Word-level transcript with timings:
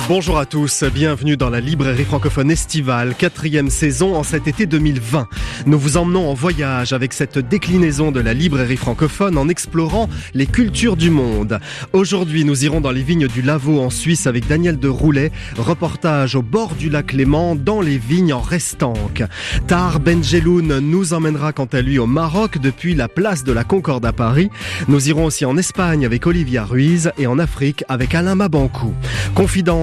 Bonjour 0.00 0.38
à 0.38 0.44
tous, 0.44 0.84
bienvenue 0.84 1.36
dans 1.36 1.48
la 1.48 1.58
librairie 1.58 2.04
francophone 2.04 2.50
estivale, 2.50 3.14
quatrième 3.14 3.70
saison 3.70 4.14
en 4.14 4.22
cet 4.22 4.46
été 4.46 4.66
2020. 4.66 5.26
Nous 5.64 5.78
vous 5.78 5.96
emmenons 5.96 6.28
en 6.28 6.34
voyage 6.34 6.92
avec 6.92 7.12
cette 7.14 7.38
déclinaison 7.38 8.12
de 8.12 8.20
la 8.20 8.34
librairie 8.34 8.76
francophone 8.76 9.38
en 9.38 9.48
explorant 9.48 10.08
les 10.34 10.46
cultures 10.46 10.96
du 10.96 11.10
monde. 11.10 11.58
Aujourd'hui, 11.92 12.44
nous 12.44 12.64
irons 12.64 12.80
dans 12.80 12.90
les 12.90 13.02
vignes 13.02 13.26
du 13.26 13.40
Lavaux 13.40 13.80
en 13.80 13.88
Suisse 13.90 14.26
avec 14.26 14.46
Daniel 14.46 14.78
de 14.78 14.88
Roulet, 14.88 15.32
reportage 15.56 16.36
au 16.36 16.42
bord 16.42 16.74
du 16.74 16.90
lac 16.90 17.12
Léman 17.12 17.56
dans 17.56 17.80
les 17.80 17.98
vignes 17.98 18.34
en 18.34 18.40
Restanque. 18.40 19.24
Tar 19.66 19.98
Benjeloun 19.98 20.78
nous 20.78 21.14
emmènera 21.14 21.52
quant 21.52 21.68
à 21.72 21.80
lui 21.80 21.98
au 21.98 22.06
Maroc 22.06 22.58
depuis 22.58 22.94
la 22.94 23.08
place 23.08 23.44
de 23.44 23.52
la 23.52 23.64
Concorde 23.64 24.04
à 24.04 24.12
Paris. 24.12 24.50
Nous 24.88 25.08
irons 25.08 25.24
aussi 25.24 25.46
en 25.46 25.56
Espagne 25.56 26.04
avec 26.04 26.26
Olivia 26.26 26.64
Ruiz 26.64 27.10
et 27.18 27.26
en 27.26 27.38
Afrique 27.38 27.82
avec 27.88 28.14
Alain 28.14 28.34
Mabankou. 28.34 28.94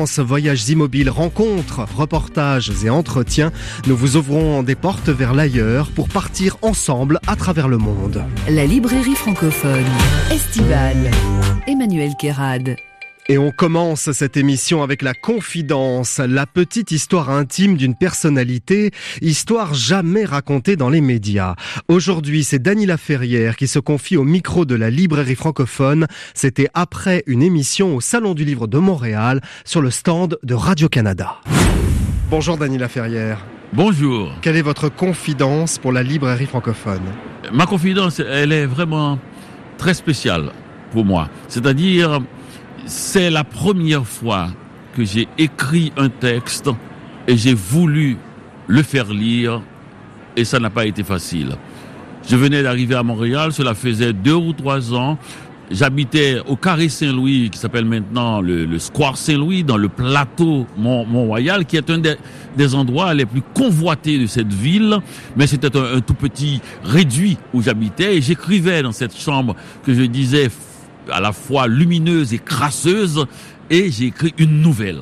Voyages 0.05 0.70
immobiles, 0.70 1.09
rencontres, 1.09 1.85
reportages 1.95 2.71
et 2.84 2.89
entretiens, 2.89 3.52
nous 3.88 3.95
vous 3.95 4.17
ouvrons 4.17 4.61
des 4.61 4.75
portes 4.75 5.09
vers 5.09 5.34
l'ailleurs 5.34 5.91
pour 5.91 6.09
partir 6.09 6.57
ensemble 6.61 7.20
à 7.25 7.35
travers 7.35 7.67
le 7.67 7.77
monde. 7.77 8.23
La 8.49 8.66
librairie 8.66 9.16
francophone 9.16 9.85
estivale. 10.30 11.09
Emmanuel 11.67 12.11
Kérad. 12.20 12.75
Et 13.29 13.37
on 13.37 13.51
commence 13.51 14.11
cette 14.11 14.35
émission 14.35 14.83
avec 14.83 15.01
la 15.01 15.13
confidence, 15.13 16.17
la 16.19 16.45
petite 16.45 16.91
histoire 16.91 17.30
intime 17.30 17.77
d'une 17.77 17.95
personnalité, 17.95 18.91
histoire 19.21 19.73
jamais 19.73 20.25
racontée 20.25 20.75
dans 20.75 20.89
les 20.89 20.99
médias. 20.99 21.55
Aujourd'hui, 21.88 22.43
c'est 22.43 22.59
Dany 22.59 22.85
Laferrière 22.85 23.55
qui 23.55 23.67
se 23.69 23.80
confie 23.80 24.17
au 24.17 24.25
micro 24.25 24.65
de 24.65 24.75
la 24.75 24.89
librairie 24.89 25.35
francophone. 25.35 26.07
C'était 26.33 26.67
après 26.73 27.23
une 27.25 27.41
émission 27.41 27.95
au 27.95 28.02
Salon 28.02 28.33
du 28.33 28.43
Livre 28.43 28.67
de 28.67 28.77
Montréal 28.77 29.39
sur 29.63 29.81
le 29.81 29.89
stand 29.89 30.37
de 30.43 30.53
Radio-Canada. 30.53 31.37
Bonjour 32.30 32.58
Dany 32.58 32.77
Laferrière. 32.77 33.45
Bonjour. 33.71 34.33
Quelle 34.41 34.58
est 34.58 34.61
votre 34.61 34.89
confidence 34.89 35.77
pour 35.77 35.93
la 35.93 36.03
librairie 36.03 36.45
francophone? 36.45 37.03
Ma 37.53 37.67
confidence, 37.67 38.19
elle 38.19 38.52
est 38.52 38.65
vraiment 38.65 39.17
très 39.77 39.93
spéciale 39.93 40.52
pour 40.91 41.05
moi. 41.05 41.30
C'est-à-dire, 41.47 42.21
c'est 42.86 43.30
la 43.30 43.44
première 43.44 44.06
fois 44.06 44.50
que 44.95 45.03
j'ai 45.03 45.28
écrit 45.38 45.92
un 45.98 46.09
texte 46.09 46.70
et 47.28 47.38
j'ai 47.38 47.53
voulu 47.53 48.17
le 48.67 48.84
faire 48.84 49.12
lire 49.12 49.62
et 50.36 50.45
ça 50.45 50.59
n'a 50.59 50.70
pas 50.70 50.86
été 50.86 51.04
facile. 51.04 51.56
Je 52.28 52.36
venais 52.36 52.64
d'arriver 52.64 52.95
à 52.95 53.04
Montréal, 53.04 53.52
cela 53.52 53.73
faisait 53.73 54.14
deux 54.14 54.36
ou 54.36 54.54
trois 54.54 54.94
ans. 54.94 55.17
J'habitais 55.72 56.39
au 56.45 56.56
Carré 56.56 56.89
Saint-Louis, 56.89 57.50
qui 57.50 57.58
s'appelle 57.58 57.86
maintenant 57.86 58.42
le, 58.42 58.78
Square 58.80 59.17
Saint-Louis, 59.17 59.64
dans 59.64 59.78
le 59.78 59.89
plateau 59.89 60.67
Mont-Royal, 60.78 61.66
qui 61.66 61.78
est 61.78 61.89
un 61.89 62.00
des, 62.00 62.76
endroits 62.76 63.14
les 63.14 63.26
plus 63.26 63.42
convoités 63.54 64.20
de 64.20 64.28
cette 64.28 64.54
ville. 64.54 64.98
Mais 65.36 65.48
c'était 65.48 65.76
un, 65.76 65.98
un 65.98 66.02
tout 66.02 66.14
petit 66.14 66.61
réduit 66.84 67.38
où 67.54 67.61
j'habitais 67.61 68.17
et 68.17 68.22
j'écrivais 68.22 68.84
dans 68.84 68.92
cette 68.92 69.17
chambre 69.17 69.56
que 69.86 69.94
je 69.94 70.04
disais 70.04 70.50
à 71.11 71.19
la 71.19 71.31
fois 71.31 71.67
lumineuse 71.67 72.33
et 72.33 72.39
crasseuse, 72.39 73.25
et 73.69 73.91
j'ai 73.91 74.05
écrit 74.07 74.33
une 74.37 74.61
nouvelle. 74.61 75.01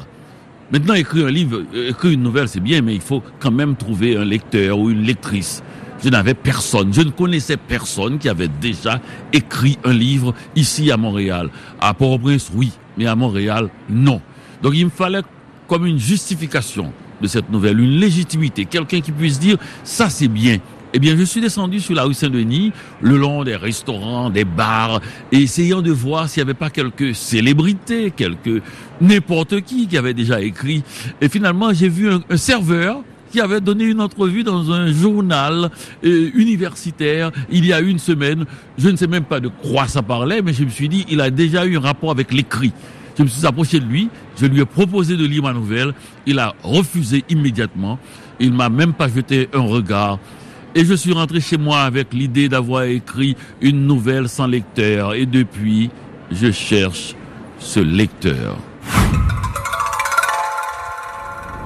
Maintenant, 0.71 0.93
écrire 0.93 1.27
un 1.27 1.31
livre, 1.31 1.63
euh, 1.73 1.89
écrire 1.89 2.11
une 2.11 2.23
nouvelle, 2.23 2.47
c'est 2.47 2.61
bien, 2.61 2.81
mais 2.81 2.95
il 2.95 3.01
faut 3.01 3.21
quand 3.39 3.51
même 3.51 3.75
trouver 3.75 4.15
un 4.15 4.23
lecteur 4.23 4.79
ou 4.79 4.89
une 4.89 5.03
lectrice. 5.03 5.61
Je 6.03 6.09
n'avais 6.09 6.33
personne, 6.33 6.93
je 6.93 7.01
ne 7.01 7.11
connaissais 7.11 7.57
personne 7.57 8.17
qui 8.17 8.29
avait 8.29 8.47
déjà 8.47 8.99
écrit 9.33 9.77
un 9.83 9.93
livre 9.93 10.33
ici 10.55 10.89
à 10.89 10.97
Montréal. 10.97 11.49
À 11.79 11.93
Port-au-Prince, 11.93 12.51
oui, 12.55 12.71
mais 12.97 13.05
à 13.05 13.15
Montréal, 13.15 13.69
non. 13.89 14.21
Donc 14.63 14.73
il 14.75 14.85
me 14.85 14.89
fallait 14.89 15.21
comme 15.67 15.85
une 15.85 15.99
justification 15.99 16.91
de 17.21 17.27
cette 17.27 17.51
nouvelle, 17.51 17.79
une 17.79 17.99
légitimité, 17.99 18.65
quelqu'un 18.65 19.01
qui 19.01 19.11
puisse 19.11 19.39
dire 19.39 19.57
ça 19.83 20.09
c'est 20.09 20.27
bien, 20.27 20.57
eh 20.93 20.99
bien, 20.99 21.15
je 21.15 21.23
suis 21.23 21.39
descendu 21.39 21.79
sur 21.79 21.95
la 21.95 22.03
rue 22.03 22.13
Saint-Denis, 22.13 22.73
le 23.01 23.17
long 23.17 23.43
des 23.43 23.55
restaurants, 23.55 24.29
des 24.29 24.43
bars, 24.43 24.99
essayant 25.31 25.81
de 25.81 25.91
voir 25.91 26.27
s'il 26.27 26.43
n'y 26.43 26.49
avait 26.49 26.57
pas 26.57 26.69
quelques 26.69 27.15
célébrités, 27.15 28.11
quelques 28.11 28.61
n'importe 28.99 29.61
qui 29.61 29.87
qui 29.87 29.97
avait 29.97 30.13
déjà 30.13 30.41
écrit. 30.41 30.83
Et 31.21 31.29
finalement, 31.29 31.73
j'ai 31.73 31.87
vu 31.87 32.09
un, 32.11 32.37
serveur 32.37 33.01
qui 33.31 33.39
avait 33.39 33.61
donné 33.61 33.85
une 33.85 34.01
entrevue 34.01 34.43
dans 34.43 34.71
un 34.71 34.91
journal 34.91 35.69
euh, 36.03 36.29
universitaire 36.35 37.31
il 37.49 37.65
y 37.65 37.71
a 37.71 37.79
une 37.79 37.99
semaine. 37.99 38.45
Je 38.77 38.89
ne 38.89 38.97
sais 38.97 39.07
même 39.07 39.23
pas 39.23 39.39
de 39.39 39.47
quoi 39.47 39.87
ça 39.87 40.01
parlait, 40.01 40.41
mais 40.41 40.53
je 40.53 40.65
me 40.65 40.69
suis 40.69 40.89
dit, 40.89 41.05
il 41.09 41.21
a 41.21 41.29
déjà 41.29 41.65
eu 41.65 41.77
un 41.77 41.81
rapport 41.81 42.11
avec 42.11 42.33
l'écrit. 42.33 42.73
Je 43.17 43.23
me 43.23 43.27
suis 43.27 43.45
approché 43.45 43.79
de 43.79 43.85
lui, 43.85 44.09
je 44.39 44.45
lui 44.45 44.61
ai 44.61 44.65
proposé 44.65 45.15
de 45.15 45.25
lire 45.25 45.43
ma 45.43 45.53
nouvelle, 45.53 45.93
il 46.25 46.39
a 46.39 46.53
refusé 46.63 47.23
immédiatement, 47.29 47.99
il 48.39 48.53
m'a 48.53 48.69
même 48.69 48.93
pas 48.93 49.07
jeté 49.07 49.47
un 49.53 49.61
regard. 49.61 50.19
Et 50.73 50.85
je 50.85 50.93
suis 50.93 51.11
rentré 51.11 51.41
chez 51.41 51.57
moi 51.57 51.81
avec 51.81 52.13
l'idée 52.13 52.47
d'avoir 52.47 52.83
écrit 52.83 53.35
une 53.59 53.85
nouvelle 53.85 54.29
sans 54.29 54.47
lecteur. 54.47 55.13
Et 55.13 55.25
depuis, 55.25 55.89
je 56.31 56.51
cherche 56.51 57.15
ce 57.59 57.79
lecteur. 57.81 58.57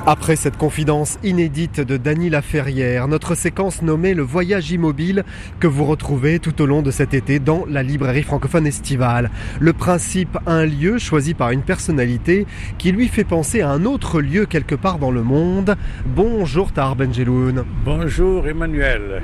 Après 0.07 0.35
cette 0.35 0.55
confidence 0.55 1.17
inédite 1.23 1.81
de 1.81 1.97
Dany 1.97 2.29
Laferrière, 2.29 3.07
notre 3.07 3.33
séquence 3.33 3.81
nommée 3.81 4.13
Le 4.13 4.21
voyage 4.21 4.69
immobile 4.69 5.23
que 5.59 5.65
vous 5.65 5.83
retrouvez 5.83 6.37
tout 6.37 6.61
au 6.61 6.67
long 6.67 6.83
de 6.83 6.91
cet 6.91 7.15
été 7.15 7.39
dans 7.39 7.65
la 7.67 7.81
librairie 7.81 8.21
francophone 8.21 8.67
estivale. 8.67 9.31
Le 9.59 9.73
principe, 9.73 10.37
un 10.45 10.63
lieu 10.67 10.99
choisi 10.99 11.33
par 11.33 11.49
une 11.49 11.63
personnalité 11.63 12.45
qui 12.77 12.91
lui 12.91 13.07
fait 13.07 13.23
penser 13.23 13.61
à 13.61 13.71
un 13.71 13.83
autre 13.83 14.21
lieu 14.21 14.45
quelque 14.45 14.75
part 14.75 14.99
dans 14.99 15.09
le 15.09 15.23
monde. 15.23 15.75
Bonjour 16.05 16.71
Tar 16.71 16.95
Benjeloun. 16.95 17.65
Bonjour 17.83 18.47
Emmanuel. 18.47 19.23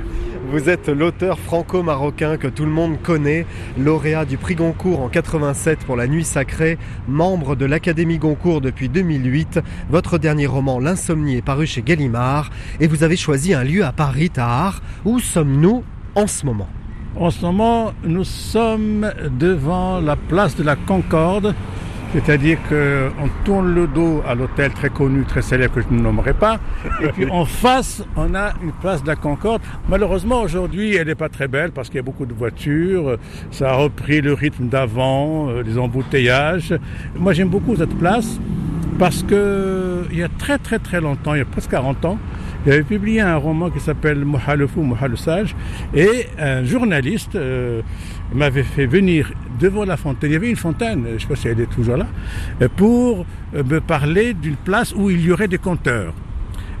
Vous 0.52 0.68
êtes 0.68 0.90
l'auteur 0.90 1.38
franco-marocain 1.38 2.36
que 2.36 2.46
tout 2.46 2.66
le 2.66 2.70
monde 2.70 3.00
connaît, 3.00 3.46
lauréat 3.78 4.26
du 4.26 4.36
prix 4.36 4.54
Goncourt 4.54 5.00
en 5.00 5.08
87 5.08 5.78
pour 5.86 5.96
La 5.96 6.06
Nuit 6.06 6.24
Sacrée, 6.24 6.76
membre 7.08 7.56
de 7.56 7.64
l'Académie 7.64 8.18
Goncourt 8.18 8.60
depuis 8.60 8.90
2008. 8.90 9.60
Votre 9.88 10.18
dernier 10.18 10.44
roman 10.44 10.78
L'insomnie 10.78 11.36
est 11.36 11.42
paru 11.42 11.66
chez 11.66 11.80
Gallimard 11.80 12.50
et 12.80 12.86
vous 12.86 13.02
avez 13.02 13.16
choisi 13.16 13.54
un 13.54 13.64
lieu 13.64 13.82
à 13.82 13.92
Paris, 13.92 14.28
Tahar. 14.28 14.82
Où 15.06 15.20
sommes-nous 15.20 15.84
en 16.16 16.26
ce 16.26 16.44
moment? 16.44 16.68
En 17.16 17.30
ce 17.30 17.40
moment, 17.40 17.94
nous 18.04 18.24
sommes 18.24 19.10
devant 19.30 20.00
la 20.00 20.16
place 20.16 20.54
de 20.54 20.64
la 20.64 20.76
Concorde 20.76 21.54
c'est-à-dire 22.12 22.58
qu'on 22.68 23.28
tourne 23.44 23.74
le 23.74 23.86
dos 23.86 24.22
à 24.28 24.34
l'hôtel 24.34 24.72
très 24.72 24.90
connu, 24.90 25.24
très 25.24 25.42
célèbre 25.42 25.74
que 25.74 25.80
je 25.80 25.88
ne 25.90 26.00
nommerai 26.00 26.34
pas. 26.34 26.60
Et 27.02 27.08
puis 27.08 27.26
en 27.30 27.44
face, 27.44 28.04
on 28.16 28.34
a 28.34 28.52
une 28.62 28.72
place 28.72 29.02
de 29.02 29.08
la 29.08 29.16
Concorde. 29.16 29.62
Malheureusement, 29.88 30.42
aujourd'hui, 30.42 30.94
elle 30.94 31.06
n'est 31.06 31.14
pas 31.14 31.28
très 31.28 31.48
belle 31.48 31.72
parce 31.72 31.88
qu'il 31.88 31.96
y 31.96 32.00
a 32.00 32.02
beaucoup 32.02 32.26
de 32.26 32.34
voitures. 32.34 33.16
Ça 33.50 33.70
a 33.70 33.74
repris 33.74 34.20
le 34.20 34.34
rythme 34.34 34.68
d'avant, 34.68 35.48
euh, 35.48 35.62
les 35.62 35.78
embouteillages. 35.78 36.74
Moi, 37.16 37.32
j'aime 37.32 37.48
beaucoup 37.48 37.76
cette 37.76 37.96
place 37.98 38.38
parce 38.98 39.22
que 39.22 40.04
il 40.10 40.18
y 40.18 40.22
a 40.22 40.28
très 40.28 40.58
très 40.58 40.78
très 40.78 41.00
longtemps, 41.00 41.34
il 41.34 41.38
y 41.38 41.42
a 41.42 41.46
presque 41.46 41.70
40 41.70 42.04
ans, 42.04 42.18
il 42.64 42.72
avait 42.72 42.82
publié 42.82 43.20
un 43.20 43.36
roman 43.36 43.70
qui 43.70 43.80
s'appelle 43.80 44.24
Mohalefou, 44.24 44.86
Sage, 45.16 45.56
et 45.94 46.26
un 46.38 46.64
journaliste 46.64 47.34
euh, 47.34 47.82
m'avait 48.34 48.62
fait 48.62 48.86
venir 48.86 49.32
devant 49.60 49.84
la 49.84 49.96
fontaine. 49.96 50.30
Il 50.30 50.32
y 50.34 50.36
avait 50.36 50.50
une 50.50 50.56
fontaine, 50.56 51.04
je 51.06 51.14
ne 51.14 51.18
sais 51.18 51.26
pas 51.26 51.36
si 51.36 51.48
elle 51.48 51.60
est 51.60 51.70
toujours 51.70 51.96
là, 51.96 52.06
pour 52.76 53.24
euh, 53.54 53.62
me 53.64 53.80
parler 53.80 54.34
d'une 54.34 54.56
place 54.56 54.94
où 54.94 55.10
il 55.10 55.20
y 55.24 55.32
aurait 55.32 55.48
des 55.48 55.58
compteurs. 55.58 56.12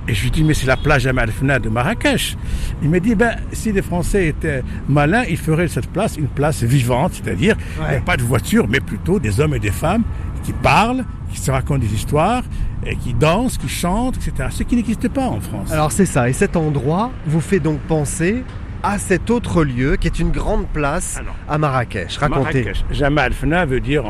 Et 0.08 0.14
je 0.14 0.24
lui 0.24 0.30
dis, 0.32 0.42
mais 0.42 0.54
c'est 0.54 0.66
la 0.66 0.76
plage 0.76 1.06
Amalfna 1.06 1.60
de 1.60 1.68
Marrakech. 1.68 2.36
Il 2.82 2.90
m'a 2.90 2.98
dit, 2.98 3.14
ben, 3.14 3.36
si 3.52 3.70
les 3.70 3.82
Français 3.82 4.26
étaient 4.28 4.64
malins, 4.88 5.22
ils 5.28 5.36
feraient 5.36 5.68
cette 5.68 5.86
place 5.86 6.16
une 6.16 6.26
place 6.26 6.64
vivante, 6.64 7.12
c'est-à-dire, 7.14 7.56
pas 8.04 8.16
de 8.16 8.22
voitures, 8.22 8.66
mais 8.68 8.80
plutôt 8.80 9.20
des 9.20 9.38
hommes 9.38 9.54
et 9.54 9.60
des 9.60 9.70
femmes 9.70 10.02
qui 10.42 10.52
parlent, 10.52 11.04
qui 11.32 11.38
se 11.38 11.52
racontent 11.52 11.78
des 11.78 11.94
histoires, 11.94 12.42
et 12.84 12.96
qui 12.96 13.14
dansent, 13.14 13.58
qui 13.58 13.68
chantent, 13.68 14.16
etc. 14.16 14.48
Ce 14.50 14.64
qui 14.64 14.74
n'existe 14.74 15.08
pas 15.08 15.28
en 15.28 15.40
France. 15.40 15.70
Alors 15.70 15.92
c'est 15.92 16.06
ça, 16.06 16.28
et 16.28 16.32
cet 16.32 16.56
endroit 16.56 17.12
vous 17.26 17.40
fait 17.40 17.60
donc 17.60 17.78
penser 17.80 18.42
à 18.82 18.98
cet 18.98 19.30
autre 19.30 19.64
lieu 19.64 19.96
qui 19.96 20.08
est 20.08 20.18
une 20.18 20.30
grande 20.30 20.66
place 20.66 21.20
à 21.48 21.58
Marrakech. 21.58 22.16
Racontez. 22.18 22.64
Marrakech. 22.64 22.84
Jamal 22.90 23.32
Fna 23.32 23.64
veut 23.64 23.80
dire 23.80 24.04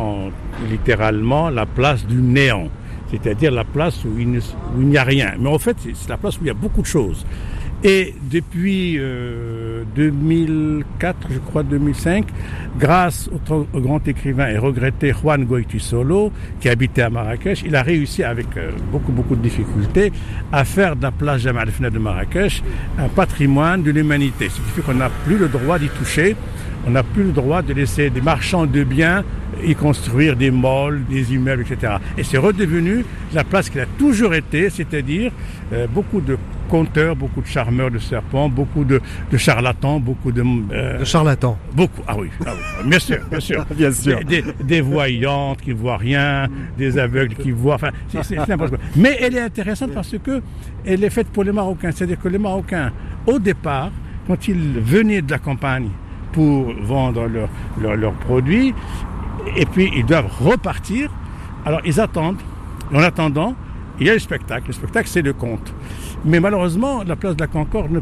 littéralement 0.69 1.51
la 1.51 1.67
place 1.67 2.07
du 2.07 2.17
néant, 2.17 2.69
c'est-à-dire 3.11 3.51
la 3.51 3.65
place 3.65 4.05
où 4.05 4.19
il 4.19 4.41
n'y 4.77 4.97
a 4.97 5.05
rien. 5.05 5.35
Mais 5.39 5.49
en 5.49 5.59
fait, 5.59 5.77
c'est 5.83 6.09
la 6.09 6.17
place 6.17 6.39
où 6.39 6.41
il 6.43 6.47
y 6.47 6.51
a 6.51 6.55
beaucoup 6.55 6.83
de 6.83 6.87
choses. 6.87 7.27
Et 7.84 8.14
depuis 8.31 8.96
euh, 8.96 9.82
2004, 9.96 11.17
je 11.31 11.38
crois 11.38 11.64
2005, 11.64 12.26
grâce 12.79 13.29
au, 13.50 13.81
grand 13.81 14.06
écrivain 14.06 14.49
et 14.49 14.56
regretté 14.56 15.12
Juan 15.12 15.44
Solo, 15.79 16.31
qui 16.61 16.69
habitait 16.69 17.02
à 17.02 17.11
Marrakech, 17.11 17.64
il 17.67 17.75
a 17.75 17.82
réussi 17.82 18.23
avec 18.23 18.56
euh, 18.56 18.70
beaucoup 18.93 19.11
beaucoup 19.11 19.34
de 19.34 19.43
difficultés 19.43 20.12
à 20.52 20.64
faire 20.64 20.94
de 20.94 21.02
la 21.02 21.11
place 21.11 21.40
Jamal 21.40 21.70
de 21.81 21.99
Marrakech 21.99 22.62
un 22.99 23.08
patrimoine 23.08 23.82
de 23.82 23.90
l'humanité. 23.90 24.49
Ce 24.49 24.61
qui 24.61 24.70
fait 24.76 24.82
qu'on 24.82 24.94
n'a 24.94 25.11
plus 25.25 25.37
le 25.37 25.49
droit 25.49 25.81
d'y 25.81 25.88
toucher, 25.88 26.37
on 26.87 26.90
n'a 26.90 27.02
plus 27.02 27.25
le 27.25 27.32
droit 27.32 27.62
de 27.62 27.73
laisser 27.73 28.11
des 28.11 28.20
marchands 28.20 28.67
de 28.67 28.85
biens 28.85 29.25
y 29.64 29.75
construire 29.75 30.37
des 30.37 30.50
malls, 30.50 31.02
des 31.08 31.35
immeubles, 31.35 31.64
etc. 31.69 31.94
Et 32.17 32.25
c'est 32.25 32.38
redevenu 32.38 33.05
la 33.35 33.44
place 33.44 33.70
qu'elle 33.70 33.82
a 33.82 33.99
toujours 33.99 34.35
été, 34.35 34.70
c'est-à-dire 34.70 35.32
euh, 35.73 35.87
beaucoup 35.87 36.20
de 36.20 36.38
conteurs, 36.73 37.15
beaucoup 37.15 37.43
de 37.43 37.47
charmeurs 37.47 37.91
de 37.91 37.99
serpents, 37.99 38.49
beaucoup 38.49 38.85
de, 38.85 38.99
de 39.31 39.37
charlatans, 39.37 40.01
beaucoup 40.01 40.33
de... 40.33 40.43
Euh, 40.73 41.01
de 41.01 41.05
charlatans 41.05 41.59
Beaucoup, 41.75 42.01
ah 42.09 42.17
oui, 42.19 42.31
ah 42.47 42.53
oui, 42.55 42.89
bien 42.89 42.99
sûr, 42.99 43.19
bien 43.31 43.41
sûr. 43.41 43.67
bien 43.77 43.93
sûr. 43.93 44.19
Des, 44.25 44.41
des, 44.41 44.53
des, 44.65 44.81
voyantes 44.81 45.61
qui 45.61 45.69
ne 45.69 45.75
voient 45.75 45.99
rien, 45.99 46.49
des 46.79 46.97
aveugles 46.97 47.35
qui 47.35 47.51
voient, 47.51 47.75
enfin, 47.75 47.91
c'est 48.23 48.49
n'importe 48.49 48.71
quoi. 48.71 48.79
Mais 48.97 49.19
elle 49.21 49.37
est 49.37 49.43
intéressante 49.43 49.93
parce 49.93 50.17
que 50.25 50.41
elle 50.87 51.05
est 51.05 51.11
faite 51.11 51.29
pour 51.29 51.45
les 51.45 51.53
Marocains, 51.53 51.91
c'est-à-dire 51.93 52.19
que 52.19 52.29
les 52.29 52.39
Marocains, 52.39 52.91
au 53.27 53.39
départ, 53.39 53.91
quand 54.27 54.49
ils 54.49 54.81
venaient 54.81 55.21
de 55.21 55.31
la 55.31 55.39
campagne 55.39 55.91
pour 56.33 56.73
vendre 56.83 57.27
leurs 57.27 57.51
leur, 57.83 57.97
leur 57.97 58.15
produits, 58.15 58.75
et 59.59 59.67
puis 59.67 59.91
ils 59.95 60.07
doivent 60.07 60.33
repartir. 60.41 61.11
Alors 61.67 61.83
ils 61.85 62.01
attendent. 62.01 62.41
En 62.95 63.01
attendant, 63.01 63.55
il 64.01 64.07
y 64.07 64.11
a 64.11 64.15
le 64.15 64.19
spectacle. 64.19 64.69
Le 64.69 64.73
spectacle, 64.73 65.09
c'est 65.09 65.23
le 65.23 65.35
conte. 65.35 65.73
Mais 66.25 66.41
malheureusement, 66.41 67.03
la 67.05 67.17
place 67.17 67.37
de 67.37 67.41
la 67.41 67.49
Concorde 67.49 67.91
ne... 67.91 68.01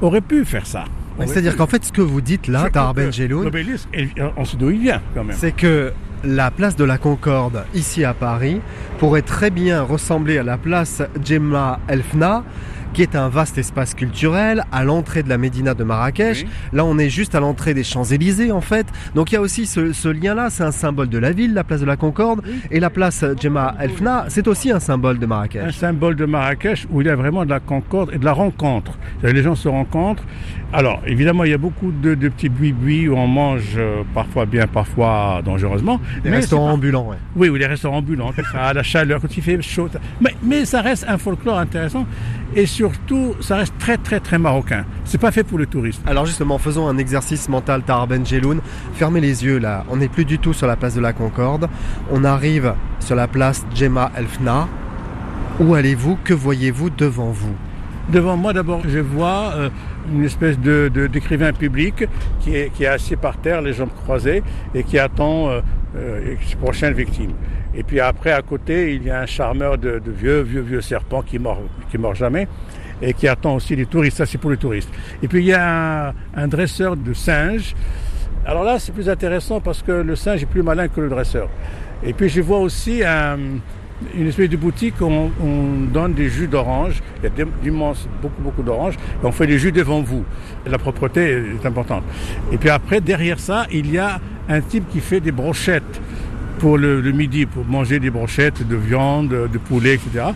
aurait 0.00 0.20
pu 0.20 0.44
faire 0.44 0.66
ça. 0.66 0.84
C'est-à-dire 1.26 1.56
qu'en 1.56 1.66
fait, 1.66 1.84
ce 1.84 1.92
que 1.92 2.00
vous 2.00 2.20
dites 2.20 2.48
là, 2.48 2.70
Tarben 2.70 3.12
Geloun, 3.12 3.44
L'obélisque, 3.44 3.88
on 4.36 4.44
sait 4.44 4.56
d'où 4.56 4.70
il 4.70 4.80
vient 4.80 5.02
quand 5.14 5.24
même. 5.24 5.36
c'est 5.38 5.52
que 5.52 5.92
la 6.24 6.50
place 6.50 6.76
de 6.76 6.84
la 6.84 6.98
Concorde, 6.98 7.64
ici 7.74 8.04
à 8.04 8.14
Paris, 8.14 8.60
pourrait 8.98 9.22
très 9.22 9.50
bien 9.50 9.82
ressembler 9.82 10.38
à 10.38 10.42
la 10.42 10.56
place 10.56 11.02
Gemma 11.24 11.80
Elfna, 11.88 12.44
qui 12.92 13.02
est 13.02 13.14
un 13.16 13.28
vaste 13.28 13.58
espace 13.58 13.94
culturel 13.94 14.64
à 14.72 14.84
l'entrée 14.84 15.22
de 15.22 15.28
la 15.28 15.38
Médina 15.38 15.74
de 15.74 15.84
Marrakech. 15.84 16.42
Oui. 16.42 16.48
Là, 16.72 16.84
on 16.84 16.98
est 16.98 17.10
juste 17.10 17.34
à 17.34 17.40
l'entrée 17.40 17.74
des 17.74 17.84
Champs-Élysées, 17.84 18.52
en 18.52 18.60
fait. 18.60 18.86
Donc, 19.14 19.30
il 19.32 19.34
y 19.34 19.38
a 19.38 19.40
aussi 19.40 19.66
ce, 19.66 19.92
ce 19.92 20.08
lien-là. 20.08 20.50
C'est 20.50 20.64
un 20.64 20.72
symbole 20.72 21.08
de 21.08 21.18
la 21.18 21.32
ville, 21.32 21.54
la 21.54 21.64
place 21.64 21.80
de 21.80 21.86
la 21.86 21.96
Concorde. 21.96 22.42
Et 22.70 22.80
la 22.80 22.90
place 22.90 23.24
Gemma 23.40 23.74
Elfna, 23.80 24.26
c'est 24.28 24.48
aussi 24.48 24.70
un 24.70 24.80
symbole 24.80 25.18
de 25.18 25.24
Un 25.24 25.28
Marrakech. 25.28 25.72
symbole 25.74 26.16
de 26.16 26.24
Marrakech 26.24 26.86
où 26.90 27.00
il 27.00 27.06
y 27.06 27.10
a 27.10 27.16
vraiment 27.16 27.44
de 27.44 27.50
la 27.50 27.60
concorde 27.60 28.10
et 28.12 28.18
de 28.18 28.24
la 28.24 28.32
rencontre. 28.32 28.98
Les 29.22 29.42
gens 29.42 29.54
se 29.54 29.68
rencontrent. 29.68 30.24
Alors, 30.72 31.00
évidemment, 31.06 31.44
il 31.44 31.50
y 31.50 31.54
a 31.54 31.58
beaucoup 31.58 31.90
de, 31.90 32.14
de 32.14 32.28
petits 32.28 32.48
buis-buis 32.48 33.08
où 33.08 33.16
on 33.16 33.26
mange 33.26 33.74
euh, 33.76 34.02
parfois 34.14 34.46
bien, 34.46 34.68
parfois 34.68 35.42
dangereusement. 35.44 36.00
Des 36.22 36.30
Mais 36.30 36.36
restaurants 36.36 36.72
ambulants, 36.72 37.08
ouais. 37.08 37.16
Oui, 37.34 37.48
ou 37.48 37.56
les 37.56 37.66
restaurants 37.66 37.98
ambulants, 37.98 38.32
tout 38.32 38.44
ça, 38.52 38.66
à 38.66 38.72
la 38.72 38.82
chaleur, 38.84 39.20
quand 39.20 39.36
il 39.36 39.42
fait 39.42 39.60
chaud. 39.62 39.88
Mais, 40.20 40.34
mais 40.44 40.64
ça 40.64 40.80
reste 40.80 41.04
un 41.08 41.18
folklore 41.18 41.58
intéressant 41.58 42.06
et 42.56 42.66
surtout, 42.66 43.34
ça 43.40 43.56
reste 43.56 43.74
très, 43.78 43.96
très, 43.96 44.20
très 44.20 44.38
marocain. 44.38 44.84
C'est 45.04 45.18
pas 45.20 45.30
fait 45.30 45.44
pour 45.44 45.58
le 45.58 45.66
tourisme. 45.66 46.02
Alors 46.06 46.26
justement, 46.26 46.58
faisons 46.58 46.88
un 46.88 46.98
exercice 46.98 47.48
mental 47.48 47.82
Tarben 47.82 48.26
Geloun. 48.26 48.60
Fermez 48.94 49.20
les 49.20 49.44
yeux 49.44 49.58
là. 49.58 49.84
On 49.90 49.96
n'est 49.96 50.08
plus 50.08 50.24
du 50.24 50.38
tout 50.38 50.52
sur 50.52 50.66
la 50.66 50.76
place 50.76 50.94
de 50.94 51.00
la 51.00 51.12
Concorde. 51.12 51.68
On 52.10 52.24
arrive 52.24 52.74
sur 52.98 53.14
la 53.16 53.28
place 53.28 53.64
Gemma 53.74 54.10
Elfna. 54.16 54.68
Où 55.60 55.74
allez-vous? 55.74 56.18
Que 56.24 56.32
voyez-vous 56.34 56.90
devant 56.90 57.30
vous? 57.30 57.54
Devant 58.10 58.36
moi, 58.36 58.52
d'abord, 58.52 58.80
je 58.88 58.98
vois 58.98 59.52
euh, 59.54 59.68
une 60.12 60.24
espèce 60.24 60.58
de, 60.58 60.90
de- 60.92 61.06
d'écrivain 61.06 61.52
public 61.52 62.06
qui 62.40 62.56
est, 62.56 62.70
qui 62.72 62.82
est 62.84 62.88
assis 62.88 63.14
par 63.14 63.36
terre, 63.36 63.60
les 63.62 63.72
jambes 63.72 63.94
croisées, 64.02 64.42
et 64.74 64.82
qui 64.82 64.98
attend 64.98 65.48
euh, 65.50 65.60
euh, 65.96 66.92
victimes. 66.92 67.32
Et 67.74 67.82
puis 67.82 68.00
après, 68.00 68.32
à 68.32 68.42
côté, 68.42 68.94
il 68.94 69.04
y 69.04 69.10
a 69.10 69.20
un 69.20 69.26
charmeur 69.26 69.78
de, 69.78 70.00
vieux, 70.06 70.40
vieux, 70.40 70.60
vieux 70.60 70.80
serpents 70.80 71.22
qui 71.22 71.38
mord, 71.38 71.62
qui 71.90 71.98
mord 71.98 72.14
jamais, 72.14 72.48
et 73.00 73.12
qui 73.12 73.28
attend 73.28 73.54
aussi 73.54 73.76
les 73.76 73.86
touristes. 73.86 74.18
Ça, 74.18 74.26
c'est 74.26 74.38
pour 74.38 74.50
les 74.50 74.56
touristes. 74.56 74.90
Et 75.22 75.28
puis 75.28 75.40
il 75.40 75.46
y 75.46 75.52
a 75.52 76.08
un, 76.08 76.14
un 76.34 76.48
dresseur 76.48 76.96
de 76.96 77.12
singes. 77.12 77.74
Alors 78.46 78.64
là, 78.64 78.78
c'est 78.78 78.92
plus 78.92 79.08
intéressant 79.08 79.60
parce 79.60 79.82
que 79.82 79.92
le 79.92 80.16
singe 80.16 80.42
est 80.42 80.46
plus 80.46 80.62
malin 80.62 80.88
que 80.88 81.00
le 81.00 81.08
dresseur. 81.08 81.48
Et 82.02 82.12
puis 82.12 82.28
je 82.28 82.40
vois 82.40 82.58
aussi 82.58 83.02
un, 83.04 83.38
une 84.16 84.26
espèce 84.28 84.48
de 84.48 84.56
boutique 84.56 85.00
où 85.00 85.04
on, 85.04 85.30
on 85.42 85.84
donne 85.92 86.14
des 86.14 86.28
jus 86.28 86.46
d'orange. 86.48 87.02
Il 87.18 87.24
y 87.24 87.26
a 87.26 87.30
d'im- 87.30 87.50
d'immenses, 87.62 88.08
beaucoup, 88.22 88.42
beaucoup 88.42 88.62
d'oranges. 88.62 88.94
Et 88.94 89.26
on 89.26 89.32
fait 89.32 89.46
des 89.46 89.58
jus 89.58 89.72
devant 89.72 90.00
vous. 90.00 90.24
La 90.66 90.78
propreté 90.78 91.42
est 91.62 91.66
importante. 91.66 92.04
Et 92.52 92.56
puis 92.56 92.70
après, 92.70 93.00
derrière 93.00 93.38
ça, 93.38 93.66
il 93.70 93.90
y 93.90 93.98
a 93.98 94.20
un 94.48 94.60
type 94.60 94.88
qui 94.90 95.00
fait 95.00 95.20
des 95.20 95.32
brochettes 95.32 96.00
pour 96.58 96.76
le, 96.76 97.00
le 97.00 97.12
midi, 97.12 97.46
pour 97.46 97.64
manger 97.64 98.00
des 98.00 98.10
brochettes 98.10 98.66
de 98.66 98.76
viande, 98.76 99.28
de 99.28 99.58
poulet, 99.58 99.94
etc. 99.94 100.26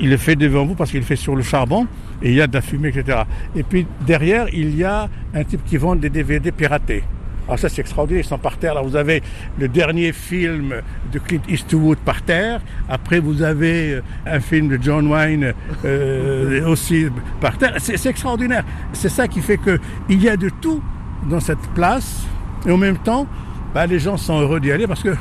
Il 0.00 0.10
le 0.10 0.16
fait 0.16 0.34
devant 0.36 0.64
vous 0.66 0.74
parce 0.74 0.90
qu'il 0.90 1.02
fait 1.02 1.16
sur 1.16 1.36
le 1.36 1.42
charbon 1.42 1.86
et 2.22 2.30
il 2.30 2.34
y 2.34 2.40
a 2.40 2.46
de 2.48 2.54
la 2.54 2.60
fumée, 2.60 2.88
etc. 2.88 3.18
Et 3.54 3.62
puis 3.62 3.86
derrière, 4.06 4.46
il 4.52 4.76
y 4.76 4.82
a 4.84 5.08
un 5.34 5.44
type 5.44 5.64
qui 5.64 5.76
vend 5.76 5.94
des 5.94 6.10
DVD 6.10 6.50
piratés. 6.50 7.04
Alors 7.48 7.58
ça 7.58 7.68
c'est 7.68 7.80
extraordinaire, 7.80 8.22
ils 8.24 8.28
sont 8.28 8.38
par 8.38 8.58
terre. 8.58 8.74
Là 8.74 8.82
vous 8.82 8.94
avez 8.94 9.22
le 9.58 9.68
dernier 9.68 10.12
film 10.12 10.74
de 11.10 11.18
Clint 11.18 11.40
Eastwood 11.48 11.98
par 11.98 12.22
terre. 12.22 12.60
Après 12.88 13.18
vous 13.18 13.42
avez 13.42 13.94
euh, 13.94 14.02
un 14.26 14.38
film 14.38 14.68
de 14.68 14.78
John 14.80 15.08
Wayne 15.08 15.54
euh, 15.84 16.66
aussi 16.66 17.06
par 17.40 17.56
terre. 17.58 17.74
C'est 17.78 17.96
c'est 17.96 18.10
extraordinaire. 18.10 18.64
C'est 18.92 19.08
ça 19.08 19.26
qui 19.26 19.40
fait 19.40 19.56
que 19.56 19.80
il 20.08 20.22
y 20.22 20.28
a 20.28 20.36
de 20.36 20.50
tout 20.60 20.82
dans 21.28 21.40
cette 21.40 21.66
place 21.74 22.26
et 22.66 22.70
en 22.70 22.76
même 22.76 22.98
temps, 22.98 23.26
bah, 23.74 23.86
les 23.86 23.98
gens 23.98 24.16
sont 24.16 24.38
heureux 24.40 24.60
d'y 24.60 24.72
aller 24.72 24.86
parce 24.86 25.02
que 25.02 25.14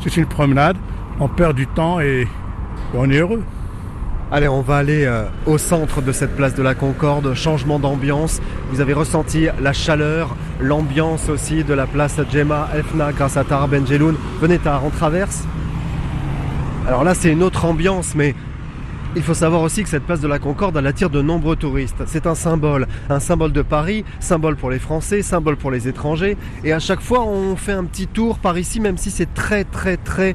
c'est 0.00 0.16
une 0.16 0.26
promenade. 0.26 0.76
On 1.20 1.28
perd 1.28 1.56
du 1.56 1.66
temps 1.66 2.00
et 2.00 2.26
on 2.94 3.10
est 3.10 3.18
heureux. 3.18 3.42
Allez, 4.32 4.48
on 4.48 4.62
va 4.62 4.78
aller 4.78 5.04
euh, 5.04 5.26
au 5.46 5.58
centre 5.58 6.00
de 6.00 6.10
cette 6.10 6.34
place 6.34 6.54
de 6.54 6.62
la 6.62 6.74
Concorde. 6.74 7.34
Changement 7.34 7.78
d'ambiance. 7.78 8.40
Vous 8.70 8.80
avez 8.80 8.94
ressenti 8.94 9.46
la 9.60 9.72
chaleur, 9.72 10.34
l'ambiance 10.60 11.28
aussi 11.28 11.62
de 11.62 11.74
la 11.74 11.86
place 11.86 12.18
Gemma 12.32 12.68
Elfna 12.74 13.12
grâce 13.12 13.36
à 13.36 13.44
Tara 13.44 13.66
Benjeloun. 13.66 14.16
Venez 14.40 14.58
Tara, 14.58 14.82
on 14.84 14.90
traverse. 14.90 15.44
Alors 16.88 17.04
là, 17.04 17.14
c'est 17.14 17.30
une 17.30 17.42
autre 17.42 17.64
ambiance, 17.66 18.14
mais 18.14 18.34
il 19.14 19.22
faut 19.22 19.34
savoir 19.34 19.62
aussi 19.62 19.82
que 19.84 19.88
cette 19.88 20.04
place 20.04 20.20
de 20.20 20.26
la 20.26 20.38
Concorde, 20.38 20.76
elle 20.76 20.86
attire 20.86 21.10
de 21.10 21.22
nombreux 21.22 21.54
touristes. 21.54 22.02
C'est 22.06 22.26
un 22.26 22.34
symbole, 22.34 22.88
un 23.10 23.20
symbole 23.20 23.52
de 23.52 23.62
Paris, 23.62 24.04
symbole 24.20 24.56
pour 24.56 24.70
les 24.70 24.78
Français, 24.80 25.22
symbole 25.22 25.56
pour 25.56 25.70
les 25.70 25.86
étrangers. 25.86 26.36
Et 26.64 26.72
à 26.72 26.80
chaque 26.80 27.00
fois, 27.00 27.24
on 27.24 27.56
fait 27.56 27.72
un 27.72 27.84
petit 27.84 28.06
tour 28.06 28.38
par 28.38 28.58
ici, 28.58 28.80
même 28.80 28.96
si 28.96 29.10
c'est 29.10 29.32
très, 29.32 29.64
très, 29.64 29.98
très 29.98 30.34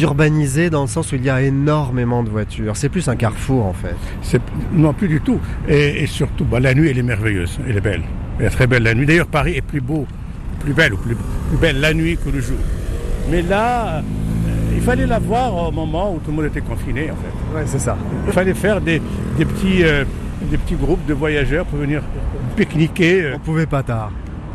urbanisé 0.00 0.70
dans 0.70 0.82
le 0.82 0.88
sens 0.88 1.12
où 1.12 1.16
il 1.16 1.24
y 1.24 1.30
a 1.30 1.42
énormément 1.42 2.22
de 2.22 2.30
voitures. 2.30 2.76
C'est 2.76 2.88
plus 2.88 3.08
un 3.08 3.16
carrefour 3.16 3.66
en 3.66 3.72
fait. 3.72 3.94
C'est 4.22 4.40
non 4.72 4.92
plus 4.92 5.08
du 5.08 5.20
tout. 5.20 5.38
Et, 5.68 6.02
et 6.02 6.06
surtout, 6.06 6.44
bah, 6.44 6.60
la 6.60 6.74
nuit, 6.74 6.88
elle 6.90 6.98
est 6.98 7.02
merveilleuse, 7.02 7.58
elle 7.68 7.76
est 7.76 7.80
belle. 7.80 8.02
Elle 8.38 8.46
est 8.46 8.50
très 8.50 8.66
belle 8.66 8.82
la 8.82 8.94
nuit. 8.94 9.06
D'ailleurs, 9.06 9.26
Paris 9.26 9.54
est 9.56 9.62
plus 9.62 9.80
beau, 9.80 10.06
plus 10.60 10.72
belle 10.72 10.94
ou 10.94 10.96
plus, 10.96 11.14
plus 11.48 11.58
belle 11.58 11.80
la 11.80 11.92
nuit 11.94 12.16
que 12.16 12.30
le 12.30 12.40
jour. 12.40 12.56
Mais 13.30 13.42
là, 13.42 13.98
euh, 13.98 14.00
il 14.74 14.80
fallait 14.82 15.06
la 15.06 15.18
voir 15.18 15.68
au 15.68 15.70
moment 15.70 16.12
où 16.14 16.18
tout 16.18 16.30
le 16.30 16.36
monde 16.36 16.46
était 16.46 16.60
confiné, 16.60 17.10
en 17.10 17.14
fait. 17.16 17.56
Ouais, 17.56 17.62
c'est 17.66 17.78
ça. 17.78 17.96
Il 18.26 18.32
fallait 18.32 18.54
faire 18.54 18.80
des, 18.80 19.00
des 19.38 19.44
petits, 19.44 19.84
euh, 19.84 20.04
des 20.50 20.58
petits 20.58 20.74
groupes 20.74 21.04
de 21.06 21.14
voyageurs 21.14 21.64
pour 21.66 21.78
venir 21.78 22.02
pique-niquer. 22.56 23.22
euh, 23.22 23.32
On 23.36 23.38
pouvait 23.38 23.66
pas 23.66 23.82
tard. 23.82 24.10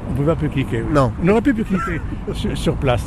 On 0.09 0.13
pouvait 0.13 0.33
pas 0.33 0.35
pique-niquer. 0.35 0.83
Non. 0.91 1.11
On 1.23 1.27
aurait 1.29 1.41
pu 1.41 1.53
pique-niquer 1.53 2.01
sur, 2.33 2.57
sur 2.57 2.75
place. 2.75 3.03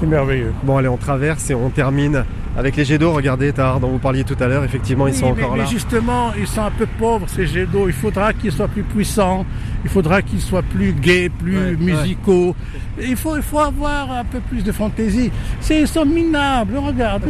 C'est 0.00 0.06
merveilleux. 0.06 0.52
Bon 0.62 0.76
allez, 0.76 0.88
on 0.88 0.96
traverse 0.96 1.50
et 1.50 1.54
on 1.54 1.68
termine 1.70 2.24
avec 2.56 2.76
les 2.76 2.84
jets 2.84 2.98
d'eau. 2.98 3.12
Regardez, 3.12 3.52
Tar, 3.52 3.80
dont 3.80 3.88
vous 3.88 3.98
parliez 3.98 4.24
tout 4.24 4.36
à 4.38 4.46
l'heure, 4.46 4.64
effectivement, 4.64 5.06
ils 5.08 5.14
sont 5.14 5.34
mais, 5.34 5.42
encore 5.42 5.56
mais 5.56 5.62
là. 5.62 5.64
justement, 5.66 6.32
ils 6.38 6.46
sont 6.46 6.62
un 6.62 6.70
peu 6.70 6.86
pauvres, 6.98 7.28
ces 7.28 7.46
jets 7.46 7.66
d'eau. 7.66 7.88
Il 7.88 7.92
faudra 7.92 8.32
qu'ils 8.32 8.52
soient 8.52 8.68
plus 8.68 8.84
puissants. 8.84 9.44
Il 9.84 9.90
faudra 9.90 10.22
qu'ils 10.22 10.40
soient 10.40 10.62
plus 10.62 10.92
gays, 10.92 11.28
plus 11.28 11.56
Ouais, 11.58 11.76
musicaux. 11.78 12.56
Il, 13.00 13.16
faut, 13.16 13.36
il 13.36 13.42
faut 13.42 13.58
avoir 13.58 14.10
un 14.10 14.24
peu 14.24 14.40
plus 14.40 14.64
de 14.64 14.72
fantaisie. 14.72 15.30
C'est, 15.60 15.82
ils 15.82 15.86
sont 15.88 16.06
minables. 16.06 16.76
Regarde. 16.78 17.22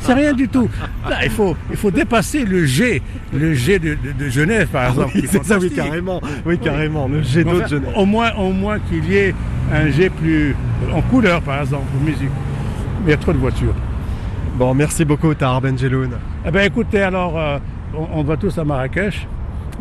C'est 0.00 0.14
rien 0.14 0.32
du 0.32 0.48
tout. 0.48 0.68
Là, 1.08 1.24
il 1.24 1.30
faut, 1.30 1.56
il 1.70 1.76
faut 1.76 1.90
dépasser 1.90 2.44
le 2.44 2.64
jet. 2.64 3.02
Le 3.32 3.54
jet 3.54 3.78
de, 3.78 3.90
de- 3.94 4.12
de 4.24 4.28
Genève, 4.28 4.68
par 4.68 4.88
exemple. 4.90 5.12
Oui, 5.14 5.24
c'est 5.30 5.44
ça, 5.44 5.58
oui, 5.58 5.70
carrément. 5.70 6.20
Oui, 6.44 6.58
carrément. 6.58 7.08
Le 7.08 7.20
Enfin, 7.20 7.62
de 7.64 7.68
Genève. 7.68 7.92
Au 7.96 8.04
moins, 8.04 8.32
au 8.34 8.52
moins 8.52 8.78
qu'il 8.80 9.04
y 9.10 9.16
ait 9.16 9.34
un 9.72 9.90
jet 9.90 10.10
plus 10.10 10.54
en 10.92 11.02
couleur, 11.02 11.40
par 11.42 11.60
exemple, 11.60 11.84
ou 12.00 12.04
musique. 12.04 12.30
Mais 13.04 13.08
il 13.08 13.10
y 13.10 13.14
a 13.14 13.16
trop 13.16 13.32
de 13.32 13.38
voitures. 13.38 13.74
Bon, 14.58 14.74
merci 14.74 15.04
beaucoup, 15.04 15.32
Tar 15.34 15.60
Benjeloun. 15.60 16.10
Eh 16.46 16.50
ben 16.50 16.66
écoutez, 16.66 17.02
alors, 17.02 17.38
euh, 17.38 17.58
on, 17.94 18.20
on 18.20 18.22
va 18.24 18.36
tous 18.36 18.56
à 18.58 18.64
Marrakech. 18.64 19.26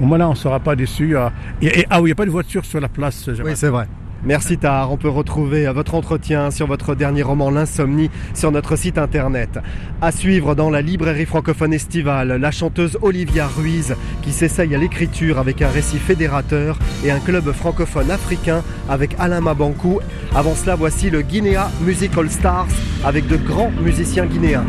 Au 0.01 0.05
moins 0.05 0.17
là, 0.17 0.27
on 0.27 0.31
ne 0.31 0.35
sera 0.35 0.59
pas 0.59 0.75
déçus. 0.75 1.15
euh, 1.15 1.29
et, 1.61 1.85
ah 1.89 2.01
oui, 2.01 2.03
il 2.03 2.05
n'y 2.07 2.11
a 2.11 2.15
pas 2.15 2.25
de 2.25 2.31
voiture 2.31 2.65
sur 2.65 2.79
la 2.79 2.89
place. 2.89 3.29
Oui, 3.43 3.51
c'est 3.55 3.69
vrai. 3.69 3.87
Merci 4.23 4.57
Tar. 4.57 4.91
On 4.91 4.97
peut 4.97 5.09
retrouver 5.09 5.67
votre 5.67 5.93
entretien 5.93 6.49
sur 6.49 6.65
votre 6.65 6.95
dernier 6.95 7.21
roman 7.21 7.51
L'insomnie 7.51 8.09
sur 8.33 8.51
notre 8.51 8.75
site 8.75 8.97
internet. 8.97 9.59
À 10.01 10.11
suivre 10.11 10.55
dans 10.55 10.71
la 10.71 10.81
librairie 10.81 11.27
francophone 11.27 11.73
estivale, 11.73 12.29
la 12.29 12.49
chanteuse 12.49 12.97
Olivia 13.03 13.45
Ruiz 13.45 13.95
qui 14.23 14.31
s'essaye 14.31 14.73
à 14.73 14.79
l'écriture 14.79 15.37
avec 15.37 15.61
un 15.61 15.69
récit 15.69 15.99
fédérateur 15.99 16.79
et 17.03 17.11
un 17.11 17.19
club 17.19 17.51
francophone 17.51 18.09
africain 18.09 18.63
avec 18.89 19.15
Alain 19.19 19.41
Mabankou. 19.41 19.99
Avant 20.33 20.55
cela, 20.55 20.73
voici 20.75 21.11
le 21.11 21.21
Guinea 21.21 21.69
Musical 21.81 22.27
Stars 22.31 22.67
avec 23.03 23.27
de 23.27 23.37
grands 23.37 23.71
musiciens 23.83 24.25
guinéens. 24.25 24.65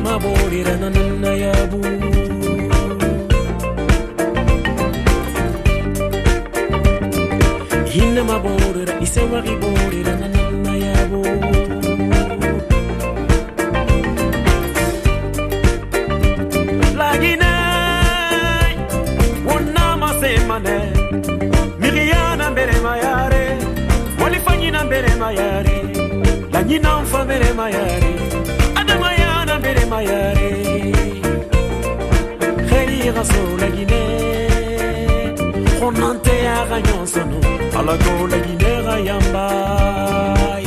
mabolire 0.00 0.76
na 0.80 0.88
nina 0.90 1.30
yabu 1.42 1.78
Hina 7.92 8.22
mabolire 8.24 8.92
isemari 9.04 9.52
bolire 9.60 9.77
xonante 35.78 36.34
yaxa 36.46 36.78
nyonsono 36.86 37.38
alago 37.78 38.12
lagine 38.30 38.72
xa 38.84 38.94
yambay 39.08 40.64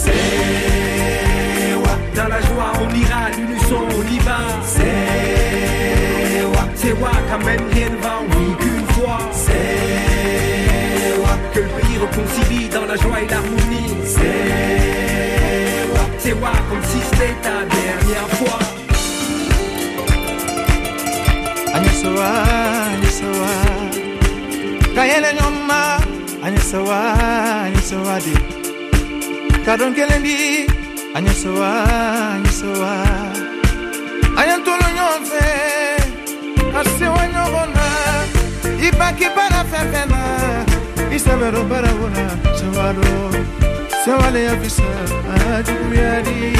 Sewa, 0.00 1.92
dans 2.16 2.28
la 2.28 2.40
joie 2.40 2.72
on 2.82 2.90
ira, 3.02 3.20
l'unisson 3.36 3.82
on 3.98 4.06
y 4.16 4.18
va. 4.26 4.38
Sewa, 4.74 6.62
Sewa, 6.74 7.10
quand 7.30 7.42
même 7.44 7.64
rien 7.72 7.88
ne 7.90 7.96
va, 8.04 8.14
oui 8.30 8.46
qu'une 8.60 8.86
fois. 8.94 9.18
Sewa, 9.46 11.32
que 11.52 11.60
le 11.60 11.68
pays 11.76 11.96
réconcilie 12.04 12.68
dans 12.68 12.86
la 12.86 12.96
joie 12.96 13.20
et 13.22 13.28
l'harmonie. 13.28 13.94
Sewa, 14.04 16.04
Sewa, 16.18 16.52
comme 16.68 16.84
si 16.90 16.98
c'était 17.10 17.34
ta 17.42 17.56
dernière 17.76 18.28
fois. 18.38 18.73
sawa 22.14 22.94
ni 23.00 23.06
sawa. 23.10 23.50
Kayele 24.94 25.34
nyoma 25.34 25.98
ani 26.44 26.58
sawa 26.58 26.98
ani 27.66 27.80
sawa 27.82 28.18
di 28.22 28.34
kadon 29.66 29.94
kelembi 29.94 30.66
ani 31.14 31.30
sawa 31.34 31.70
ani 32.38 32.48
sawa. 32.48 32.92
Ayantolo 34.38 34.86
nyonfe 34.96 35.46
asewa 36.78 37.22
nyobona 37.34 37.86
ibaki 38.86 39.26
bara 39.34 39.64
fefena 39.70 40.22
isabero 41.10 41.62
bara 41.66 41.90
wona. 41.98 42.26
Sawalo 42.54 43.34
sawale 44.04 44.48
afisa 44.48 44.90
ajukuyadi 45.54 46.54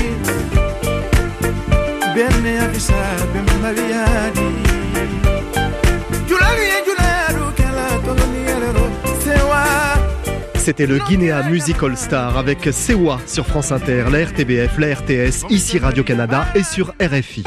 benne 2.14 2.52
afisa 2.58 2.98
bembaliyadi 3.32 4.48
C'était 10.64 10.86
le 10.86 10.98
Guinea 10.98 11.42
Musical 11.42 11.94
Star 11.94 12.38
avec 12.38 12.64
Sewa 12.72 13.20
sur 13.26 13.46
France 13.46 13.70
Inter, 13.70 14.06
la 14.10 14.24
RTBF, 14.24 14.78
la 14.78 14.94
RTS, 14.94 15.44
ici 15.50 15.78
Radio-Canada 15.78 16.46
et 16.54 16.62
sur 16.62 16.94
RFI. 16.98 17.44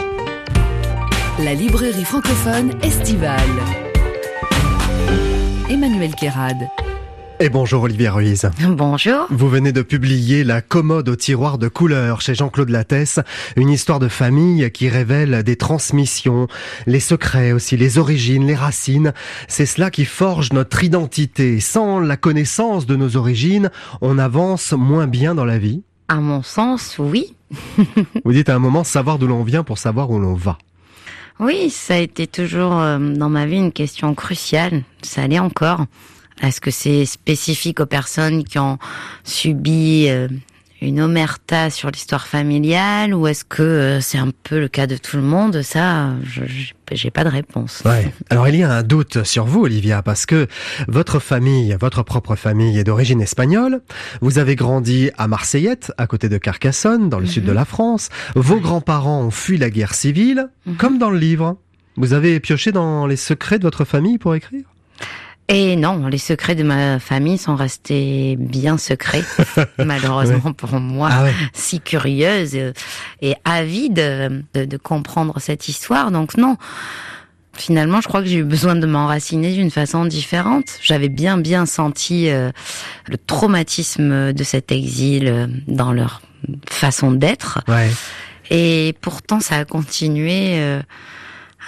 La 1.40 1.56
librairie 1.56 2.04
francophone 2.04 2.74
estivale. 2.84 3.40
Emmanuel 5.68 6.14
Kérad. 6.14 6.58
Et 7.40 7.50
bonjour 7.50 7.84
Olivier 7.84 8.10
Ruiz. 8.10 8.50
Bonjour. 8.68 9.28
Vous 9.30 9.48
venez 9.48 9.72
de 9.72 9.84
publier 9.84 10.44
La 10.44 10.62
commode 10.62 11.08
au 11.08 11.16
tiroir 11.16 11.60
de 11.60 11.68
couleur 11.68 12.20
chez 12.20 12.34
Jean-Claude 12.34 12.70
Lattès, 12.70 13.20
une 13.56 13.70
histoire 13.70 14.00
de 14.00 14.08
famille 14.08 14.72
qui 14.72 14.90
révèle 14.90 15.44
des 15.44 15.56
transmissions, 15.56 16.48
les 16.88 17.00
secrets 17.00 17.52
aussi, 17.52 17.78
les 17.78 18.00
origines, 18.00 18.48
les 18.48 18.56
racines. 18.56 19.14
C'est 19.48 19.68
cela 19.68 19.92
qui 19.92 20.04
forge 20.04 20.52
notre 20.52 20.84
identité. 20.84 21.60
Sans 21.60 22.00
la 22.00 22.18
connaissance 22.18 22.88
de 22.88 22.96
nos 22.96 23.18
origines, 23.18 23.70
on 24.02 24.18
avance 24.18 24.72
moins 24.72 25.06
bien 25.06 25.36
dans 25.36 25.46
la 25.46 25.60
vie. 25.60 25.84
À 26.08 26.16
mon 26.16 26.42
sens, 26.42 26.96
oui. 26.98 27.36
Vous 28.26 28.34
dites 28.34 28.50
à 28.50 28.56
un 28.56 28.60
moment 28.60 28.84
savoir 28.84 29.20
d'où 29.20 29.28
l'on 29.28 29.44
vient 29.44 29.64
pour 29.64 29.78
savoir 29.78 30.10
où 30.10 30.18
l'on 30.18 30.34
va. 30.34 30.58
Oui, 31.40 31.70
ça 31.70 31.94
a 31.94 31.98
été 31.98 32.26
toujours 32.26 32.80
euh, 32.80 32.98
dans 32.98 33.30
ma 33.30 33.46
vie 33.46 33.58
une 33.58 33.72
question 33.72 34.16
cruciale. 34.16 34.82
Ça 35.04 35.28
l'est 35.28 35.38
encore. 35.38 35.86
Est-ce 36.42 36.62
que 36.62 36.72
c'est 36.72 37.06
spécifique 37.06 37.80
aux 37.80 37.86
personnes 37.86 38.44
qui 38.44 38.60
ont 38.60 38.78
subi 39.24 40.08
euh, 40.08 40.28
une 40.82 41.02
omerta 41.02 41.70
sur 41.70 41.90
l'histoire 41.90 42.28
familiale 42.28 43.14
ou 43.14 43.28
est-ce 43.28 43.44
que 43.44 43.64
euh, 43.64 44.02
c'est 44.02 44.20
un 44.20 44.30
peu 44.44 44.60
le 44.60 44.68
cas 44.68 44.86
de 44.86 44.98
tout 44.98 45.18
le 45.18 45.24
monde? 45.24 45.62
Ça, 45.62 46.12
je 46.24 46.44
j'ai 46.92 47.12
pas 47.12 47.24
de 47.24 47.30
réponse. 47.30 47.82
Ouais. 47.86 48.14
Alors 48.30 48.48
il 48.48 48.56
y 48.56 48.64
a 48.64 48.72
un 48.72 48.84
doute 48.84 49.24
sur 49.24 49.46
vous, 49.46 49.64
Olivia, 49.64 50.02
parce 50.02 50.26
que 50.26 50.48
votre 50.88 51.20
famille, 51.20 51.76
votre 51.82 52.04
propre 52.04 52.36
famille 52.36 52.78
est 52.78 52.84
d'origine 52.84 53.20
espagnole. 53.20 53.82
Vous 54.22 54.40
avez 54.40 54.56
grandi 54.56 55.10
à 55.18 55.28
Marseillette, 55.28 55.92
à 55.98 56.08
côté 56.08 56.30
de 56.30 56.38
Carcassonne, 56.38 57.10
dans 57.10 57.20
le 57.20 57.26
sud 57.26 57.44
de 57.44 57.52
la 57.52 57.66
France. 57.66 58.10
Vos 58.36 58.60
grands-parents 58.60 59.22
ont 59.22 59.32
fui 59.32 59.58
la 59.58 59.70
guerre 59.70 59.96
civile, 59.96 60.50
comme 60.78 60.98
dans 60.98 61.10
le 61.10 61.18
livre. 61.18 61.58
Vous 61.98 62.14
avez 62.14 62.40
pioché 62.40 62.72
dans 62.72 63.08
les 63.08 63.18
secrets 63.18 63.58
de 63.58 63.64
votre 63.64 63.84
famille 63.84 64.18
pour 64.18 64.36
écrire? 64.36 64.64
Et 65.50 65.78
non, 65.78 66.08
les 66.08 66.18
secrets 66.18 66.56
de 66.56 66.64
ma 66.64 67.00
famille 67.00 67.38
sont 67.38 67.56
restés 67.56 68.36
bien 68.38 68.78
secrets, 68.78 69.24
malheureusement 69.78 70.52
pour 70.52 70.74
moi, 70.74 71.10
Ah 71.12 71.24
ouais. 71.24 71.34
si 71.54 71.80
curieuse 71.80 72.52
euh, 72.56 72.74
et 73.22 73.36
avide 73.46 73.94
de, 74.54 74.66
de 74.66 74.78
comprendre 74.78 75.40
cette 75.40 75.70
histoire. 75.70 76.12
Donc 76.12 76.36
non, 76.38 76.58
finalement, 77.54 78.02
je 78.02 78.10
crois 78.10 78.22
que 78.22 78.28
j'ai 78.28 78.40
eu 78.40 78.44
besoin 78.44 78.76
de 78.76 78.86
m'enraciner 78.86 79.54
d'une 79.54 79.72
façon 79.72 80.04
différente. 80.04 80.66
J'avais 80.82 81.08
bien 81.10 81.38
bien 81.38 81.66
senti 81.66 82.30
euh, 82.30 82.52
le 83.08 83.18
traumatisme 83.18 84.34
de 84.34 84.44
cet 84.44 84.74
exil 84.74 85.28
euh, 85.28 85.48
dans 85.68 85.94
leur 85.94 86.22
façon 86.70 87.12
d'être. 87.12 87.62
Ouais. 87.70 87.90
Et 88.50 88.96
pourtant, 89.02 89.40
ça 89.40 89.56
a 89.58 89.66
continué 89.66 90.60
euh, 90.60 90.82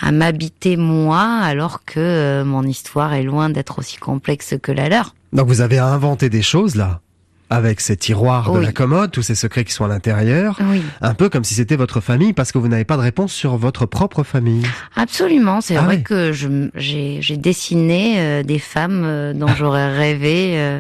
à 0.02 0.12
m'habiter 0.12 0.78
moi, 0.78 1.22
alors 1.22 1.84
que 1.86 2.00
euh, 2.00 2.46
mon 2.46 2.64
histoire 2.64 3.14
est 3.14 3.24
loin 3.24 3.50
d'être 3.50 3.80
aussi 3.80 3.98
complexe 3.98 4.56
que 4.62 4.72
la 4.72 4.90
leur. 4.90 5.16
Donc 5.34 5.48
vous 5.48 5.62
avez 5.62 5.78
inventé 5.78 6.30
des 6.30 6.42
choses 6.42 6.76
là, 6.76 7.02
avec 7.50 7.82
ces 7.82 7.98
tiroirs 7.98 8.52
de 8.54 8.60
la 8.60 8.72
commode, 8.72 9.12
tous 9.12 9.22
ces 9.24 9.36
secrets 9.36 9.64
qui 9.66 9.74
sont 9.74 9.86
à 9.86 9.88
l'intérieur. 9.88 10.58
Oui, 10.70 10.84
Un 11.02 11.14
peu 11.14 11.30
comme 11.30 11.44
si 11.44 11.56
c'était 11.56 11.76
votre 11.76 12.00
famille, 12.00 12.34
parce 12.34 12.52
que 12.52 12.58
vous 12.60 12.68
n'avez 12.68 12.86
pas 12.86 12.96
de 12.98 13.02
réponse 13.02 13.34
sur 13.34 13.58
votre 13.58 13.86
propre 13.88 14.24
famille. 14.24 14.64
absolument. 14.96 15.60
C'est 15.62 15.76
Ah 15.76 15.82
vrai 15.82 15.98
oui. 15.98 16.04
que 16.04 16.32
j'ai 16.32 17.38
dessiné 17.38 18.16
euh, 18.20 18.44
des 18.44 18.60
femmes 18.60 19.02
euh, 19.04 19.34
dont 19.34 19.48
j'aurais 19.58 19.96
rêvé 19.96 20.54
euh, 20.60 20.80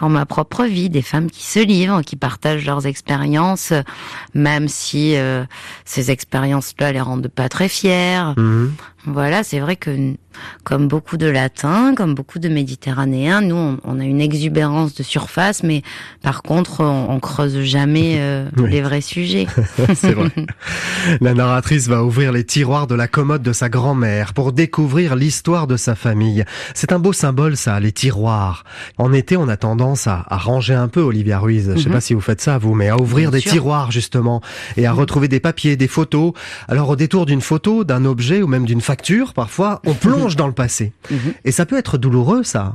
dans 0.00 0.08
ma 0.08 0.26
propre 0.26 0.64
vie, 0.64 0.88
des 0.90 1.02
femmes 1.02 1.30
qui 1.30 1.44
se 1.46 1.58
livrent, 1.60 2.02
qui 2.02 2.16
partagent 2.16 2.64
leurs 2.66 2.86
expériences, 2.86 3.72
même 4.34 4.68
si 4.68 5.16
euh, 5.16 5.44
ces 5.84 6.10
expériences-là 6.10 6.92
les 6.92 7.00
rendent 7.00 7.28
pas 7.28 7.48
très 7.48 7.68
fières. 7.68 8.34
Mhm. 8.36 8.72
Voilà, 9.04 9.42
c'est 9.42 9.58
vrai 9.58 9.76
que 9.76 10.14
comme 10.64 10.88
beaucoup 10.88 11.16
de 11.16 11.26
latins, 11.26 11.94
comme 11.94 12.14
beaucoup 12.14 12.38
de 12.38 12.48
méditerranéens, 12.48 13.40
nous 13.42 13.54
on, 13.56 13.78
on 13.84 14.00
a 14.00 14.04
une 14.04 14.20
exubérance 14.20 14.94
de 14.94 15.02
surface, 15.02 15.62
mais 15.62 15.82
par 16.22 16.42
contre 16.42 16.80
on, 16.80 17.10
on 17.10 17.20
creuse 17.20 17.60
jamais 17.62 18.16
euh, 18.18 18.48
Oui. 18.56 18.70
les 18.70 18.80
vrais 18.80 19.00
sujets. 19.00 19.46
C'est 19.94 20.12
vrai. 20.12 20.30
La 21.20 21.34
narratrice 21.34 21.88
va 21.88 22.04
ouvrir 22.04 22.32
les 22.32 22.44
tiroirs 22.44 22.86
de 22.86 22.94
la 22.94 23.08
commode 23.08 23.42
de 23.42 23.52
sa 23.52 23.68
grand-mère 23.68 24.32
pour 24.34 24.52
découvrir 24.52 25.16
l'histoire 25.16 25.66
de 25.66 25.76
sa 25.76 25.94
famille. 25.94 26.44
C'est 26.74 26.92
un 26.92 26.98
beau 26.98 27.12
symbole, 27.12 27.56
ça, 27.56 27.78
les 27.80 27.92
tiroirs. 27.92 28.64
En 28.98 29.12
été, 29.12 29.36
on 29.36 29.48
a 29.48 29.56
tendance 29.56 30.06
à, 30.06 30.24
à 30.28 30.36
ranger 30.38 30.74
un 30.74 30.88
peu, 30.88 31.00
Olivia 31.00 31.38
Ruiz. 31.40 31.72
Je 31.76 31.80
sais 31.82 31.88
Mhm. 31.88 31.92
pas 31.94 32.00
si 32.00 32.14
vous 32.14 32.20
faites 32.20 32.40
ça, 32.40 32.56
vous, 32.56 32.74
mais 32.74 32.88
à 32.88 32.96
ouvrir 32.96 33.30
Bien 33.30 33.38
des 33.38 33.42
sûr. 33.42 33.52
tiroirs, 33.52 33.90
justement, 33.90 34.40
et 34.76 34.86
à 34.86 34.92
retrouver 34.92 35.28
des 35.28 35.40
papiers, 35.40 35.76
des 35.76 35.88
photos. 35.88 36.32
Alors, 36.68 36.88
au 36.88 36.96
détour 36.96 37.26
d'une 37.26 37.40
photo, 37.42 37.84
d'un 37.84 38.04
objet 38.04 38.40
ou 38.42 38.46
même 38.46 38.64
d'une 38.64 38.80
parfois, 39.34 39.80
on 39.86 39.94
plonge 39.94 40.36
dans 40.36 40.46
le 40.46 40.52
passé. 40.52 40.92
Mhm. 41.10 41.34
Et 41.44 41.52
ça 41.52 41.66
peut 41.66 41.76
être 41.76 41.98
douloureux, 41.98 42.42
ça. 42.42 42.74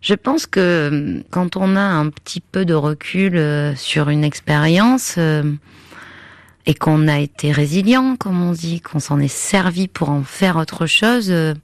Je 0.00 0.14
pense 0.14 0.46
que 0.46 0.60
euh, 0.60 1.20
quand 1.30 1.56
on 1.56 1.76
a 1.76 1.80
un 1.80 2.08
petit 2.08 2.40
peu 2.40 2.64
de 2.64 2.74
recul 2.74 3.36
euh, 3.36 3.74
sur 3.74 4.08
une 4.08 4.24
expérience 4.24 5.16
euh, 5.18 5.42
et 6.64 6.74
qu'on 6.74 7.06
a 7.08 7.18
été 7.18 7.52
résilient, 7.52 8.16
comme 8.16 8.42
on 8.42 8.52
dit, 8.52 8.80
qu'on 8.80 9.00
s'en 9.00 9.18
est 9.18 9.28
servi 9.28 9.88
pour 9.88 10.10
en 10.10 10.22
faire 10.22 10.56
autre 10.56 10.86
chose, 10.86 11.26
euh, 11.30 11.54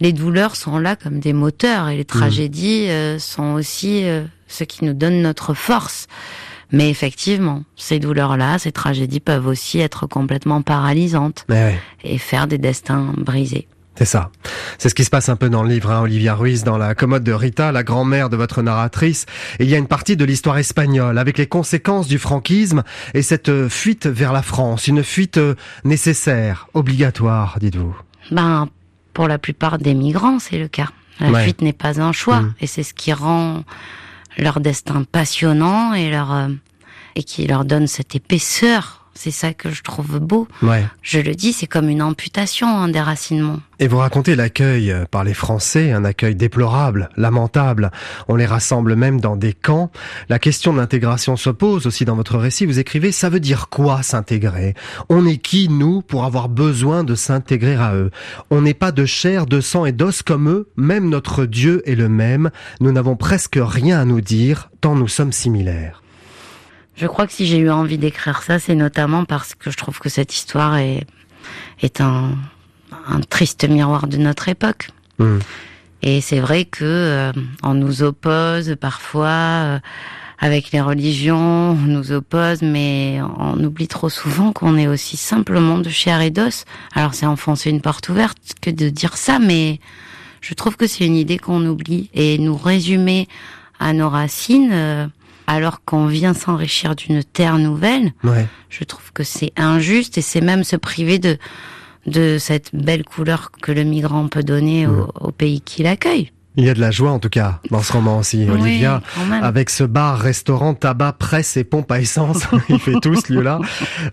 les 0.00 0.12
douleurs 0.12 0.56
sont 0.56 0.78
là 0.78 0.96
comme 0.96 1.18
des 1.20 1.32
moteurs 1.32 1.88
et 1.88 1.96
les 1.96 2.04
tragédies 2.04 2.88
euh, 2.88 3.18
sont 3.18 3.54
aussi 3.54 4.04
euh, 4.04 4.24
ce 4.46 4.64
qui 4.64 4.84
nous 4.84 4.92
donne 4.92 5.22
notre 5.22 5.54
force. 5.54 6.06
Mais 6.72 6.90
effectivement, 6.90 7.62
ces 7.76 7.98
douleurs-là, 7.98 8.58
ces 8.58 8.72
tragédies 8.72 9.20
peuvent 9.20 9.46
aussi 9.46 9.78
être 9.80 10.06
complètement 10.06 10.60
paralysantes 10.62 11.44
ouais. 11.48 11.78
et 12.04 12.18
faire 12.18 12.46
des 12.46 12.58
destins 12.58 13.12
brisés. 13.16 13.68
C'est 13.96 14.04
ça. 14.04 14.30
C'est 14.78 14.88
ce 14.88 14.94
qui 14.94 15.02
se 15.02 15.10
passe 15.10 15.28
un 15.28 15.34
peu 15.34 15.50
dans 15.50 15.64
le 15.64 15.68
livre, 15.70 15.90
hein, 15.90 16.02
Olivia 16.02 16.34
Ruiz, 16.36 16.62
dans 16.62 16.78
la 16.78 16.94
commode 16.94 17.24
de 17.24 17.32
Rita, 17.32 17.72
la 17.72 17.82
grand-mère 17.82 18.28
de 18.30 18.36
votre 18.36 18.62
narratrice. 18.62 19.26
Et 19.58 19.64
il 19.64 19.70
y 19.70 19.74
a 19.74 19.78
une 19.78 19.88
partie 19.88 20.16
de 20.16 20.24
l'histoire 20.24 20.56
espagnole, 20.56 21.18
avec 21.18 21.36
les 21.36 21.48
conséquences 21.48 22.06
du 22.06 22.18
franquisme 22.18 22.84
et 23.14 23.22
cette 23.22 23.48
euh, 23.48 23.68
fuite 23.68 24.06
vers 24.06 24.32
la 24.32 24.42
France, 24.42 24.86
une 24.86 25.02
fuite 25.02 25.38
euh, 25.38 25.56
nécessaire, 25.84 26.68
obligatoire, 26.74 27.56
dites-vous. 27.60 27.96
Ben, 28.30 28.68
pour 29.14 29.26
la 29.26 29.38
plupart 29.38 29.78
des 29.78 29.94
migrants, 29.94 30.38
c'est 30.38 30.58
le 30.58 30.68
cas. 30.68 30.90
La 31.18 31.30
Ouais. 31.32 31.42
fuite 31.42 31.62
n'est 31.62 31.72
pas 31.72 32.00
un 32.00 32.12
choix, 32.12 32.42
Mm. 32.42 32.54
et 32.60 32.66
c'est 32.68 32.84
ce 32.84 32.94
qui 32.94 33.12
rend 33.12 33.64
leur 34.38 34.60
destin 34.60 35.04
passionnant 35.04 35.92
et 35.94 36.10
leur 36.10 36.32
euh, 36.32 36.48
et 37.14 37.22
qui 37.24 37.46
leur 37.46 37.64
donne 37.64 37.86
cette 37.86 38.14
épaisseur. 38.14 38.97
C'est 39.20 39.32
ça 39.32 39.52
que 39.52 39.70
je 39.70 39.82
trouve 39.82 40.20
beau. 40.20 40.46
Ouais. 40.62 40.86
Je 41.02 41.18
le 41.18 41.34
dis, 41.34 41.52
c'est 41.52 41.66
comme 41.66 41.88
une 41.88 42.02
amputation, 42.02 42.68
un 42.68 42.86
déracinement. 42.86 43.58
Et 43.80 43.88
vous 43.88 43.98
racontez 43.98 44.36
l'accueil 44.36 44.92
euh, 44.92 45.06
par 45.10 45.24
les 45.24 45.34
Français, 45.34 45.90
un 45.90 46.04
accueil 46.04 46.36
déplorable, 46.36 47.10
lamentable. 47.16 47.90
On 48.28 48.36
les 48.36 48.46
rassemble 48.46 48.94
même 48.94 49.20
dans 49.20 49.34
des 49.34 49.54
camps. 49.54 49.90
La 50.28 50.38
question 50.38 50.72
de 50.72 50.78
l'intégration 50.78 51.36
se 51.36 51.50
pose 51.50 51.88
aussi 51.88 52.04
dans 52.04 52.14
votre 52.14 52.38
récit. 52.38 52.64
Vous 52.64 52.78
écrivez, 52.78 53.10
ça 53.10 53.28
veut 53.28 53.40
dire 53.40 53.68
quoi 53.70 54.04
s'intégrer? 54.04 54.74
On 55.08 55.26
est 55.26 55.38
qui, 55.38 55.68
nous, 55.68 56.00
pour 56.00 56.24
avoir 56.24 56.48
besoin 56.48 57.02
de 57.02 57.16
s'intégrer 57.16 57.74
à 57.74 57.96
eux? 57.96 58.12
On 58.50 58.62
n'est 58.62 58.72
pas 58.72 58.92
de 58.92 59.04
chair, 59.04 59.46
de 59.46 59.60
sang 59.60 59.84
et 59.84 59.90
d'os 59.90 60.22
comme 60.22 60.48
eux. 60.48 60.68
Même 60.76 61.08
notre 61.08 61.44
Dieu 61.44 61.82
est 61.90 61.96
le 61.96 62.08
même. 62.08 62.50
Nous 62.80 62.92
n'avons 62.92 63.16
presque 63.16 63.58
rien 63.60 63.98
à 63.98 64.04
nous 64.04 64.20
dire, 64.20 64.70
tant 64.80 64.94
nous 64.94 65.08
sommes 65.08 65.32
similaires. 65.32 66.04
Je 66.98 67.06
crois 67.06 67.28
que 67.28 67.32
si 67.32 67.46
j'ai 67.46 67.58
eu 67.58 67.70
envie 67.70 67.96
d'écrire 67.96 68.42
ça, 68.42 68.58
c'est 68.58 68.74
notamment 68.74 69.24
parce 69.24 69.54
que 69.54 69.70
je 69.70 69.76
trouve 69.76 70.00
que 70.00 70.08
cette 70.08 70.34
histoire 70.34 70.76
est 70.76 71.06
est 71.80 72.00
un 72.00 72.36
un 73.06 73.20
triste 73.20 73.68
miroir 73.68 74.08
de 74.08 74.16
notre 74.16 74.48
époque. 74.48 74.88
Hmm. 75.18 75.38
Et 76.02 76.20
c'est 76.20 76.40
vrai 76.40 76.64
que 76.64 76.84
euh, 76.84 77.32
on 77.62 77.74
nous 77.74 78.02
oppose 78.02 78.76
parfois 78.80 79.28
euh, 79.28 79.78
avec 80.40 80.72
les 80.72 80.80
religions, 80.80 81.70
on 81.72 81.86
nous 81.86 82.10
oppose, 82.12 82.62
mais 82.62 83.20
on 83.38 83.62
oublie 83.62 83.88
trop 83.88 84.08
souvent 84.08 84.52
qu'on 84.52 84.76
est 84.76 84.88
aussi 84.88 85.16
simplement 85.16 85.78
de 85.78 85.90
chair 85.90 86.20
et 86.20 86.30
d'os. 86.30 86.64
Alors 86.94 87.14
c'est 87.14 87.26
enfoncer 87.26 87.70
une 87.70 87.80
porte 87.80 88.08
ouverte 88.08 88.38
que 88.60 88.70
de 88.70 88.88
dire 88.88 89.16
ça, 89.16 89.38
mais 89.38 89.78
je 90.40 90.54
trouve 90.54 90.76
que 90.76 90.86
c'est 90.88 91.06
une 91.06 91.16
idée 91.16 91.38
qu'on 91.38 91.64
oublie 91.64 92.10
et 92.14 92.38
nous 92.38 92.56
résumer 92.56 93.28
à 93.78 93.92
nos 93.92 94.08
racines. 94.08 94.70
euh, 94.72 95.06
alors 95.48 95.84
qu'on 95.84 96.06
vient 96.06 96.34
s'enrichir 96.34 96.94
d'une 96.94 97.24
terre 97.24 97.58
nouvelle, 97.58 98.12
Ouais. 98.22 98.46
je 98.68 98.84
trouve 98.84 99.12
que 99.12 99.24
c'est 99.24 99.52
injuste 99.56 100.16
et 100.18 100.22
c'est 100.22 100.40
même 100.42 100.62
se 100.62 100.76
priver 100.76 101.18
de 101.18 101.36
de 102.06 102.38
cette 102.38 102.70
belle 102.74 103.04
couleur 103.04 103.50
que 103.60 103.70
le 103.72 103.84
migrant 103.84 104.28
peut 104.28 104.42
donner 104.42 104.86
au, 104.86 105.10
au 105.20 105.30
pays 105.30 105.60
qui 105.60 105.82
l'accueille. 105.82 106.32
Il 106.56 106.64
y 106.64 106.70
a 106.70 106.74
de 106.74 106.80
la 106.80 106.90
joie 106.90 107.10
en 107.12 107.18
tout 107.18 107.28
cas 107.28 107.60
dans 107.70 107.82
ce 107.82 107.92
roman 107.92 108.18
aussi, 108.18 108.46
Oui, 108.48 108.60
Olivia. 108.62 109.02
avec 109.42 109.68
ce 109.68 109.84
bar, 109.84 110.18
restaurant, 110.18 110.72
tabac, 110.74 111.12
presse 111.18 111.56
et 111.58 111.64
pompe 111.64 111.90
à 111.92 112.00
essence, 112.00 112.44
il 112.70 112.78
fait 112.78 112.94
tout 113.02 113.14
ce 113.14 113.32
lieu-là, 113.32 113.60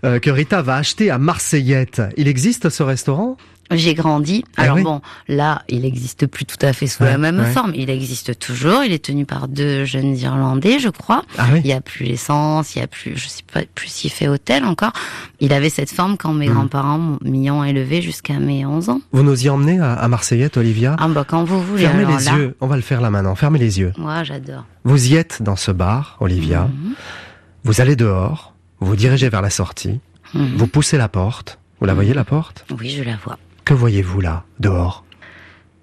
euh, 0.04 0.18
que 0.18 0.30
Rita 0.30 0.60
va 0.62 0.76
acheter 0.76 1.10
à 1.10 1.18
Marseillette. 1.18 2.02
Il 2.18 2.28
existe 2.28 2.68
ce 2.68 2.82
restaurant? 2.82 3.36
J'ai 3.70 3.94
grandi. 3.94 4.44
Ah 4.56 4.62
Alors 4.62 4.76
oui 4.76 4.82
bon, 4.82 5.00
là, 5.28 5.62
il 5.68 5.80
n'existe 5.80 6.26
plus 6.26 6.44
tout 6.44 6.56
à 6.62 6.72
fait 6.72 6.86
sous 6.86 7.02
Ouais, 7.02 7.10
la 7.10 7.18
même 7.18 7.38
ouais. 7.40 7.50
forme. 7.50 7.72
Il 7.74 7.90
existe 7.90 8.38
toujours. 8.38 8.84
Il 8.84 8.92
est 8.92 9.04
tenu 9.04 9.24
par 9.26 9.48
deux 9.48 9.84
jeunes 9.84 10.16
Irlandais, 10.16 10.78
je 10.78 10.88
crois. 10.88 11.22
Ah 11.38 11.46
oui 11.52 11.60
Il 11.64 11.66
y 11.68 11.72
a 11.72 11.80
plus 11.80 12.04
l'essence, 12.04 12.74
il 12.76 12.78
y 12.78 12.82
a 12.82 12.86
plus, 12.86 13.16
je 13.16 13.26
sais 13.28 13.42
pas, 13.52 13.60
plus 13.74 13.88
s'il 13.88 14.10
fait 14.12 14.28
hôtel 14.28 14.64
encore. 14.64 14.92
Il 15.40 15.52
avait 15.52 15.70
cette 15.70 15.90
forme 15.90 16.16
quand 16.16 16.32
mes 16.32 16.46
Mhm. 16.48 16.54
grands-parents 16.54 17.18
m'y 17.22 17.50
ont 17.50 17.64
élevé 17.64 18.02
jusqu'à 18.02 18.38
mes 18.38 18.64
11 18.66 18.88
ans. 18.88 19.00
Vous 19.12 19.22
nous 19.22 19.44
y 19.44 19.48
emmenez 19.48 19.80
à, 19.80 19.94
à 19.94 20.08
Marseillette, 20.08 20.56
Olivia 20.56 20.94
Ah 20.98 21.08
bah 21.08 21.24
quand 21.26 21.44
vous 21.44 21.60
voulez. 21.62 21.82
Fermez 21.82 22.04
alors 22.04 22.18
les 22.18 22.24
là, 22.24 22.36
yeux, 22.36 22.56
on 22.60 22.66
va 22.66 22.76
le 22.76 22.82
faire 22.82 23.00
là 23.00 23.10
maintenant, 23.10 23.34
fermez 23.34 23.58
les 23.58 23.78
yeux. 23.80 23.92
Moi, 23.98 24.22
j'adore. 24.24 24.64
Vous 24.84 25.08
y 25.12 25.16
êtes 25.16 25.42
dans 25.42 25.56
ce 25.56 25.70
bar, 25.72 26.16
Olivia, 26.20 26.62
Mhm. 26.72 26.94
vous 27.64 27.80
allez 27.80 27.96
dehors, 27.96 28.54
vous 28.80 28.86
vous 28.88 28.96
dirigez 28.96 29.28
vers 29.28 29.42
la 29.42 29.50
sortie, 29.50 29.98
Mhm. 30.34 30.54
vous 30.56 30.66
poussez 30.68 30.96
la 30.98 31.08
porte, 31.08 31.58
vous 31.80 31.86
la 31.86 31.94
voyez 31.94 32.14
la 32.14 32.24
porte? 32.24 32.64
Oui, 32.78 32.90
je 32.90 33.02
la 33.02 33.16
vois. 33.16 33.38
Que 33.66 33.74
voyez-vous 33.74 34.20
là, 34.20 34.44
dehors? 34.60 35.04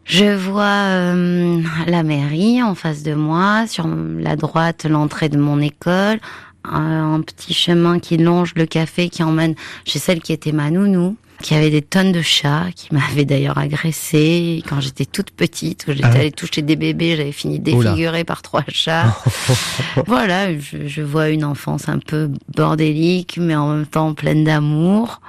Je 0.05 0.33
vois 0.33 0.63
euh, 0.63 1.61
la 1.85 2.03
mairie 2.03 2.63
en 2.63 2.75
face 2.75 3.03
de 3.03 3.13
moi, 3.13 3.67
sur 3.67 3.85
la 3.87 4.37
droite 4.37 4.85
l'entrée 4.85 5.27
de 5.27 5.37
mon 5.37 5.59
école, 5.59 6.19
un, 6.63 7.15
un 7.15 7.21
petit 7.21 7.53
chemin 7.53 7.99
qui 7.99 8.15
longe 8.15 8.53
le 8.55 8.65
café 8.65 9.09
qui 9.09 9.21
emmène 9.21 9.55
chez 9.83 9.99
celle 9.99 10.21
qui 10.21 10.31
était 10.31 10.53
ma 10.53 10.71
nounou, 10.71 11.17
qui 11.41 11.55
avait 11.55 11.71
des 11.71 11.81
tonnes 11.81 12.13
de 12.13 12.21
chats, 12.21 12.67
qui 12.73 12.87
m'avait 12.93 13.25
d'ailleurs 13.25 13.57
agressée 13.57 14.63
quand 14.65 14.79
j'étais 14.79 15.05
toute 15.05 15.31
petite, 15.31 15.83
où 15.85 15.91
j'étais 15.91 16.05
Ah 16.05 16.11
allée 16.19 16.31
toucher 16.31 16.61
des 16.61 16.77
bébés, 16.77 17.17
j'avais 17.17 17.33
fini 17.33 17.61
Oula. 17.67 17.89
défigurée 17.91 18.23
par 18.23 18.41
trois 18.43 18.63
chats. 18.69 19.13
voilà, 20.07 20.57
je, 20.57 20.87
je 20.87 21.01
vois 21.01 21.27
une 21.27 21.43
enfance 21.43 21.89
un 21.89 21.99
peu 21.99 22.31
bordélique, 22.55 23.37
mais 23.41 23.57
en 23.57 23.73
même 23.75 23.85
temps 23.87 24.13
pleine 24.13 24.45
d'amour. 24.45 25.19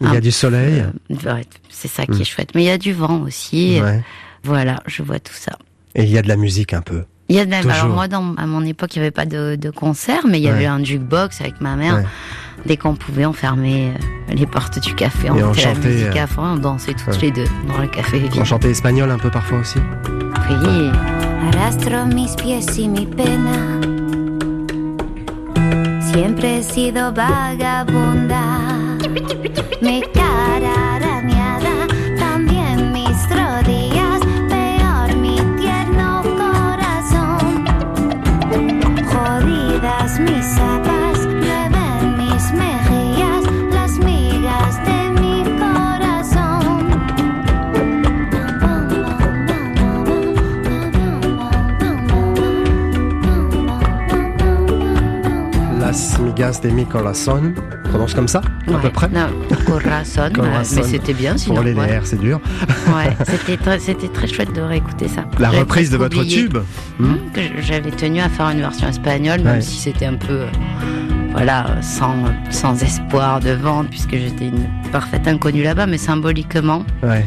Il 0.00 0.06
y 0.06 0.10
a 0.10 0.12
Un 0.16 0.20
du 0.20 0.30
soleil 0.30 0.84
Euh, 1.10 1.42
c'est 1.68 1.88
ça 1.88 2.06
qui 2.06 2.18
Mm. 2.18 2.20
est 2.22 2.24
chouette. 2.24 2.50
Mais 2.54 2.62
il 2.62 2.66
y 2.66 2.70
a 2.70 2.78
du 2.78 2.92
vent 2.92 3.20
aussi. 3.22 3.80
Ouais. 3.82 4.02
Voilà, 4.44 4.82
je 4.86 5.02
vois 5.02 5.18
tout 5.20 5.34
ça. 5.34 5.52
Et 5.94 6.04
il 6.04 6.10
y 6.10 6.16
a 6.18 6.22
de 6.22 6.28
la 6.28 6.36
musique 6.36 6.72
un 6.72 6.80
peu. 6.82 7.04
Il 7.28 7.36
y 7.36 7.40
a 7.40 7.44
de 7.44 7.50
la... 7.50 7.58
Alors 7.58 7.88
moi, 7.88 8.08
dans, 8.08 8.34
à 8.36 8.46
mon 8.46 8.64
époque, 8.64 8.96
il 8.96 9.00
n'y 9.00 9.04
avait 9.04 9.10
pas 9.12 9.26
de, 9.26 9.56
de 9.56 9.70
concert, 9.70 10.26
mais 10.26 10.38
il 10.40 10.44
y 10.44 10.46
Ouais. 10.46 10.52
avait 10.54 10.66
un 10.66 10.82
jukebox 10.82 11.40
avec 11.40 11.60
ma 11.60 11.76
mère. 11.76 11.96
Ouais. 11.96 12.04
Dès 12.66 12.76
qu'on 12.76 12.94
pouvait, 12.94 13.24
on 13.26 13.32
fermait 13.32 13.88
euh, 14.30 14.34
les 14.34 14.46
portes 14.46 14.78
du 14.80 14.94
café, 14.94 15.30
on 15.30 15.36
Et 15.36 15.42
on 15.42 15.48
mettait 15.50 15.64
la 15.66 15.74
chantait, 15.74 15.88
musique 15.88 16.16
euh, 16.16 16.24
à 16.24 16.26
fond, 16.26 16.42
on 16.42 16.56
dansait 16.56 16.92
toutes 16.94 17.14
ouais. 17.14 17.20
les 17.22 17.30
deux 17.30 17.46
dans 17.68 17.78
le 17.78 17.88
café 17.88 18.22
On 18.36 18.44
chantait 18.44 18.70
espagnol 18.70 19.10
un 19.10 19.18
peu 19.18 19.30
parfois 19.30 19.58
aussi 19.60 19.78
Oui. 20.48 20.90
Arrastro 21.54 22.04
mis 22.06 22.28
pies 22.36 22.60
y 22.78 22.88
mi 22.88 23.06
pena. 23.06 23.80
Siempre 26.12 26.58
he 26.58 26.62
sido 26.62 27.12
vagabunda. 27.12 28.42
Mi 29.80 30.02
cara 30.12 30.96
arañada, 30.96 31.86
también 32.18 32.92
mis 32.92 33.16
rodillas. 33.30 34.20
Peor 34.50 35.16
mi 35.16 35.36
tierno 35.58 36.22
corazón. 36.36 37.64
Jodidas 39.10 40.20
mis 40.20 40.44
zapas, 40.44 41.24
llueven 41.24 42.18
mis 42.18 42.52
mejillas. 42.52 43.42
Las 43.72 43.92
migas 43.98 44.84
de 44.84 45.10
mi 45.18 45.44
corazón. 45.58 46.90
Las 55.80 56.18
migas 56.20 56.60
de 56.60 56.70
mi 56.70 56.84
corazón. 56.84 57.79
On 57.90 57.94
prononce 57.94 58.14
comme 58.14 58.28
ça 58.28 58.40
À 58.72 58.78
peu 58.78 58.88
près 58.90 59.08
Non, 59.08 59.26
corazon, 59.66 60.30
Corazon. 60.32 60.76
mais 60.76 60.82
c'était 60.84 61.12
bien 61.12 61.36
sinon. 61.36 61.56
Pour 61.56 61.64
les 61.64 61.74
ouais. 61.74 62.00
C'est 62.04 62.20
dur. 62.20 62.40
Ouais, 62.94 63.16
c'était 63.26 63.56
très, 63.56 63.78
c'était 63.80 64.06
très 64.06 64.28
chouette 64.28 64.52
de 64.54 64.60
réécouter 64.60 65.08
ça. 65.08 65.24
La 65.40 65.50
reprise 65.50 65.90
de 65.90 65.96
votre 65.96 66.22
tube 66.22 66.56
Hmm 67.00 67.16
que 67.34 67.40
j'avais 67.60 67.90
tenu 67.90 68.20
à 68.20 68.28
faire 68.28 68.48
une 68.50 68.60
version 68.60 68.88
espagnole, 68.88 69.40
même 69.40 69.56
Ouais. 69.56 69.60
si 69.60 69.76
c'était 69.76 70.06
un 70.06 70.14
peu, 70.14 70.32
euh, 70.42 70.46
voilà, 71.32 71.66
euh, 71.66 71.82
sans, 71.82 72.14
sans 72.50 72.80
espoir 72.80 73.40
de 73.40 73.50
vente, 73.50 73.88
puisque 73.90 74.12
j'étais 74.12 74.46
une 74.46 74.68
parfaite 74.92 75.26
inconnue 75.26 75.64
là-bas, 75.64 75.86
mais 75.86 75.98
symboliquement, 75.98 76.84
Ouais. 77.02 77.26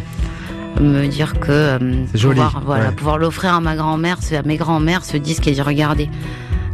me 0.80 1.08
dire 1.08 1.34
que 1.42 1.52
euh, 1.52 1.80
C'est 2.14 2.20
joli, 2.20 2.36
pouvoir, 2.40 2.64
voilà, 2.66 2.86
ouais. 2.86 2.92
pouvoir 2.96 3.18
l'offrir 3.18 3.54
à 3.56 3.60
ma 3.60 3.76
grand-mère, 3.76 4.18
à 4.32 4.42
mes 4.44 4.56
grands-mères, 4.56 5.04
ce 5.04 5.18
disque 5.18 5.46
et 5.48 5.52
dire 5.52 5.66
regardez, 5.66 6.10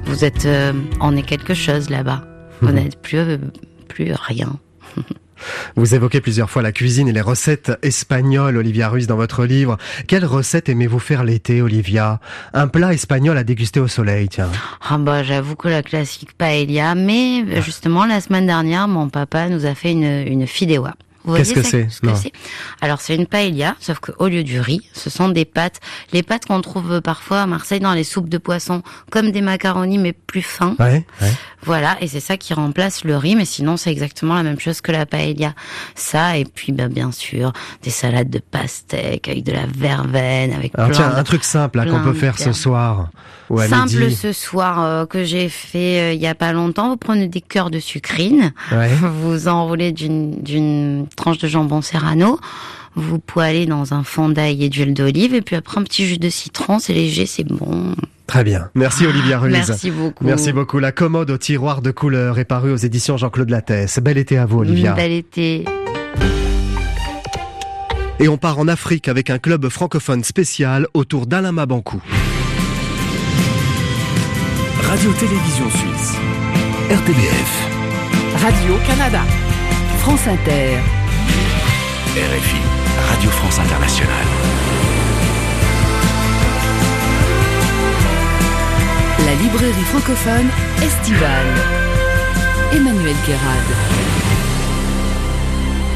vous 0.05 0.23
êtes, 0.23 0.45
euh, 0.45 0.73
on 1.01 1.15
est 1.17 1.23
quelque 1.23 1.55
chose 1.55 1.89
là-bas. 1.89 2.21
Vous 2.61 2.67
Mhm. 2.69 2.75
n'êtes 2.75 3.01
plus, 3.01 3.17
euh, 3.17 3.37
plus 3.89 4.13
rien. 4.13 4.57
Vous 5.77 5.95
évoquez 5.95 6.19
plusieurs 6.19 6.49
fois 6.49 6.61
la 6.61 6.73
cuisine 6.73 7.07
et 7.07 7.13
les 7.13 7.21
recettes 7.21 7.71
espagnoles, 7.81 8.57
Olivia 8.57 8.89
Ruiz, 8.89 9.07
dans 9.07 9.15
votre 9.15 9.45
livre. 9.45 9.77
Quelle 10.07 10.25
recette 10.25 10.67
aimez-vous 10.67 10.99
faire 10.99 11.23
l'été, 11.23 11.61
Olivia? 11.61 12.19
Un 12.53 12.67
plat 12.67 12.93
espagnol 12.93 13.37
à 13.37 13.45
déguster 13.45 13.79
au 13.79 13.87
soleil, 13.87 14.27
tiens. 14.27 14.49
Ah 14.89 14.97
bah 14.97 15.23
j'avoue 15.23 15.55
que 15.55 15.69
la 15.69 15.81
classique 15.81 16.33
paella, 16.37 16.93
mais 16.95 17.45
Ah. 17.55 17.61
justement 17.61 18.05
la 18.05 18.19
semaine 18.19 18.47
dernière, 18.47 18.89
mon 18.89 19.07
papa 19.09 19.47
nous 19.47 19.65
a 19.65 19.75
fait 19.75 19.91
une, 19.93 20.03
une. 20.27 20.45
Qu'est-ce 21.37 21.53
que 21.53 21.61
c'est 21.61 21.87
ce 21.89 21.99
Alors 22.81 23.01
c'est 23.01 23.15
une 23.15 23.25
paella, 23.27 23.75
sauf 23.79 23.99
qu'au 23.99 24.27
lieu 24.27 24.43
du 24.43 24.59
riz, 24.59 24.81
ce 24.93 25.09
sont 25.09 25.29
des 25.29 25.45
pâtes. 25.45 25.79
Les 26.13 26.23
pâtes 26.23 26.45
qu'on 26.45 26.61
trouve 26.61 27.01
parfois 27.01 27.41
à 27.41 27.45
Marseille 27.45 27.79
dans 27.79 27.93
les 27.93 28.03
soupes 28.03 28.29
de 28.29 28.37
poisson, 28.37 28.81
comme 29.11 29.31
des 29.31 29.41
macaronis 29.41 29.97
mais 29.97 30.13
plus 30.13 30.41
fins. 30.41 30.75
Ouais, 30.79 31.05
ouais. 31.21 31.31
Voilà, 31.63 31.97
et 31.99 32.07
c'est 32.07 32.21
ça 32.21 32.37
qui 32.37 32.53
remplace 32.53 33.03
le 33.03 33.17
riz, 33.17 33.35
mais 33.35 33.43
sinon 33.45 33.75
c'est 33.75 33.91
exactement 33.91 34.35
la 34.35 34.43
même 34.43 34.59
chose 34.59 34.79
que 34.81 34.91
la 34.93 35.05
paella. 35.05 35.53
Ça, 35.95 36.37
et 36.37 36.45
puis 36.45 36.71
bah, 36.71 36.87
bien 36.87 37.11
sûr, 37.11 37.51
des 37.83 37.89
salades 37.89 38.29
de 38.29 38.39
pastèque 38.39 39.27
avec 39.27 39.43
de 39.43 39.51
la 39.51 39.65
verveine, 39.65 40.53
avec 40.53 40.71
Alors 40.75 40.89
plein 40.89 40.97
tiens, 40.97 41.09
de- 41.09 41.15
un 41.15 41.23
truc 41.23 41.43
simple 41.43 41.85
qu'on 41.89 42.01
peut 42.03 42.13
faire 42.13 42.37
ce 42.39 42.53
soir 42.53 43.09
ou 43.49 43.59
à 43.59 43.67
Simple 43.67 43.97
midi. 43.97 44.15
ce 44.15 44.31
soir 44.31 44.83
euh, 44.83 45.05
que 45.07 45.23
j'ai 45.23 45.49
fait 45.49 45.99
euh, 46.01 46.13
il 46.13 46.21
y 46.21 46.27
a 46.27 46.35
pas 46.35 46.53
longtemps. 46.53 46.89
Vous 46.89 46.97
prenez 46.97 47.27
des 47.27 47.41
cœurs 47.41 47.71
de 47.71 47.79
sucrine, 47.79 48.53
Ouais. 48.71 48.89
vous 49.01 49.47
enroulez 49.47 49.91
d'une 49.91 51.07
tranche 51.19 51.37
de 51.37 51.47
jambon 51.47 51.81
serrano, 51.81 52.39
vous 52.95 53.19
poêlez 53.19 53.65
dans 53.65 53.93
un 53.93 54.03
fond 54.03 54.29
d'ail 54.29 54.63
et 54.63 54.69
d'huile 54.69 54.93
d'olive, 54.93 55.35
et 55.35 55.41
puis 55.41 55.55
après 55.55 55.79
un 55.79 55.83
petit 55.83 56.05
jus 56.05 56.17
de 56.17 56.29
citron, 56.29 56.79
c'est 56.79 56.93
léger, 56.93 57.25
c'est 57.25 57.43
bon. 57.43 57.93
Très 58.25 58.43
bien. 58.43 58.69
Merci 58.73 59.05
Olivia 59.05 59.39
Ruiz. 59.39 59.51
Merci 59.51 59.91
beaucoup. 59.91 60.23
Merci 60.23 60.53
beaucoup. 60.53 60.79
La 60.79 60.91
commode 60.91 61.31
au 61.31 61.37
tiroir 61.37 61.81
de 61.81 61.91
couleur 61.91 62.39
est 62.39 62.45
parue 62.45 62.71
aux 62.71 62.77
éditions 62.77 63.17
Jean-Claude 63.17 63.49
Lattès. 63.49 63.99
Bel 63.99 64.17
été 64.17 64.37
à 64.37 64.45
vous 64.45 64.59
Olivia. 64.59 64.93
Bel 64.93 65.11
été. 65.11 65.65
Et 68.19 68.27
on 68.27 68.37
part 68.37 68.59
en 68.59 68.67
Afrique 68.67 69.07
avec 69.07 69.29
un 69.29 69.39
club 69.39 69.67
francophone 69.69 70.23
spécial 70.23 70.87
autour 70.93 71.25
d'Alain 71.25 71.51
Mabankou. 71.51 72.01
Radio-Télévision 74.83 75.69
Suisse. 75.69 76.15
RTBF. 76.91 77.69
Radio-Canada. 78.43 79.21
France 80.01 80.27
Inter. 80.27 80.98
RFI. 82.19 82.57
Radio 83.11 83.29
France 83.29 83.59
Internationale. 83.59 84.11
La 89.25 89.35
librairie 89.35 89.85
francophone 89.85 90.47
estivale. 90.83 91.47
Emmanuel 92.73 93.15
Guérard. 93.25 93.69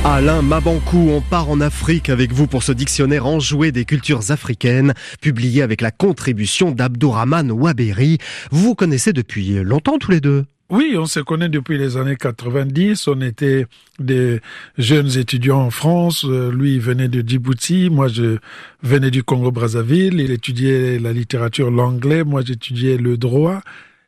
Alain 0.05 0.41
Mabankou, 0.41 1.09
on 1.11 1.19
part 1.19 1.49
en 1.49 1.59
Afrique 1.59 2.09
avec 2.09 2.31
vous 2.31 2.47
pour 2.47 2.63
ce 2.63 2.71
dictionnaire 2.71 3.25
enjoué 3.25 3.73
des 3.73 3.83
cultures 3.83 4.31
africaines, 4.31 4.93
publié 5.19 5.61
avec 5.61 5.81
la 5.81 5.91
contribution 5.91 6.71
d'Abdourahman 6.71 7.51
Waberi. 7.51 8.17
Vous 8.49 8.61
vous 8.61 8.75
connaissez 8.75 9.11
depuis 9.11 9.55
longtemps 9.61 9.97
tous 9.97 10.11
les 10.11 10.21
deux? 10.21 10.45
Oui, 10.73 10.95
on 10.97 11.05
se 11.05 11.19
connaît 11.19 11.49
depuis 11.49 11.77
les 11.77 11.97
années 11.97 12.15
90. 12.15 13.07
On 13.07 13.21
était 13.21 13.67
des 13.99 14.39
jeunes 14.79 15.19
étudiants 15.19 15.61
en 15.61 15.69
France. 15.69 16.25
Euh, 16.27 16.51
Lui, 16.51 16.73
il 16.73 16.81
venait 16.81 17.09
de 17.09 17.21
Djibouti. 17.21 17.91
Moi, 17.91 18.07
je 18.07 18.37
venais 18.81 19.11
du 19.11 19.21
Congo-Brazzaville. 19.21 20.19
Il 20.19 20.31
étudiait 20.31 20.97
la 20.97 21.13
littérature, 21.13 21.69
l'anglais. 21.69 22.23
Moi, 22.23 22.41
j'étudiais 22.43 22.97
le 22.97 23.17
droit. 23.17 23.61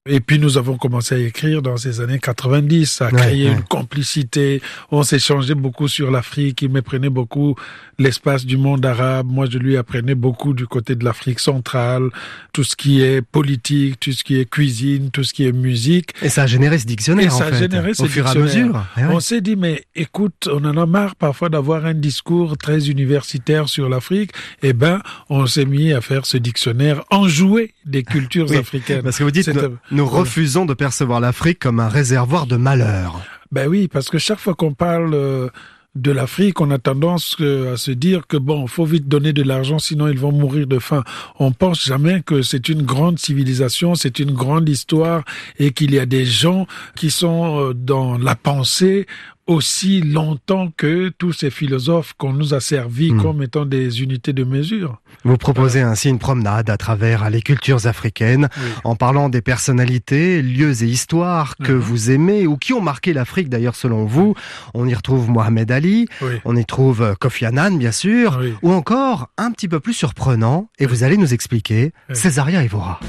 Et 0.08 0.20
puis 0.20 0.38
nous 0.38 0.60
avons 0.60 0.78
commencé 0.78 1.16
à 1.16 1.18
écrire 1.18 1.64
dans 1.64 1.78
ces 1.78 2.00
années 2.00 2.20
90, 2.20 2.86
ça 2.86 3.08
a 3.08 3.12
Ouais, 3.12 3.22
ouais. 3.22 3.38
une 3.46 3.64
complicité. 3.64 4.62
On 4.92 5.02
s'échangeait 5.02 5.56
beaucoup 5.56 5.88
sur 5.88 6.12
l'Afrique. 6.12 6.62
Il 6.62 6.70
m'apprenait 6.70 7.10
beaucoup 7.10 7.56
l'espace 7.98 8.46
du 8.46 8.56
monde 8.58 8.86
arabe. 8.86 9.26
Moi, 9.28 9.48
je 9.50 9.58
lui 9.58 9.78
apprenais 9.78 10.14
beaucoup 10.14 10.54
du 10.54 10.68
côté 10.68 10.94
de 10.94 11.04
l'Afrique 11.04 11.40
centrale, 11.40 12.10
tout 12.54 12.64
ce 12.64 12.76
qui 12.76 13.02
est 13.02 13.24
politique, 13.24 14.00
tout 14.00 14.12
ce 14.12 14.24
qui 14.24 14.40
est 14.40 14.48
cuisine, 14.48 15.10
tout 15.10 15.24
ce 15.24 15.34
qui 15.34 15.44
est 15.48 15.52
musique. 15.52 16.12
Et 16.22 16.30
ça 16.30 16.44
a 16.44 16.46
généré 16.46 16.78
ce 16.78 16.86
dictionnaire 16.86 17.26
Et 17.26 17.30
ça 17.32 17.46
en 17.46 17.48
a 17.48 17.52
fait, 17.54 17.58
généré 17.58 17.96
ce 17.96 18.04
au 18.04 18.06
fur 18.06 18.28
et 18.28 18.30
à 18.30 18.36
mesure. 18.36 18.86
Eh 18.98 19.02
ouais. 19.02 19.08
On 19.12 19.20
s'est 19.20 19.42
dit, 19.42 19.56
mais 19.56 19.86
écoute, 19.96 20.48
on 20.54 20.64
en 20.66 20.78
a 20.78 20.86
marre 20.86 21.16
parfois 21.16 21.50
d'avoir 21.50 21.84
un 21.88 21.96
discours 21.96 22.60
très 22.60 22.90
universitaire 22.92 23.68
sur 23.70 23.90
l'Afrique. 23.90 24.34
Eh 24.62 24.74
ben, 24.74 25.02
on 25.32 25.48
s'est 25.48 25.66
mis 25.66 25.94
à 25.94 26.02
faire 26.02 26.28
ce 26.28 26.38
dictionnaire 26.38 27.04
enjoué 27.10 27.74
des 27.88 28.04
cultures 28.04 28.46
Oui, 28.52 28.58
africaines. 28.58 29.02
Parce 29.02 29.18
que 29.18 29.24
vous 29.24 29.32
dites, 29.32 29.50
nous, 29.96 30.06
refusons 30.06 30.66
de 30.66 30.74
percevoir 30.74 31.20
l'Afrique 31.20 31.60
comme 31.60 31.80
un 31.80 31.88
réservoir 31.88 32.48
de 32.48 32.58
malheur. 32.58 33.22
Ben 33.52 33.68
oui, 33.68 33.88
parce 33.88 34.10
que 34.10 34.18
chaque 34.18 34.40
fois 34.40 34.54
qu'on 34.54 34.74
parle 34.74 35.14
euh, 35.14 35.50
de 35.96 36.12
l'Afrique, 36.12 36.60
on 36.60 36.72
a 36.72 36.78
tendance 36.78 37.38
euh, 37.40 37.74
à 37.74 37.78
se 37.78 37.92
dire 37.92 38.28
que 38.28 38.36
bon, 38.36 38.68
faut 38.68 38.86
vite 38.86 39.08
donner 39.08 39.32
de 39.32 39.44
l'argent, 39.44 39.80
sinon 39.80 40.08
ils 40.08 40.20
vont 40.20 40.34
mourir 40.34 40.68
de 40.68 40.80
faim. 40.80 41.04
On 41.40 41.52
pense 41.52 41.86
jamais 41.86 42.22
que 42.22 42.42
c'est 42.42 42.68
une 42.68 42.82
grande 42.82 43.18
civilisation, 43.18 43.96
c'est 43.96 44.20
une 44.20 44.34
grande 44.34 44.68
histoire, 44.68 45.24
et 45.58 45.72
qu'il 45.72 45.94
y 45.94 46.00
a 46.00 46.06
des 46.06 46.26
gens 46.26 46.68
qui 46.96 47.10
sont 47.10 47.70
euh, 47.70 47.74
dans 47.74 48.18
la 48.18 48.36
pensée 48.36 49.08
aussi 49.48 50.02
longtemps 50.02 50.72
que 50.76 51.10
tous 51.10 51.32
ces 51.34 51.50
philosophes 51.52 52.14
qu'on 52.18 52.34
nous 52.34 52.54
a 52.54 52.60
servis 52.60 53.12
Hmm. 53.12 53.22
comme 53.22 53.44
étant 53.44 53.66
des 53.66 54.02
unités 54.02 54.34
de 54.34 54.44
mesure. 54.44 55.00
Vous 55.24 55.38
proposez 55.38 55.82
ainsi 55.82 56.10
une 56.10 56.20
promenade 56.20 56.70
à 56.70 56.78
travers 56.78 57.30
les 57.30 57.42
cultures 57.42 57.86
africaines 57.86 58.50
Oui. 58.58 58.70
en 58.84 58.96
parlant 58.96 59.30
des 59.30 59.42
personnalités, 59.42 60.42
lieux 60.42 60.84
et 60.84 60.88
histoires 60.88 61.56
que 61.58 61.72
Mhm. 61.74 61.80
vous 61.80 62.12
aimez 62.12 62.48
ou 62.48 62.58
qui 62.58 62.74
ont 62.74 62.82
marqué 62.82 63.14
l'Afrique 63.14 63.50
d'ailleurs 63.50 63.76
selon 63.76 64.06
vous. 64.06 64.36
On 64.74 64.88
y 64.88 64.94
retrouve 64.94 65.30
Mohamed 65.30 65.72
Ali, 65.72 66.08
Oui. 66.22 66.34
on 66.46 66.56
y 66.56 66.66
trouve 66.66 67.02
euh, 67.02 67.14
Kofi 67.20 67.46
Annan 67.46 67.72
bien 67.78 67.92
sûr, 67.92 68.38
Oui. 68.42 68.54
ou 68.64 68.72
encore 68.74 69.30
un 69.38 69.52
petit 69.52 69.68
peu 69.68 69.80
plus 69.80 69.94
surprenant 69.94 70.70
et 70.80 70.86
vous 70.88 71.04
allez 71.04 71.18
nous 71.18 71.34
expliquer 71.34 71.92
Oui. 72.10 72.16
Césaria 72.16 72.64
Evora. 72.64 73.00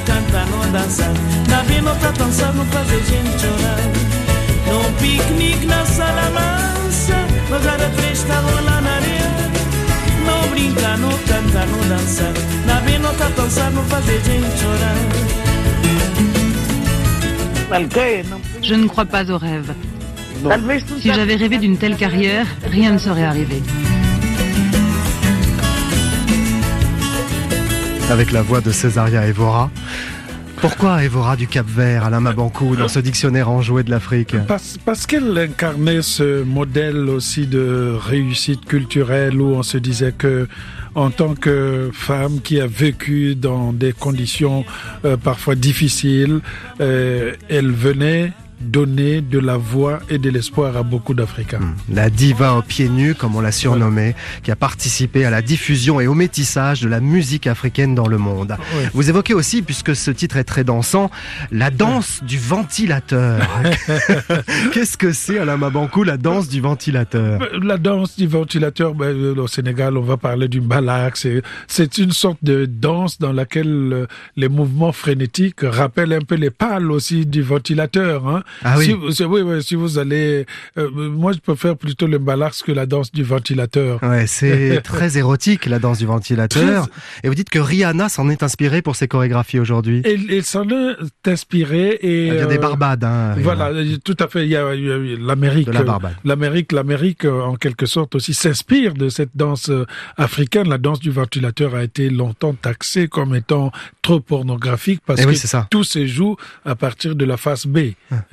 Brinca, 0.00 0.14
não 0.14 0.22
canta, 0.22 0.44
não 0.46 0.72
dança. 0.72 1.12
Na 1.48 1.62
vila 1.62 1.94
pra 1.96 2.10
dançar, 2.12 2.54
não 2.54 2.64
fazer 2.66 3.02
gente 3.04 3.40
chorar. 3.40 3.78
Num 4.66 4.92
piquenique 4.94 5.66
na 5.66 5.84
sala 5.84 6.30
mansa, 6.30 7.16
nós 7.50 7.66
era 7.66 7.88
três 7.90 8.18
estavam 8.18 8.64
lá 8.64 8.80
na 8.80 8.90
areia. 8.90 9.30
Não 10.26 10.48
brinca, 10.50 10.96
não 10.96 11.10
canta, 11.10 11.66
não 11.66 11.88
dança. 11.88 12.32
Na 12.66 12.80
vila 12.80 13.12
pra 13.14 13.28
dançar, 13.28 13.70
não 13.72 13.84
fazer 13.84 14.20
gente 14.24 14.60
chorar. 14.60 14.96
Je 18.62 18.74
ne 18.74 18.88
crois 18.88 19.04
pas 19.04 19.30
au 19.30 19.38
rêve. 19.38 19.72
Si 21.00 21.12
j'avais 21.12 21.36
rêvé 21.36 21.58
d'une 21.58 21.76
telle 21.76 21.96
carrière, 21.96 22.46
rien 22.64 22.92
ne 22.92 22.98
serait 22.98 23.24
arrivé. 23.24 23.62
avec 28.10 28.32
la 28.32 28.42
voix 28.42 28.60
de 28.60 28.72
Césaria 28.72 29.24
Evora. 29.26 29.70
Pourquoi 30.60 31.02
Evora 31.02 31.36
du 31.36 31.46
Cap 31.46 31.66
Vert, 31.66 32.04
Alain 32.04 32.20
Mabankou, 32.20 32.76
dans 32.76 32.88
ce 32.88 32.98
dictionnaire 32.98 33.48
enjoué 33.48 33.82
de 33.82 33.90
l'Afrique 33.90 34.36
Parce, 34.46 34.76
parce 34.84 35.06
qu'elle 35.06 35.36
incarnait 35.38 36.02
ce 36.02 36.42
modèle 36.42 37.08
aussi 37.08 37.46
de 37.46 37.96
réussite 37.98 38.66
culturelle 38.66 39.40
où 39.40 39.54
on 39.54 39.62
se 39.62 39.78
disait 39.78 40.12
que 40.12 40.48
en 40.94 41.10
tant 41.10 41.34
que 41.34 41.90
femme 41.94 42.40
qui 42.42 42.60
a 42.60 42.66
vécu 42.66 43.36
dans 43.36 43.72
des 43.72 43.94
conditions 43.94 44.66
euh, 45.06 45.16
parfois 45.16 45.54
difficiles, 45.54 46.40
euh, 46.82 47.32
elle 47.48 47.70
venait 47.70 48.32
donner 48.60 49.20
de 49.20 49.38
la 49.38 49.56
voix 49.56 50.00
et 50.08 50.18
de 50.18 50.30
l'espoir 50.30 50.76
à 50.76 50.82
beaucoup 50.82 51.14
d'Africains. 51.14 51.74
La 51.92 52.10
diva 52.10 52.54
aux 52.54 52.62
pieds 52.62 52.88
nus, 52.88 53.14
comme 53.14 53.36
on 53.36 53.40
l'a 53.40 53.52
surnommée, 53.52 54.14
qui 54.42 54.50
a 54.50 54.56
participé 54.56 55.24
à 55.24 55.30
la 55.30 55.42
diffusion 55.42 56.00
et 56.00 56.06
au 56.06 56.14
métissage 56.14 56.80
de 56.82 56.88
la 56.88 57.00
musique 57.00 57.46
africaine 57.46 57.94
dans 57.94 58.06
le 58.06 58.18
monde. 58.18 58.56
Oui. 58.76 58.84
Vous 58.92 59.08
évoquez 59.08 59.34
aussi, 59.34 59.62
puisque 59.62 59.96
ce 59.96 60.10
titre 60.10 60.36
est 60.36 60.44
très 60.44 60.64
dansant, 60.64 61.10
la 61.50 61.70
danse 61.70 62.22
du 62.22 62.38
ventilateur. 62.38 63.40
Qu'est-ce 64.72 64.96
que 64.96 65.12
c'est, 65.12 65.38
Alain 65.38 65.56
Mabankou, 65.56 66.02
la 66.02 66.16
danse 66.16 66.48
du 66.48 66.60
ventilateur? 66.60 67.40
La 67.62 67.78
danse 67.78 68.16
du 68.16 68.26
ventilateur, 68.26 68.94
ben, 68.94 69.06
euh, 69.06 69.34
au 69.36 69.46
Sénégal, 69.46 69.96
on 69.96 70.02
va 70.02 70.16
parler 70.16 70.48
du 70.48 70.60
balak. 70.60 71.16
C'est, 71.16 71.42
c'est 71.66 71.98
une 71.98 72.12
sorte 72.12 72.38
de 72.42 72.66
danse 72.66 73.18
dans 73.18 73.32
laquelle 73.32 73.92
euh, 73.92 74.06
les 74.36 74.48
mouvements 74.48 74.92
frénétiques 74.92 75.60
rappellent 75.62 76.12
un 76.12 76.20
peu 76.20 76.34
les 76.34 76.50
pales 76.50 76.90
aussi 76.90 77.26
du 77.26 77.42
ventilateur. 77.42 78.28
Hein. 78.28 78.42
Ah 78.64 78.76
oui. 78.78 78.94
Si, 79.12 79.24
oui, 79.24 79.42
oui, 79.42 79.62
si 79.62 79.74
vous 79.74 79.98
allez, 79.98 80.46
euh, 80.78 80.90
moi 80.90 81.32
je 81.32 81.38
préfère 81.38 81.76
plutôt 81.76 82.06
le 82.06 82.18
balak 82.18 82.50
que 82.66 82.72
la 82.72 82.86
danse 82.86 83.12
du 83.12 83.22
ventilateur. 83.22 84.02
Ouais, 84.02 84.26
c'est 84.26 84.80
très 84.84 85.16
érotique, 85.18 85.66
la 85.66 85.78
danse 85.78 85.98
du 85.98 86.06
ventilateur. 86.06 86.88
Et 87.22 87.28
vous 87.28 87.34
dites 87.34 87.50
que 87.50 87.58
Rihanna 87.58 88.08
s'en 88.08 88.28
est 88.28 88.42
inspirée 88.42 88.82
pour 88.82 88.96
ses 88.96 89.06
chorégraphies 89.08 89.58
aujourd'hui. 89.60 90.02
Et 90.04 90.42
s'en 90.42 90.68
est 90.68 90.96
inspiré 91.28 91.98
et 92.02 92.26
Elle 92.28 92.36
vient 92.38 92.46
des 92.46 92.56
euh, 92.56 92.58
Barbades, 92.58 93.04
hein. 93.04 93.34
Voilà, 93.38 93.68
euh, 93.68 93.96
tout 94.04 94.16
à 94.18 94.26
fait. 94.28 94.44
Il 94.44 94.50
y 94.50 94.56
a, 94.56 94.74
il 94.74 94.84
y 94.84 94.90
a 94.90 94.98
l'Amérique. 95.26 95.72
La 95.72 95.82
Barbade. 95.82 96.12
euh, 96.12 96.28
L'Amérique, 96.28 96.72
l'Amérique, 96.72 97.24
en 97.24 97.54
quelque 97.56 97.86
sorte 97.86 98.14
aussi 98.16 98.34
s'inspire 98.34 98.94
de 98.94 99.08
cette 99.08 99.30
danse 99.34 99.70
africaine. 100.16 100.68
La 100.68 100.78
danse 100.78 101.00
du 101.00 101.10
ventilateur 101.10 101.74
a 101.74 101.82
été 101.84 102.10
longtemps 102.10 102.54
taxée 102.54 103.08
comme 103.08 103.34
étant 103.34 103.70
trop 104.02 104.20
pornographique 104.20 105.00
parce 105.06 105.20
Eh 105.20 105.24
que 105.24 105.28
oui, 105.30 105.36
ça. 105.36 105.66
tout 105.70 105.84
se 105.84 106.06
joue 106.06 106.36
à 106.64 106.74
partir 106.74 107.14
de 107.14 107.24
la 107.24 107.36
face 107.36 107.66
B 107.66 107.78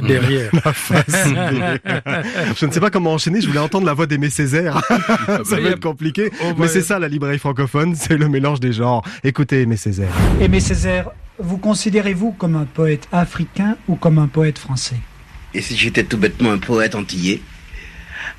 derrière. 0.08 0.52
La 0.66 0.74
face 0.74 1.06
B. 1.08 2.56
je 2.56 2.66
ne 2.66 2.72
sais 2.72 2.80
pas 2.80 2.90
comment 2.90 3.14
enchaîner, 3.14 3.42
je 3.42 3.48
voulais 3.48 3.60
entendre 3.60 3.86
la 3.86 3.94
voix 3.94 4.06
d'Aimé 4.06 4.30
Césaire. 4.30 4.82
ça 5.44 5.60
va 5.60 5.70
être 5.70 5.80
compliqué. 5.80 6.32
Mais 6.58 6.68
c'est 6.68 6.82
ça 6.82 7.00
la 7.00 7.08
librairie 7.08 7.40
francophone, 7.40 7.96
c'est 7.96 8.18
le 8.18 8.28
mélange 8.28 8.60
des 8.60 8.74
genres. 8.74 9.04
Écoutez 9.24 9.62
Aimé 9.62 9.78
Césaire. 9.78 10.12
Aimé 10.42 10.60
Césaire, 10.60 11.12
vous 11.40 11.58
considérez-vous 11.58 12.32
comme 12.32 12.56
un 12.56 12.66
poète 12.66 13.08
africain 13.12 13.78
ou 13.88 13.96
comme 13.96 14.18
un 14.18 14.28
poète 14.28 14.58
français? 14.58 14.98
Et 15.54 15.62
si 15.62 15.78
j'étais 15.78 16.04
tout 16.04 16.18
bêtement 16.18 16.52
un 16.52 16.58
poète 16.58 16.96
antillais 16.96 17.42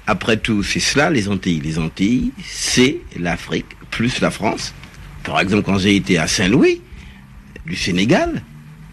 Après 0.07 0.37
tout, 0.37 0.63
c'est 0.63 0.81
cela, 0.81 1.11
les 1.11 1.29
Antilles. 1.29 1.61
Les 1.61 1.79
Antilles, 1.79 2.33
c'est 2.45 2.99
l'Afrique 3.19 3.67
plus 3.91 4.21
la 4.21 4.31
France. 4.31 4.75
Par 5.25 5.41
exemple, 5.41 5.63
quand 5.63 5.79
j'ai 5.79 5.97
été 5.97 6.19
à 6.19 6.27
Saint-Louis, 6.27 6.81
du 7.67 7.77
Sénégal, 7.77 8.43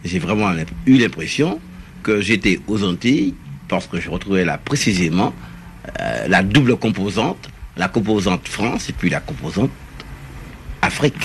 j'ai 0.04 0.20
vraiment 0.20 0.52
eu 0.86 0.98
l'impression 0.98 1.60
que 2.06 2.22
j'étais 2.22 2.60
aux 2.68 2.84
Antilles 2.84 3.34
parce 3.68 3.88
que 3.88 4.00
je 4.00 4.12
retrouvais 4.12 4.46
là 4.46 4.60
précisément 4.60 5.34
euh, 6.00 6.28
la 6.28 6.44
double 6.44 6.78
composante, 6.78 7.50
la 7.76 7.88
composante 7.88 8.48
France 8.48 8.90
et 8.90 8.94
puis 8.94 9.10
la 9.10 9.20
composante 9.20 9.72
Afrique. 10.84 11.16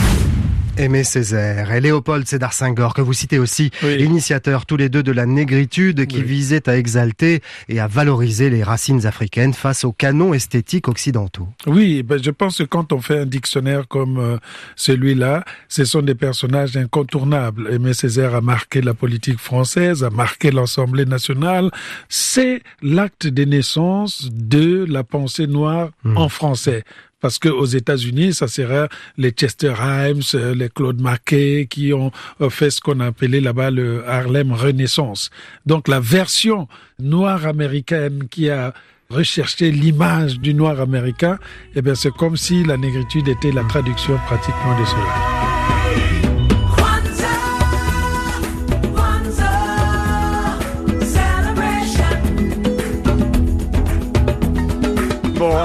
Aimé 0.77 1.05
Césaire 1.05 1.73
et 1.73 1.81
Léopold 1.81 2.27
Sédar 2.27 2.55
Senghor, 2.55 2.95
que 2.95 3.03
vous 3.03 3.13
citez 3.13 3.39
aussi, 3.39 3.71
initiateurs 3.83 4.65
tous 4.65 4.77
les 4.79 4.89
deux 4.89 5.03
de 5.03 5.13
la 5.13 5.27
négritude 5.27 6.07
qui 6.07 6.23
visait 6.23 6.69
à 6.69 6.77
exalter 6.79 7.43
et 7.69 7.81
à 7.81 7.87
valoriser 7.87 8.49
les 8.49 8.63
racines 8.63 9.05
africaines 9.07 9.53
face 9.53 9.85
aux 9.85 9.93
canons 9.93 10.33
esthétiques 10.33 10.89
occidentaux. 10.89 11.49
Oui, 11.67 12.03
ben 12.03 12.23
je 12.23 12.31
pense 12.31 12.59
que 12.59 12.63
quand 12.63 12.93
on 12.93 13.01
fait 13.01 13.19
un 13.19 13.27
dictionnaire 13.27 13.89
comme 13.89 14.19
euh, 14.19 14.39
celui-là, 14.77 15.45
ce 15.69 15.85
sont 15.85 16.03
des 16.03 16.15
personnages 16.15 16.77
incontournables. 16.77 17.69
Aimé 17.73 17.93
Césaire 17.93 18.35
a 18.35 18.41
marqué 18.41 18.81
la 18.81 18.95
politique 18.95 19.39
française, 19.39 20.03
a 20.03 20.11
marqué 20.11 20.51
l'Assemblée 20.51 21.05
nationale. 21.05 21.71
C'est 22.09 22.63
l'acte 22.81 23.27
de 23.27 23.45
naissance 23.45 24.31
de 24.33 24.87
la 24.89 25.05
pensée 25.05 25.47
noire 25.47 25.91
Hmm. 26.03 26.17
en 26.17 26.29
français. 26.31 26.85
Parce 27.21 27.39
que 27.39 27.49
aux 27.49 27.67
États-Unis, 27.67 28.35
ça 28.35 28.49
serait 28.49 28.89
les 29.17 29.31
Chester 29.31 29.75
Himes, 29.79 30.23
euh, 30.35 30.55
les 30.55 30.69
Claude 30.69 31.01
Mackay 31.01 31.67
qui 31.69 31.93
ont 31.93 32.11
euh, 32.41 32.51
fait 32.51 32.71
ce 32.71 32.81
qu'on 32.81 33.01
appelait 33.01 33.41
là-bas 33.41 33.71
le 33.71 34.09
Harlem 34.09 34.53
Renaissance. 34.53 35.31
Donc 35.67 35.89
la 35.89 36.01
version 36.01 36.69
noire 36.99 37.47
américaine 37.47 38.29
qui 38.31 38.51
a 38.51 38.73
recherché 39.11 39.71
l'image 39.71 40.39
du 40.39 40.55
noir 40.55 40.81
américain, 40.81 41.39
eh 41.75 41.83
bien 41.83 41.95
c'est 41.95 42.13
comme 42.13 42.37
si 42.37 42.65
la 42.65 42.77
négritude 42.77 43.29
était 43.29 43.53
la 43.53 43.65
traduction 43.65 44.17
pratiquement 44.27 44.81
de 44.81 44.85
cela. 44.87 46.10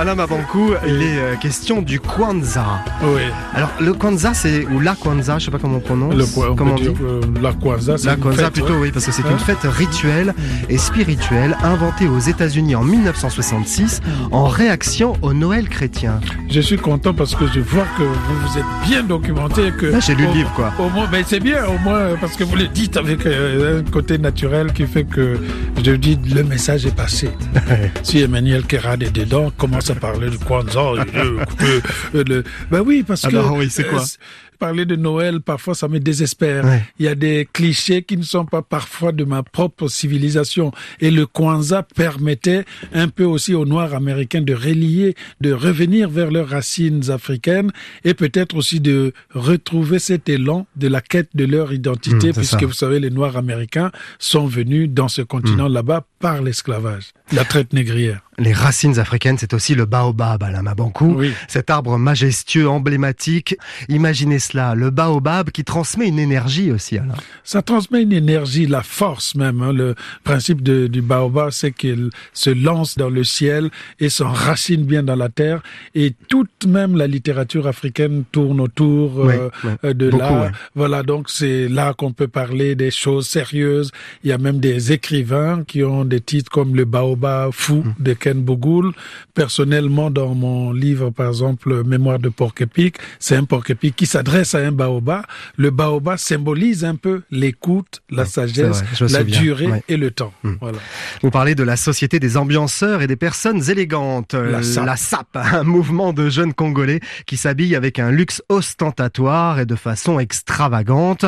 Bon, 0.06 0.12
Alain 0.12 0.15
Mabankou, 0.15 0.74
il 0.86 1.02
est 1.02 1.18
euh, 1.18 1.36
question 1.36 1.82
du 1.82 2.00
Kwanzaa. 2.00 2.84
Oui. 3.02 3.22
Alors, 3.56 3.72
le 3.80 3.91
Kwanzaa, 3.94 4.36
c'est, 4.36 4.68
ou 4.68 4.80
la 4.80 4.94
Kwanzaa, 4.94 5.39
je 5.39 5.46
sais 5.46 5.52
pas 5.52 5.58
comment 5.58 5.78
on 5.78 5.80
prononce. 5.80 6.13
Le, 6.13 6.26
on 6.48 6.56
comment 6.56 6.76
peut 6.76 6.84
dire, 6.84 6.94
euh, 7.02 7.22
la 7.41 7.54
Kwanzaa, 7.54 7.98
c'est 7.98 8.06
La 8.06 8.13
une 8.13 8.20
Kwanzaa 8.20 8.44
fête, 8.44 8.54
plutôt, 8.54 8.74
ouais. 8.74 8.80
oui, 8.82 8.91
parce 8.91 9.06
que 9.08 9.12
c'est 9.12 9.26
Hein 9.26 9.32
une 9.32 9.39
fête 9.39 9.63
rituelle 9.63 10.36
et 10.70 10.78
spirituelle 10.78 11.58
inventée 11.63 12.08
aux 12.08 12.20
États-Unis 12.20 12.76
en 12.76 12.84
1966 12.84 14.02
en 14.32 14.46
réaction 14.46 15.13
au 15.24 15.34
Noël 15.34 15.70
chrétien. 15.70 16.20
Je 16.52 16.62
suis 16.62 16.78
content 16.78 17.15
parce 17.15 17.34
que 17.34 17.48
je 17.48 17.60
vois 17.60 17.88
que 17.98 18.04
vous 18.04 18.48
vous 18.48 18.58
êtes 18.60 18.88
bien 18.88 19.02
documenté. 19.02 19.72
Que 19.72 19.88
Là, 19.88 20.00
j'ai 20.02 20.13
lu 20.13 20.28
le 20.28 20.34
livre, 20.34 20.52
quoi. 20.56 20.72
Au 20.78 20.89
moins, 20.89 21.08
ben 21.12 21.24
c'est 21.26 21.39
bien, 21.39 21.65
au 21.65 21.80
moins, 21.80 21.98
euh, 21.98 22.15
parce 22.22 22.36
que 22.36 22.44
vous 22.44 22.56
le 22.56 22.68
dites 22.68 22.98
avec 22.98 23.26
euh, 23.26 23.80
un 23.80 23.91
côté 23.91 24.20
naturel 24.20 24.72
qui 24.72 24.86
fait 24.86 25.06
que 25.06 25.39
je 25.84 25.91
dis 25.94 26.20
le 26.32 26.44
message 26.44 26.86
est 26.86 26.96
passé. 26.96 27.32
si 28.04 28.20
Emmanuel 28.20 28.65
Kerad 28.65 29.02
est 29.02 29.12
dedans, 29.12 29.52
commence 29.58 29.89
à 29.89 29.94
parler 29.99 30.29
de 30.29 30.38
Kwanzaa. 30.38 30.93
et, 31.05 31.17
euh, 31.17 31.81
euh. 32.15 32.43
Ben 32.71 32.81
oui, 32.86 33.03
parce 33.05 33.21
que 33.21 33.27
Alors, 33.27 33.53
oui, 33.53 33.67
c'est 33.69 33.88
quoi? 33.88 33.99
c- 34.05 34.17
Parler 34.58 34.86
de 34.86 34.95
Noël, 34.95 35.41
parfois, 35.41 35.75
ça 35.75 35.89
me 35.89 35.99
désespère. 35.99 36.63
Ouais. 36.63 36.81
Il 36.97 37.05
y 37.05 37.10
a 37.10 37.15
des 37.15 37.45
clichés 37.51 38.03
qui 38.03 38.15
ne 38.15 38.23
sont 38.23 38.45
pas 38.45 38.62
parfois 38.62 39.12
de 39.12 39.25
ma 39.25 39.43
propre 39.43 39.89
civilisation. 39.89 40.71
Et 41.01 41.12
le 41.12 41.25
Kwanzaa 41.25 41.84
permettait 41.84 42.63
un 42.93 43.10
peu 43.10 43.25
aussi 43.25 43.53
aux 43.53 43.65
Noirs 43.65 43.93
américains 43.93 44.39
de 44.41 44.53
relier, 44.53 45.13
de 45.41 45.51
revenir 45.51 46.10
vers 46.10 46.31
leurs 46.31 46.47
racines 46.47 47.12
africaines 47.12 47.71
et 48.05 48.13
peut-être 48.13 48.55
aussi 48.55 48.79
de 48.79 49.12
retrouver 49.34 49.99
cet 49.99 50.29
élan 50.29 50.67
de 50.77 50.88
la 50.88 51.01
quête 51.01 51.29
de 51.36 51.43
leur 51.45 51.73
identité, 51.73 52.29
Mmh, 52.29 52.34
puisque 52.34 52.60
ça. 52.62 52.65
vous 52.65 52.71
savez, 52.71 53.01
les 53.01 53.10
Noirs 53.10 53.36
américains 53.36 53.91
sont 54.19 54.47
venus 54.47 54.89
dans 54.89 55.10
ce 55.10 55.21
continent 55.21 55.67
là-bas 55.67 56.05
par 56.19 56.41
l'esclavage, 56.41 57.08
la 57.31 57.43
traite 57.45 57.73
négrière. 57.73 58.21
Les 58.38 58.51
racines 58.51 58.99
africaines, 58.99 59.38
c'est 59.39 59.53
aussi 59.53 59.75
le 59.75 59.85
baobab, 59.85 60.43
Alain 60.43 60.61
Mabankou. 60.61 61.15
Oui. 61.17 61.31
Cet 61.47 61.69
arbre 61.69 61.97
majestueux, 61.97 62.67
emblématique. 62.67 63.55
Imaginez 63.88 64.39
cela, 64.39 64.75
le 64.75 64.89
baobab 64.89 65.51
qui 65.51 65.63
transmet 65.63 66.09
une 66.09 66.19
énergie 66.19 66.69
aussi, 66.69 66.97
Alain. 66.97 67.13
Ça 67.45 67.61
transmet 67.61 68.01
une 68.03 68.11
énergie, 68.11 68.67
la 68.67 68.83
force 68.83 69.35
même. 69.35 69.61
hein. 69.61 69.71
Le 69.71 69.95
principe 70.25 70.61
de- 70.61 70.88
du 70.88 71.01
baobab, 71.01 71.51
c'est 71.51 71.71
qu'il 71.71 72.09
se 72.33 72.49
lance 72.49 72.97
dans 72.97 73.09
le 73.09 73.23
ciel 73.23 73.69
et 74.01 74.09
s'enracine 74.09 74.83
bien 74.83 75.01
dans 75.01 75.15
la 75.15 75.29
terre. 75.29 75.61
Et 75.93 76.13
toute 76.27 76.65
même 76.67 76.97
la 76.97 77.07
littérature 77.07 77.67
africaine 77.67 78.25
tourne 78.33 78.59
autour 78.59 79.21
euh, 79.29 79.49
euh, 79.85 79.93
de 79.93 80.09
Beaucoup, 80.09 80.23
là. 80.23 80.51
Voilà, 80.75 81.03
donc 81.03 81.29
c'est 81.29 81.69
là 81.69 81.93
qu'on 81.93 82.11
peut 82.11 82.27
parler 82.27 82.75
des 82.75 82.91
choses 82.91 83.27
sérieuses. 83.29 83.91
Il 84.25 84.29
y 84.29 84.33
a 84.33 84.38
même 84.38 84.59
des 84.59 84.91
écrivains 84.91 85.63
qui 85.65 85.85
ont 85.85 86.03
des 86.03 86.19
titres 86.19 86.51
comme 86.51 86.75
Le 86.75 86.83
baobab 86.83 87.14
fou 87.51 87.84
Hum. 87.86 87.93
de 87.99 88.13
Ken 88.13 88.41
Bogoul. 88.41 88.91
Personnellement, 89.34 90.10
dans 90.12 90.34
mon 90.36 90.71
livre, 90.71 91.10
par 91.10 91.28
exemple, 91.28 91.84
Mémoire 91.84 92.19
de 92.19 92.30
porc-épic, 92.30 92.97
c'est 93.19 93.36
un 93.36 93.43
porc-épic 93.43 93.95
qui 93.95 94.06
s'adresse 94.06 94.56
à 94.56 94.60
un 94.60 94.71
baobab. 94.71 95.23
Le 95.58 95.69
baobab 95.71 96.17
symbolise 96.17 96.86
un 96.86 96.95
peu 96.95 97.21
l'écoute, 97.32 98.01
la 98.10 98.25
sagesse, 98.25 98.82
vrai, 98.82 98.86
la 99.01 99.08
souviens, 99.19 99.41
durée 99.41 99.67
ouais. 99.67 99.84
et 99.89 99.97
le 99.97 100.12
temps. 100.12 100.34
Hum. 100.43 100.58
Voilà. 100.62 100.78
Vous 101.21 101.32
parlez 101.32 101.56
de 101.56 101.63
la 101.63 101.75
Société 101.75 102.19
des 102.19 102.38
ambianceurs 102.38 103.01
et 103.01 103.08
des 103.08 103.15
personnes 103.15 103.69
élégantes, 103.69 104.34
euh, 104.34 104.62
La 104.86 104.95
SAP. 104.95 105.28
un 105.36 105.63
mouvement 105.63 106.13
de 106.13 106.30
jeunes 106.30 106.54
Congolais 106.54 106.99
qui 107.25 107.38
s'habillent 107.38 107.75
avec 107.75 107.99
un 107.99 108.12
luxe 108.12 108.41
ostentatoire 108.49 109.60
et 109.60 109.65
de 109.65 109.75
façon 109.75 110.19
extravagante. 110.19 111.25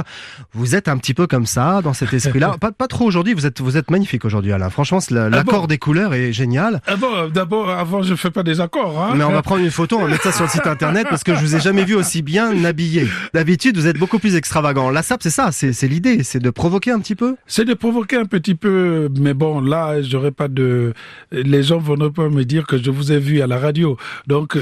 Vous 0.53 0.75
êtes 0.75 0.87
un 0.87 0.97
petit 0.97 1.13
peu 1.13 1.27
comme 1.27 1.45
ça, 1.45 1.81
dans 1.81 1.93
cet 1.93 2.13
esprit-là. 2.13 2.55
pas, 2.61 2.71
pas 2.71 2.87
trop 2.87 3.05
aujourd'hui, 3.05 3.33
vous 3.33 3.45
êtes, 3.45 3.61
vous 3.61 3.77
êtes 3.77 3.91
magnifique 3.91 4.25
aujourd'hui, 4.25 4.51
Alain. 4.53 4.69
Franchement, 4.69 4.99
la- 5.09 5.29
l'accord 5.29 5.55
Ah 5.55 5.61
bon 5.61 5.67
des 5.77 5.79
couleurs 5.79 6.15
est 6.15 6.33
génial. 6.33 6.81
Ah 6.87 6.95
bon, 6.95 7.29
d'abord, 7.31 7.69
avant, 7.69 8.01
je 8.01 8.15
fais 8.15 8.31
pas 8.31 8.41
des 8.41 8.59
accords. 8.59 8.99
Hein 8.99 9.13
Mais 9.15 9.23
on 9.23 9.31
va 9.31 9.43
prendre 9.43 9.63
une 9.63 9.69
photo, 9.69 9.97
on 9.97 10.05
va 10.05 10.07
mettre 10.07 10.23
ça 10.23 10.31
sur 10.31 10.45
le 10.45 10.49
site 10.49 10.65
internet 10.65 11.05
parce 11.07 11.23
que 11.23 11.35
je 11.35 11.39
vous 11.39 11.55
ai 11.55 11.59
jamais 11.59 11.85
vu 11.85 11.93
aussi 11.93 12.23
bien 12.23 12.63
habillé. 12.65 13.05
D'habitude, 13.35 13.77
vous 13.77 13.85
êtes 13.85 13.99
beaucoup 13.99 14.17
plus 14.17 14.35
extravagant. 14.35 14.89
La 14.89 15.03
SAP, 15.03 15.21
c'est 15.21 15.29
ça, 15.29 15.51
c'est 15.51 15.87
l'idée, 15.87 16.23
c'est 16.23 16.39
de 16.39 16.49
provoquer 16.49 16.89
un 16.89 16.99
petit 16.99 17.13
peu? 17.13 17.35
C'est 17.45 17.63
de 17.65 17.75
provoquer 17.75 18.15
un 18.15 18.25
petit 18.25 18.55
peu, 18.55 19.07
mais 19.19 19.35
bon, 19.35 19.61
là, 19.61 20.01
j'aurais 20.01 20.31
pas 20.31 20.47
de, 20.47 20.93
les 21.31 21.61
gens 21.61 21.77
vont 21.77 22.09
pas 22.09 22.27
me 22.27 22.43
dire 22.43 22.65
que 22.65 22.81
je 22.81 22.89
vous 22.89 23.11
ai 23.11 23.19
vu 23.19 23.41
à 23.41 23.47
la 23.47 23.59
radio. 23.59 23.97
Donc, 24.25 24.57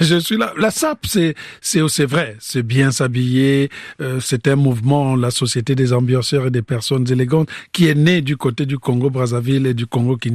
je, 0.00 0.18
suis 0.18 0.36
là. 0.36 0.52
La 0.58 0.72
SAP, 0.72 1.06
c'est, 1.06 1.36
c'est, 1.60 1.80
c'est 1.88 2.06
vrai, 2.06 2.36
c'est 2.40 2.64
bien 2.64 2.90
s'habiller. 2.90 3.70
euh, 4.00 4.18
c'est 4.20 4.48
un 4.48 4.56
mouvement, 4.56 5.14
la 5.14 5.30
Société 5.30 5.76
des 5.76 5.92
ambianceurs 5.92 6.46
et 6.46 6.50
des 6.50 6.62
personnes 6.62 7.08
élégantes, 7.12 7.48
qui 7.72 7.86
est 7.86 7.94
né 7.94 8.22
du 8.22 8.36
côté 8.36 8.66
du 8.66 8.78
Congo 8.78 9.08
Brazzaville 9.08 9.66
et 9.66 9.74
du 9.74 9.86
Congo 9.86 10.16
Kinshasa, 10.16 10.31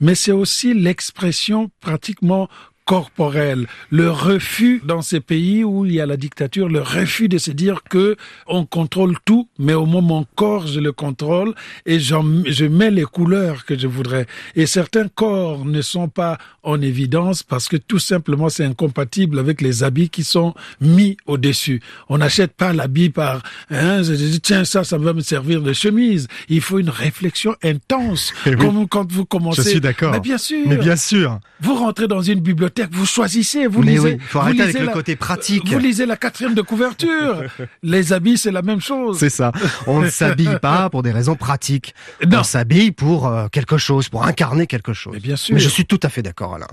mais 0.00 0.14
c'est 0.14 0.32
aussi 0.32 0.74
l'expression 0.74 1.70
pratiquement 1.80 2.48
corporel, 2.90 3.68
le 3.90 4.10
refus 4.10 4.82
dans 4.84 5.00
ces 5.00 5.20
pays 5.20 5.62
où 5.62 5.86
il 5.86 5.92
y 5.92 6.00
a 6.00 6.06
la 6.06 6.16
dictature, 6.16 6.68
le 6.68 6.82
refus 6.82 7.28
de 7.28 7.38
se 7.38 7.52
dire 7.52 7.84
que 7.88 8.16
on 8.48 8.66
contrôle 8.66 9.14
tout, 9.24 9.48
mais 9.60 9.74
au 9.74 9.86
moins 9.86 10.00
mon 10.00 10.26
corps 10.34 10.66
je 10.66 10.80
le 10.80 10.90
contrôle 10.90 11.54
et 11.86 12.00
je 12.00 12.64
mets 12.64 12.90
les 12.90 13.04
couleurs 13.04 13.64
que 13.64 13.78
je 13.78 13.86
voudrais. 13.86 14.26
Et 14.56 14.66
certains 14.66 15.06
corps 15.06 15.64
ne 15.64 15.82
sont 15.82 16.08
pas 16.08 16.36
en 16.64 16.82
évidence 16.82 17.44
parce 17.44 17.68
que 17.68 17.76
tout 17.76 18.00
simplement 18.00 18.48
c'est 18.48 18.64
incompatible 18.64 19.38
avec 19.38 19.60
les 19.60 19.84
habits 19.84 20.08
qui 20.08 20.24
sont 20.24 20.52
mis 20.80 21.16
au-dessus. 21.26 21.80
On 22.08 22.18
n'achète 22.18 22.54
pas 22.54 22.72
l'habit 22.72 23.10
par, 23.10 23.40
hein, 23.70 24.02
je 24.02 24.14
dis, 24.14 24.40
tiens 24.40 24.64
ça, 24.64 24.82
ça 24.82 24.98
va 24.98 25.12
me 25.12 25.20
servir 25.20 25.62
de 25.62 25.72
chemise. 25.72 26.26
Il 26.48 26.60
faut 26.60 26.80
une 26.80 26.90
réflexion 26.90 27.54
intense. 27.62 28.32
Eh 28.46 28.56
oui. 28.56 28.56
Comme 28.56 28.88
quand 28.88 29.12
vous 29.12 29.26
commencez. 29.26 29.62
Je 29.62 29.68
suis 29.68 29.80
d'accord. 29.80 30.10
Mais 30.10 30.18
bien 30.18 30.38
sûr. 30.38 30.66
Mais 30.66 30.76
bien 30.76 30.96
sûr. 30.96 31.38
Vous 31.60 31.74
rentrez 31.74 32.08
dans 32.08 32.22
une 32.22 32.40
bibliothèque, 32.40 32.79
vous 32.90 33.06
choisissez, 33.06 33.66
vous 33.66 33.82
Mais 33.82 33.92
lisez. 33.92 34.12
oui, 34.14 34.18
faut 34.20 34.38
vous 34.38 34.44
arrêter 34.44 34.66
lisez 34.66 34.76
avec 34.78 34.88
le 34.88 34.92
côté 34.94 35.16
pratique. 35.16 35.68
Vous 35.68 35.78
lisez 35.78 36.06
la 36.06 36.16
quatrième 36.16 36.54
de 36.54 36.62
couverture. 36.62 37.42
Les 37.82 38.12
habits, 38.12 38.38
c'est 38.38 38.50
la 38.50 38.62
même 38.62 38.80
chose. 38.80 39.18
C'est 39.18 39.30
ça. 39.30 39.52
On 39.86 40.00
ne 40.00 40.08
s'habille 40.08 40.58
pas 40.60 40.90
pour 40.90 41.02
des 41.02 41.10
raisons 41.12 41.36
pratiques. 41.36 41.94
On 42.32 42.42
s'habille 42.42 42.92
pour 42.92 43.26
euh, 43.26 43.48
quelque 43.48 43.78
chose, 43.78 44.08
pour 44.08 44.24
incarner 44.24 44.66
quelque 44.66 44.92
chose. 44.92 45.16
bien 45.18 45.36
sûr. 45.36 45.54
Mais 45.54 45.60
je 45.60 45.68
suis 45.68 45.84
tout 45.86 46.00
à 46.02 46.08
fait 46.08 46.22
d'accord, 46.22 46.54
Alain. 46.54 46.66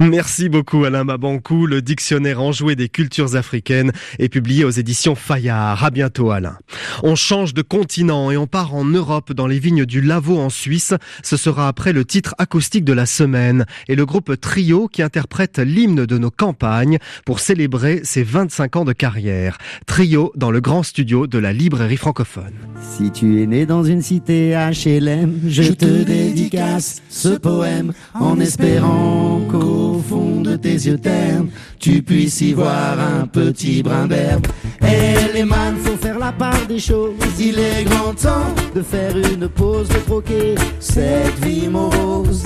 Merci 0.00 0.48
beaucoup, 0.48 0.84
Alain 0.84 1.04
Mabankou. 1.04 1.66
Le 1.66 1.82
dictionnaire 1.82 2.40
enjoué 2.40 2.76
des 2.76 2.88
cultures 2.88 3.36
africaines 3.36 3.92
est 4.18 4.28
publié 4.28 4.64
aux 4.64 4.70
éditions 4.70 5.14
Fayard. 5.14 5.84
À 5.84 5.90
bientôt, 5.90 6.30
Alain. 6.30 6.56
On 7.02 7.14
change 7.14 7.54
de 7.54 7.62
continent 7.62 8.30
et 8.30 8.36
on 8.36 8.46
part 8.46 8.74
en 8.74 8.84
Europe, 8.84 9.32
dans 9.32 9.46
les 9.46 9.58
vignes 9.58 9.84
du 9.84 10.00
Lavaux 10.00 10.38
en 10.38 10.50
Suisse. 10.50 10.94
Ce 11.22 11.36
sera 11.36 11.68
après 11.68 11.92
le 11.92 12.04
titre 12.04 12.34
acoustique 12.38 12.84
de 12.84 12.92
la 12.92 13.06
semaine 13.06 13.66
et 13.88 13.94
le 13.94 14.06
groupe 14.06 14.38
Trio 14.40 14.88
qui 14.88 15.02
interprète 15.02 15.49
l'hymne 15.58 16.06
de 16.06 16.18
nos 16.18 16.30
campagnes 16.30 16.98
pour 17.24 17.40
célébrer 17.40 18.00
ses 18.04 18.22
25 18.22 18.76
ans 18.76 18.84
de 18.84 18.92
carrière. 18.92 19.58
Trio 19.86 20.32
dans 20.36 20.50
le 20.50 20.60
grand 20.60 20.82
studio 20.82 21.26
de 21.26 21.38
la 21.38 21.52
librairie 21.52 21.96
francophone. 21.96 22.54
Si 22.80 23.10
tu 23.10 23.42
es 23.42 23.46
né 23.46 23.66
dans 23.66 23.84
une 23.84 24.02
cité 24.02 24.50
HLM, 24.50 25.40
je 25.46 25.72
te 25.72 26.02
dédicace 26.02 27.02
ce 27.08 27.30
poème 27.30 27.92
en 28.14 28.38
espérant 28.40 29.40
qu'au 29.50 30.02
fond 30.08 30.40
de 30.40 30.56
tes 30.56 30.74
yeux 30.74 30.98
ternes, 30.98 31.48
tu 31.78 32.02
puisses 32.02 32.40
y 32.40 32.52
voir 32.52 32.98
un 33.00 33.26
petit 33.26 33.82
brin 33.82 34.06
d'herbe. 34.06 34.46
Et 34.82 35.32
les 35.32 35.44
man, 35.44 35.76
faut 35.76 35.96
faire 35.96 36.18
la 36.18 36.32
part 36.32 36.66
des 36.66 36.78
choses. 36.78 37.14
Il 37.38 37.58
est 37.58 37.84
grand 37.84 38.14
temps 38.14 38.54
de 38.74 38.82
faire 38.82 39.16
une 39.16 39.48
pause, 39.48 39.88
de 39.88 39.98
troquer 39.98 40.54
cette 40.78 41.44
vie 41.44 41.68
morose 41.68 42.44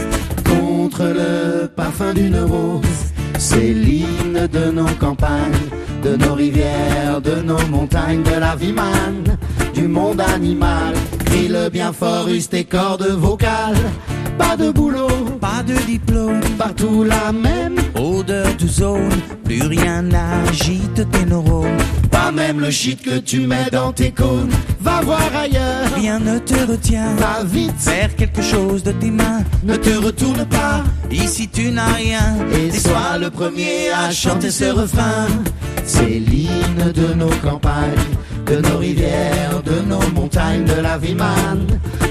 contre 0.61 1.05
le 1.05 1.67
parfum 1.67 2.13
d'une 2.15 2.41
rose. 2.41 3.13
C'est 3.39 3.73
l'hymne 3.73 4.47
de 4.53 4.71
nos 4.71 4.93
campagnes, 4.99 5.69
de 6.03 6.17
nos 6.17 6.35
rivières, 6.35 7.21
de 7.21 7.43
nos 7.43 7.67
montagnes, 7.71 8.23
de 8.23 8.39
la 8.39 8.57
vie 8.57 8.73
man, 8.73 9.37
du 9.75 9.89
monde 9.89 10.21
animal. 10.21 10.95
Crie-le 11.35 11.69
bien 11.69 11.93
fort, 11.93 12.29
use 12.29 12.49
tes 12.49 12.63
cordes 12.63 13.09
vocales. 13.09 13.91
Pas 14.39 14.57
de 14.57 14.71
boulot, 14.71 15.09
pas 15.41 15.65
de 15.67 15.75
diplôme, 15.85 16.39
partout 16.57 17.03
la 17.03 17.33
même 17.33 17.75
odeur 17.97 18.55
de 18.57 18.69
zone. 18.69 19.21
Plus 19.45 19.63
rien 19.63 20.03
n'agite 20.03 21.11
tes 21.11 21.25
neurones, 21.25 21.77
pas 22.13 22.31
même 22.31 22.61
le 22.61 22.71
shit 22.71 23.03
que 23.03 23.19
tu 23.19 23.49
mets 23.49 23.69
dans 23.73 23.93
tes 23.93 24.13
cônes. 24.13 24.53
Va 24.81 25.01
voir 25.01 25.29
ailleurs, 25.37 25.89
rien 25.97 26.21
ne 26.21 26.39
te 26.39 26.55
retient. 26.71 27.17
Va 27.17 27.43
vite 27.45 27.79
faire 27.79 28.15
quelque 28.15 28.43
chose 28.43 28.85
de 28.85 28.93
tes 28.93 29.11
mains, 29.11 29.43
ne 29.65 29.75
te 29.75 29.91
retourne 29.91 30.45
pas. 30.45 30.85
Ici 31.11 31.49
tu 31.53 31.73
n'as 31.73 31.95
rien, 31.95 32.37
et 32.53 32.71
sois 32.71 33.19
le 33.19 33.31
premier 33.31 33.91
à 33.91 34.13
chanter 34.13 34.53
ce 34.53 34.67
refrain. 34.67 35.27
C'est 35.85 36.21
l'hymne 36.31 36.93
de 36.95 37.13
nos 37.15 37.35
campagnes, 37.43 38.15
de 38.47 38.57
nos 38.61 38.79
rivières, 38.79 39.63
de 39.65 39.81
nos 39.89 40.11
montagnes, 40.15 40.65
de 40.65 40.81
la 40.81 40.99
vie 40.99 41.15
man, 41.15 41.67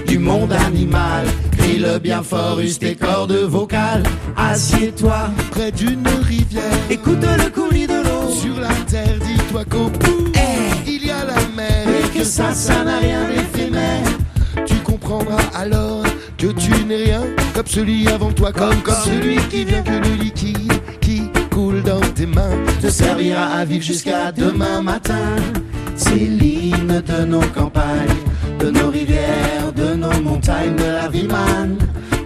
du 0.07 0.17
monde 0.19 0.53
animal. 0.53 1.25
Crie-le 1.57 1.99
bien 1.99 2.23
fort, 2.23 2.59
use 2.59 2.79
tes 2.79 2.95
cordes 2.95 3.33
vocales. 3.33 4.03
Assieds-toi 4.35 5.29
près 5.51 5.71
d'une 5.71 6.07
rivière. 6.23 6.63
Écoute 6.89 7.21
le 7.21 7.49
coulis 7.49 7.87
de 7.87 7.93
l'eau. 7.93 8.31
Sur 8.31 8.59
la 8.59 8.73
terre, 8.89 9.17
dis-toi 9.21 9.63
qu'au 9.65 9.89
bout, 9.89 10.31
il 10.87 11.05
y 11.05 11.11
a 11.11 11.25
la 11.25 11.41
mer. 11.55 11.87
Et 11.87 12.17
que 12.17 12.23
ça, 12.23 12.53
ça 12.53 12.83
n'a 12.83 12.97
rien 12.99 13.21
d'éphémère. 13.27 14.03
Tu 14.65 14.75
comprendras 14.75 15.43
alors 15.53 16.03
que 16.37 16.47
tu 16.47 16.71
n'es 16.85 17.03
rien 17.03 17.21
comme 17.53 17.67
celui 17.67 18.07
avant 18.07 18.31
toi, 18.31 18.51
comme, 18.51 18.81
comme 18.81 18.95
celui 19.05 19.37
qui 19.49 19.65
vient 19.65 19.83
que 19.83 19.91
le 19.91 20.15
liquide 20.15 20.73
qui 21.01 21.23
coule 21.51 21.83
dans 21.83 22.01
tes 22.01 22.25
mains 22.25 22.57
te 22.81 22.87
servira 22.87 23.45
à 23.45 23.65
vivre 23.65 23.83
jusqu'à 23.83 24.31
demain 24.31 24.81
matin. 24.81 25.35
C'est 26.03 26.27
de 27.07 27.25
nos 27.25 27.47
campagnes, 27.55 28.19
de 28.59 28.69
nos 28.69 28.89
rivières, 28.89 29.71
de 29.73 29.95
nos 29.95 30.21
montagnes, 30.21 30.75
de 30.75 30.83
la 30.83 31.07
vie 31.07 31.27
man, 31.27 31.77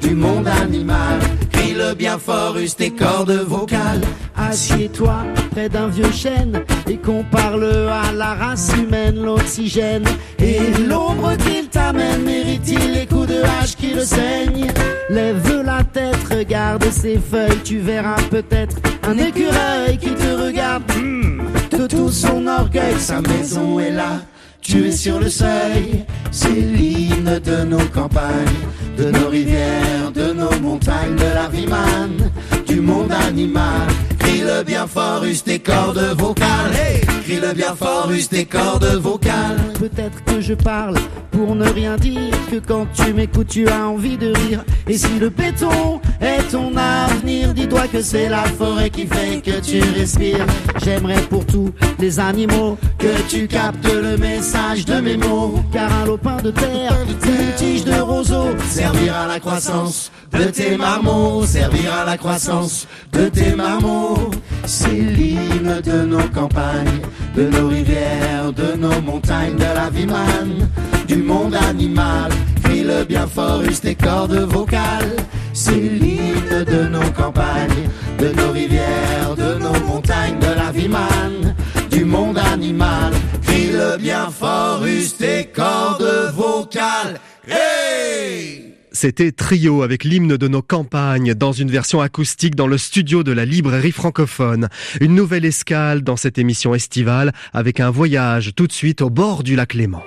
du 0.02 0.16
monde 0.16 0.48
animal. 0.48 1.20
Crie-le 1.52 1.94
bien 1.94 2.18
fort, 2.18 2.58
use 2.58 2.76
tes 2.76 2.90
cordes 2.90 3.40
vocales. 3.48 4.02
Assieds-toi 4.36 5.18
près 5.52 5.70
d'un 5.70 5.88
vieux 5.88 6.12
chêne 6.12 6.63
et 6.88 6.98
compare-le 6.98 7.88
à 7.88 8.12
la 8.13 8.34
race 8.34 8.72
humaine, 8.76 9.24
l'oxygène 9.24 10.06
et 10.40 10.60
l'ombre 10.90 11.36
qu'il 11.38 11.68
t'amène. 11.70 12.24
Mérite-t-il 12.24 12.94
les 12.94 13.06
coups 13.06 13.28
de 13.28 13.42
hache 13.44 13.76
qui 13.76 13.94
le 13.94 14.04
saignent? 14.04 14.72
Lève 15.10 15.63
la 15.63 15.84
tête, 15.84 16.18
regarde 16.30 16.86
ses 16.90 17.18
feuilles, 17.18 17.62
tu 17.63 17.78
verras 17.78 18.22
peut-être 18.32 18.78
un 19.04 19.18
écureuil 19.18 19.98
qui 20.00 20.12
te 20.12 20.46
regarde. 20.46 20.84
Hmm, 20.98 21.37
de 21.72 21.88
tout 21.88 22.10
son 22.10 22.48
orgueil, 22.48 22.96
sa 23.00 23.22
maison 23.22 23.80
est 23.80 23.92
là. 23.92 24.22
Tu 24.62 24.88
es 24.88 24.92
sur 24.92 25.20
le 25.20 25.30
seuil, 25.30 26.06
c'est 26.32 26.50
l'hymne 26.50 27.40
de 27.40 27.64
nos 27.64 27.86
campagnes, 27.94 28.62
de 28.98 29.12
nos 29.12 29.30
rivières, 29.30 30.12
de 30.14 30.34
nos 30.34 30.60
montagnes, 30.60 31.16
de 31.16 31.34
la 31.34 31.48
vie 31.48 31.68
man, 31.68 32.32
du 32.68 32.82
monde 32.82 33.12
animal. 33.12 33.88
Crie-le 34.20 34.64
bien 34.64 34.88
fort, 34.88 35.24
use 35.24 35.44
tes 35.44 35.60
cordes 35.60 36.16
vocales. 36.18 37.17
Crie-le 37.28 37.54
bien 37.54 37.76
fort, 37.76 38.10
use 38.10 38.30
tes 38.30 38.46
cordes 38.46 38.86
vocales. 38.86 39.58
Peut-être 39.78 40.24
que 40.24 40.40
je 40.40 40.54
parle 40.54 40.96
pour 41.32 41.56
ne 41.56 41.68
rien 41.68 41.98
dire, 41.98 42.32
que 42.50 42.56
quand 42.56 42.88
tu 42.94 43.13
m'écoutes, 43.13 43.50
tu 43.50 43.68
as 43.68 43.86
envie 43.86 44.18
de 44.18 44.28
rire. 44.28 44.63
Et 44.88 44.98
si 44.98 45.20
le 45.20 45.28
béton 45.28 46.00
est 46.22 46.42
ton 46.50 46.72
avenir, 46.78 47.54
dis-toi 47.54 47.88
que 47.92 48.02
c'est 48.02 48.30
la 48.30 48.44
forêt 48.44 48.90
qui 48.90 49.06
fait 49.06 49.42
que 49.42 49.60
tu 49.60 49.82
respires. 49.82 50.46
J'aimerais 50.82 51.22
pour 51.24 51.46
tous 51.46 51.74
les 52.00 52.18
animaux 52.18 52.78
que 52.98 53.22
tu 53.28 53.46
captes 53.48 53.86
le 53.94 54.16
message 54.16 54.86
de 54.86 55.02
mes 55.02 55.18
mots. 55.18 55.60
Car 55.74 55.92
un 55.92 56.06
lopin 56.06 56.38
de 56.38 56.52
terre, 56.52 56.96
une 57.08 57.56
tige 57.58 57.84
de 57.84 58.00
roseau, 58.00 58.56
servira 58.70 59.24
à 59.24 59.28
la 59.28 59.40
croissance 59.42 60.12
de 60.32 60.46
tes 60.46 60.78
marmots, 60.78 61.46
servira 61.46 62.02
à 62.02 62.06
la 62.06 62.18
croissance 62.18 62.88
de 63.12 63.28
tes 63.28 63.54
marmots. 63.54 64.32
C'est 64.66 64.90
l'hymne 64.90 65.82
de 65.84 66.06
nos 66.06 66.28
campagnes, 66.34 67.02
de 67.36 67.50
nos 67.50 67.68
rivières, 67.68 68.52
de 68.54 68.76
nos 68.76 69.02
montagnes, 69.02 69.56
de 69.56 69.74
la 69.76 69.90
vie 69.90 70.06
man, 70.06 70.70
du 71.08 71.18
monde 71.18 71.56
animal. 71.56 72.32
Crie-le 72.64 73.04
bien 73.06 73.28
fort, 73.28 73.62
use 73.62 73.80
tes 73.82 73.96
cordes 73.96 74.48
vocales. 74.50 75.16
C'est 75.54 75.72
l'hymne 75.72 76.64
de 76.66 76.88
nos 76.88 77.12
campagnes, 77.12 77.90
de 78.20 78.30
nos 78.30 78.52
rivières, 78.52 79.36
de 79.36 79.60
nos 79.60 79.80
montagnes, 79.86 80.40
de 80.40 80.54
la 80.56 80.72
vie 80.72 80.90
man, 80.90 81.56
du 81.90 82.06
monde 82.06 82.38
animal. 82.38 83.14
Crie-le 83.44 83.98
bien 83.98 84.30
fort, 84.30 84.84
use 84.86 85.16
tes 85.18 85.46
cordes 85.46 86.34
vocales. 86.36 87.20
Hey! 87.48 88.77
C'était 89.00 89.32
Trio 89.32 89.84
avec 89.84 90.04
l'hymne 90.04 90.38
de 90.38 90.48
nos 90.48 90.64
campagnes 90.64 91.36
dans 91.36 91.52
une 91.52 91.70
version 91.70 92.02
acoustique 92.02 92.56
dans 92.56 92.66
le 92.66 92.80
studio 92.80 93.22
de 93.22 93.32
la 93.32 93.46
librairie 93.46 93.92
francophone. 93.92 94.70
Une 95.00 95.14
nouvelle 95.14 95.46
escale 95.46 96.02
dans 96.02 96.18
cette 96.18 96.40
émission 96.40 96.74
estivale 96.74 97.32
avec 97.54 97.80
un 97.80 97.92
voyage 97.92 98.54
tout 98.56 98.66
de 98.66 98.72
suite 98.72 99.04
au 99.04 99.12
bord 99.12 99.44
du 99.44 99.56
lac 99.56 99.76
Léman. 99.76 100.02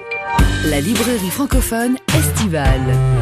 La 0.65 0.81
librairie 0.81 1.31
francophone 1.31 1.99
estivale. 2.19 3.20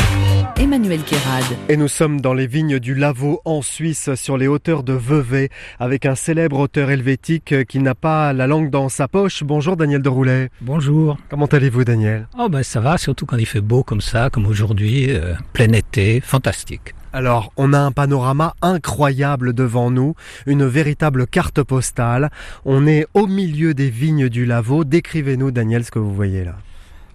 Emmanuel 0.61 1.03
Kérad. 1.05 1.45
Et 1.69 1.77
nous 1.77 1.87
sommes 1.87 2.21
dans 2.21 2.35
les 2.35 2.49
vignes 2.49 2.81
du 2.81 2.97
Lavaux 2.97 3.41
en 3.45 3.63
Suisse, 3.63 4.11
sur 4.17 4.37
les 4.37 4.49
hauteurs 4.49 4.83
de 4.83 4.93
Vevey, 4.93 5.51
avec 5.79 6.05
un 6.05 6.17
célèbre 6.17 6.59
auteur 6.59 6.91
helvétique 6.91 7.65
qui 7.67 7.79
n'a 7.79 7.95
pas 7.95 8.33
la 8.33 8.49
langue 8.49 8.69
dans 8.69 8.89
sa 8.89 9.07
poche. 9.07 9.45
Bonjour 9.45 9.77
Daniel 9.77 10.03
de 10.03 10.09
Roulet. 10.09 10.51
Bonjour. 10.61 11.17
Comment 11.29 11.47
allez-vous 11.47 11.85
Daniel? 11.85 12.27
Oh 12.37 12.49
ben 12.49 12.65
ça 12.65 12.81
va, 12.81 12.99
surtout 12.99 13.25
quand 13.25 13.37
il 13.37 13.47
fait 13.47 13.61
beau 13.61 13.85
comme 13.85 14.01
ça, 14.01 14.31
comme 14.31 14.47
aujourd'hui, 14.47 15.07
euh, 15.11 15.35
plein 15.53 15.71
été, 15.71 16.21
fantastique. 16.21 16.93
Alors, 17.13 17.53
on 17.57 17.73
a 17.73 17.79
un 17.79 17.93
panorama 17.93 18.55
incroyable 18.61 19.53
devant 19.53 19.93
nous, 19.93 20.15
une 20.47 20.67
véritable 20.67 21.29
carte 21.29 21.63
postale. 21.63 22.31
On 22.65 22.89
est 22.89 23.07
au 23.15 23.29
milieu 23.29 23.75
des 23.75 23.91
vignes 23.91 24.29
du 24.29 24.45
Lavaux. 24.45 24.83
Décrivez-nous, 24.83 25.53
Daniel, 25.53 25.85
ce 25.85 25.93
que 25.93 26.01
vous 26.01 26.15
voyez 26.15 26.43
là. 26.43 26.57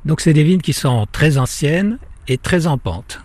Donc, 0.05 0.21
c'est 0.21 0.33
des 0.33 0.43
vignes 0.43 0.61
qui 0.61 0.73
sont 0.73 1.05
très 1.11 1.37
anciennes 1.37 1.99
et 2.27 2.37
très 2.37 2.67
en 2.67 2.77
pente. 2.77 3.21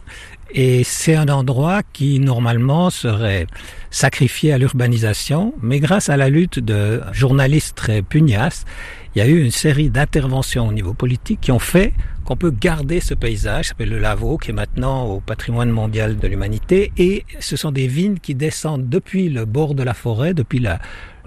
Et 0.51 0.83
c'est 0.83 1.15
un 1.15 1.29
endroit 1.29 1.83
qui 1.93 2.21
normalement 2.21 2.89
serait 2.89 3.47
sacrifié 3.91 4.53
à 4.53 4.59
l'urbanisation, 4.59 5.53
mais 5.61 5.79
grâce 5.79 6.09
à 6.09 6.17
la 6.17 6.31
lutte 6.31 6.59
de 6.59 7.03
journalistes 7.13 7.77
très 7.77 8.01
pugnaces, 8.01 8.65
il 9.15 9.19
y 9.19 9.23
a 9.23 9.27
eu 9.27 9.43
une 9.43 9.51
série 9.51 9.91
d'interventions 9.91 10.69
au 10.69 10.73
niveau 10.73 10.95
politique 10.95 11.41
qui 11.41 11.53
ont 11.53 11.59
fait 11.59 11.93
qu'on 12.25 12.37
peut 12.37 12.51
garder 12.51 13.01
ce 13.01 13.15
paysage, 13.15 13.69
s'appelle 13.69 13.89
le 13.89 13.99
Lavaux, 13.99 14.37
qui 14.37 14.51
est 14.51 14.55
maintenant 14.55 15.07
au 15.07 15.21
patrimoine 15.21 15.71
mondial 15.71 16.19
de 16.19 16.29
l'humanité, 16.29 16.93
et 16.99 17.25
ce 17.41 17.57
sont 17.57 17.73
des 17.73 17.87
vignes 17.87 18.19
qui 18.19 18.35
descendent 18.35 18.89
depuis 18.89 19.31
le 19.31 19.47
bord 19.47 19.75
de 19.75 19.83
la 19.83 19.95
forêt, 19.95 20.35
depuis 20.35 20.59
la, 20.59 20.79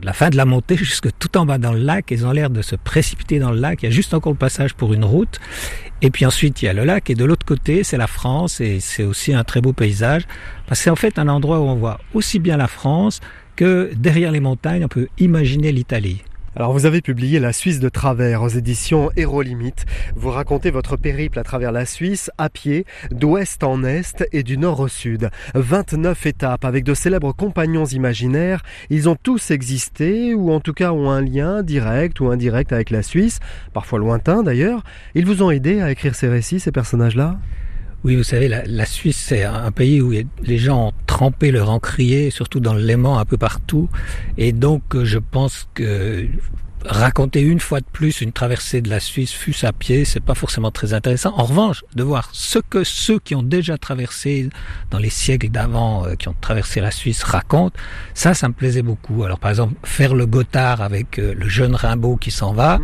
la 0.03 0.13
fin 0.13 0.29
de 0.29 0.37
la 0.37 0.45
montée 0.45 0.75
jusque 0.75 1.09
tout 1.19 1.37
en 1.37 1.45
bas 1.45 1.57
dans 1.57 1.73
le 1.73 1.79
lac. 1.79 2.11
Ils 2.11 2.25
ont 2.25 2.31
l'air 2.31 2.49
de 2.49 2.61
se 2.61 2.75
précipiter 2.75 3.39
dans 3.39 3.51
le 3.51 3.59
lac. 3.59 3.83
Il 3.83 3.85
y 3.85 3.89
a 3.89 3.91
juste 3.91 4.13
encore 4.13 4.31
le 4.31 4.37
passage 4.37 4.73
pour 4.73 4.93
une 4.93 5.05
route. 5.05 5.39
Et 6.01 6.09
puis 6.09 6.25
ensuite, 6.25 6.61
il 6.61 6.65
y 6.65 6.67
a 6.67 6.73
le 6.73 6.83
lac. 6.83 7.09
Et 7.09 7.15
de 7.15 7.25
l'autre 7.25 7.45
côté, 7.45 7.83
c'est 7.83 7.97
la 7.97 8.07
France. 8.07 8.61
Et 8.61 8.79
c'est 8.79 9.03
aussi 9.03 9.33
un 9.33 9.43
très 9.43 9.61
beau 9.61 9.73
paysage. 9.73 10.23
C'est 10.71 10.89
en 10.89 10.95
fait 10.95 11.19
un 11.19 11.27
endroit 11.27 11.59
où 11.59 11.63
on 11.63 11.75
voit 11.75 11.99
aussi 12.13 12.39
bien 12.39 12.57
la 12.57 12.67
France 12.67 13.19
que 13.55 13.91
derrière 13.95 14.31
les 14.31 14.39
montagnes, 14.39 14.85
on 14.85 14.87
peut 14.87 15.07
imaginer 15.19 15.71
l'Italie. 15.71 16.23
Alors 16.53 16.73
vous 16.73 16.85
avez 16.85 16.99
publié 16.99 17.39
La 17.39 17.53
Suisse 17.53 17.79
de 17.79 17.87
travers 17.87 18.43
aux 18.43 18.49
éditions 18.49 19.09
Hérolimite. 19.15 19.85
Vous 20.17 20.29
racontez 20.29 20.69
votre 20.69 20.97
périple 20.97 21.39
à 21.39 21.43
travers 21.43 21.71
la 21.71 21.85
Suisse 21.85 22.29
à 22.37 22.49
pied, 22.49 22.85
d'ouest 23.09 23.63
en 23.63 23.85
est 23.85 24.25
et 24.33 24.43
du 24.43 24.57
nord 24.57 24.81
au 24.81 24.89
sud. 24.89 25.29
29 25.55 26.25
étapes 26.25 26.65
avec 26.65 26.83
de 26.83 26.93
célèbres 26.93 27.31
compagnons 27.31 27.85
imaginaires. 27.85 28.63
Ils 28.89 29.07
ont 29.07 29.15
tous 29.15 29.51
existé 29.51 30.33
ou 30.33 30.51
en 30.51 30.59
tout 30.59 30.73
cas 30.73 30.91
ont 30.91 31.09
un 31.09 31.21
lien 31.21 31.63
direct 31.63 32.19
ou 32.19 32.27
indirect 32.27 32.73
avec 32.73 32.89
la 32.89 33.01
Suisse, 33.01 33.39
parfois 33.73 33.99
lointain 33.99 34.43
d'ailleurs. 34.43 34.83
Ils 35.15 35.25
vous 35.25 35.43
ont 35.43 35.51
aidé 35.51 35.79
à 35.79 35.89
écrire 35.89 36.15
ces 36.15 36.27
récits, 36.27 36.59
ces 36.59 36.73
personnages-là? 36.73 37.37
Oui, 38.03 38.15
vous 38.15 38.23
savez, 38.23 38.47
la, 38.47 38.65
la 38.65 38.85
Suisse, 38.85 39.17
c'est 39.17 39.43
un 39.43 39.71
pays 39.71 40.01
où 40.01 40.11
les 40.11 40.57
gens 40.57 40.87
ont 40.87 40.93
trempé 41.05 41.51
leur 41.51 41.69
encrier, 41.69 42.31
surtout 42.31 42.59
dans 42.59 42.73
le 42.73 42.81
Léman, 42.81 43.19
un 43.19 43.25
peu 43.25 43.37
partout. 43.37 43.89
Et 44.37 44.53
donc, 44.53 44.95
euh, 44.95 45.05
je 45.05 45.19
pense 45.19 45.67
que 45.75 46.25
raconter 46.85 47.41
une 47.41 47.59
fois 47.59 47.79
de 47.79 47.85
plus 47.91 48.21
une 48.21 48.31
traversée 48.31 48.81
de 48.81 48.89
la 48.89 48.99
Suisse 48.99 49.31
fût 49.31 49.55
à 49.63 49.71
pied, 49.71 50.05
c'est 50.05 50.19
pas 50.19 50.35
forcément 50.35 50.71
très 50.71 50.93
intéressant. 50.93 51.33
En 51.37 51.45
revanche, 51.45 51.83
de 51.95 52.03
voir 52.03 52.29
ce 52.33 52.59
que 52.59 52.83
ceux 52.83 53.19
qui 53.19 53.35
ont 53.35 53.43
déjà 53.43 53.77
traversé 53.77 54.49
dans 54.89 54.99
les 54.99 55.09
siècles 55.09 55.49
d'avant, 55.49 56.05
euh, 56.05 56.15
qui 56.15 56.27
ont 56.27 56.35
traversé 56.39 56.81
la 56.81 56.91
Suisse, 56.91 57.23
racontent, 57.23 57.77
ça, 58.13 58.33
ça 58.33 58.47
me 58.47 58.53
plaisait 58.53 58.81
beaucoup. 58.81 59.23
Alors, 59.23 59.39
par 59.39 59.51
exemple, 59.51 59.75
faire 59.83 60.13
le 60.15 60.25
Gotthard 60.25 60.81
avec 60.81 61.19
euh, 61.19 61.33
le 61.33 61.47
jeune 61.47 61.75
Rimbaud 61.75 62.17
qui 62.17 62.31
s'en 62.31 62.53
va, 62.53 62.79
Mm. 62.79 62.83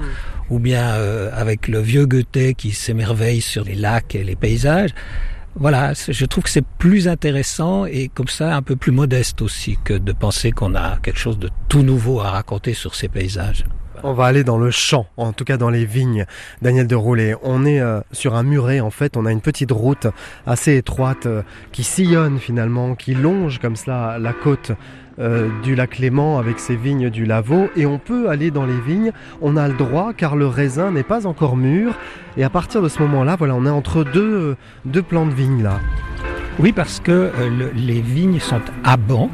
ou 0.50 0.60
bien 0.60 0.94
euh, 0.94 1.30
avec 1.34 1.68
le 1.68 1.80
vieux 1.80 2.06
Goethe 2.06 2.54
qui 2.58 2.72
s'émerveille 2.72 3.42
sur 3.42 3.64
les 3.64 3.76
lacs 3.76 4.16
et 4.16 4.24
les 4.24 4.36
paysages. 4.36 4.92
Voilà, 5.56 5.94
je 5.94 6.26
trouve 6.26 6.44
que 6.44 6.52
c'est 6.52 6.66
plus 6.78 7.08
intéressant 7.08 7.86
et 7.86 8.10
comme 8.10 8.28
ça 8.28 8.56
un 8.56 8.62
peu 8.62 8.76
plus 8.76 8.92
modeste 8.92 9.42
aussi 9.42 9.78
que 9.84 9.96
de 9.96 10.12
penser 10.12 10.52
qu'on 10.52 10.76
a 10.76 10.98
quelque 10.98 11.18
chose 11.18 11.40
de 11.40 11.50
tout 11.68 11.82
nouveau 11.82 12.22
à 12.22 12.30
raconter 12.30 12.76
sur 12.76 12.94
ces 12.94 13.08
paysages. 13.08 13.66
On 14.04 14.14
va 14.14 14.26
aller 14.26 14.44
dans 14.44 14.58
le 14.58 14.70
champ, 14.70 15.08
en 15.18 15.34
tout 15.34 15.44
cas 15.44 15.58
dans 15.58 15.70
les 15.70 15.86
vignes. 15.86 16.26
Daniel 16.62 16.86
de 16.88 16.96
Roulet, 16.96 17.36
on 17.42 17.66
est 17.66 17.80
euh, 17.80 18.00
sur 18.12 18.36
un 18.36 18.44
muret 18.44 18.80
en 18.80 18.92
fait, 18.92 19.18
on 19.18 19.26
a 19.26 19.32
une 19.32 19.42
petite 19.42 19.72
route 19.72 20.08
assez 20.46 20.78
étroite 20.78 21.26
euh, 21.26 21.42
qui 21.72 21.84
sillonne 21.84 22.38
finalement, 22.38 22.96
qui 22.96 23.16
longe 23.16 23.60
comme 23.60 23.76
cela 23.76 24.20
la 24.20 24.34
côte 24.34 24.72
euh, 25.20 25.50
du 25.64 25.74
lac 25.74 25.98
Léman 25.98 26.38
avec 26.38 26.60
ses 26.60 26.76
vignes 26.76 27.10
du 27.10 27.26
Lavaux 27.26 27.70
et 27.76 27.88
on 27.88 27.98
peut 27.98 28.30
aller 28.30 28.52
dans 28.52 28.66
les 28.66 28.80
vignes, 28.80 29.12
on 29.42 29.58
a 29.58 29.68
le 29.68 29.74
droit 29.74 30.14
car 30.14 30.36
le 30.36 30.46
raisin 30.46 30.92
n'est 30.92 31.04
pas 31.04 31.26
encore 31.26 31.58
mûr 31.58 31.94
et 32.38 32.44
à 32.44 32.52
partir 32.52 32.84
de 32.84 32.90
ce 32.90 33.02
moment-là, 33.02 33.36
voilà, 33.36 33.56
on 33.56 33.66
est 33.66 33.70
entre 33.70 34.04
deux, 34.04 34.56
deux 34.86 35.02
de 35.02 35.34
vignes 35.34 35.64
là. 35.64 35.80
Oui, 36.60 36.72
parce 36.72 37.00
que 37.00 37.12
euh, 37.12 37.32
le- 37.50 37.72
les 37.76 38.02
vignes 38.02 38.40
sont 38.40 38.62
à 38.84 38.98
banc, 38.98 39.30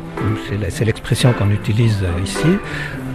c'est 0.69 0.83
l'expression 0.85 1.31
qu'on 1.33 1.49
utilise 1.51 1.99
euh, 2.03 2.21
ici, 2.23 2.57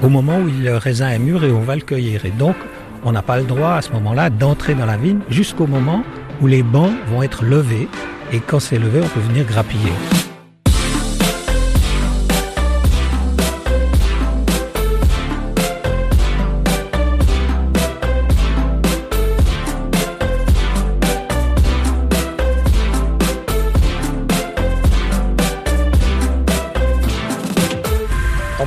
au 0.02 0.08
moment 0.08 0.38
où 0.38 0.46
le 0.62 0.76
raisin 0.76 1.10
est 1.10 1.18
mûr 1.18 1.44
et 1.44 1.50
on 1.52 1.60
va 1.60 1.74
le 1.76 1.82
cueillir. 1.82 2.24
Et 2.24 2.30
donc, 2.30 2.56
on 3.04 3.12
n'a 3.12 3.22
pas 3.22 3.36
le 3.38 3.44
droit 3.44 3.72
à 3.72 3.82
ce 3.82 3.90
moment-là 3.92 4.30
d'entrer 4.30 4.74
dans 4.74 4.86
la 4.86 4.96
vigne 4.96 5.20
jusqu'au 5.28 5.66
moment 5.66 6.02
où 6.40 6.46
les 6.46 6.62
bancs 6.62 6.92
vont 7.08 7.22
être 7.22 7.44
levés. 7.44 7.88
Et 8.32 8.40
quand 8.40 8.60
c'est 8.60 8.78
levé, 8.78 9.00
on 9.02 9.08
peut 9.08 9.20
venir 9.20 9.44
grappiller. 9.44 9.92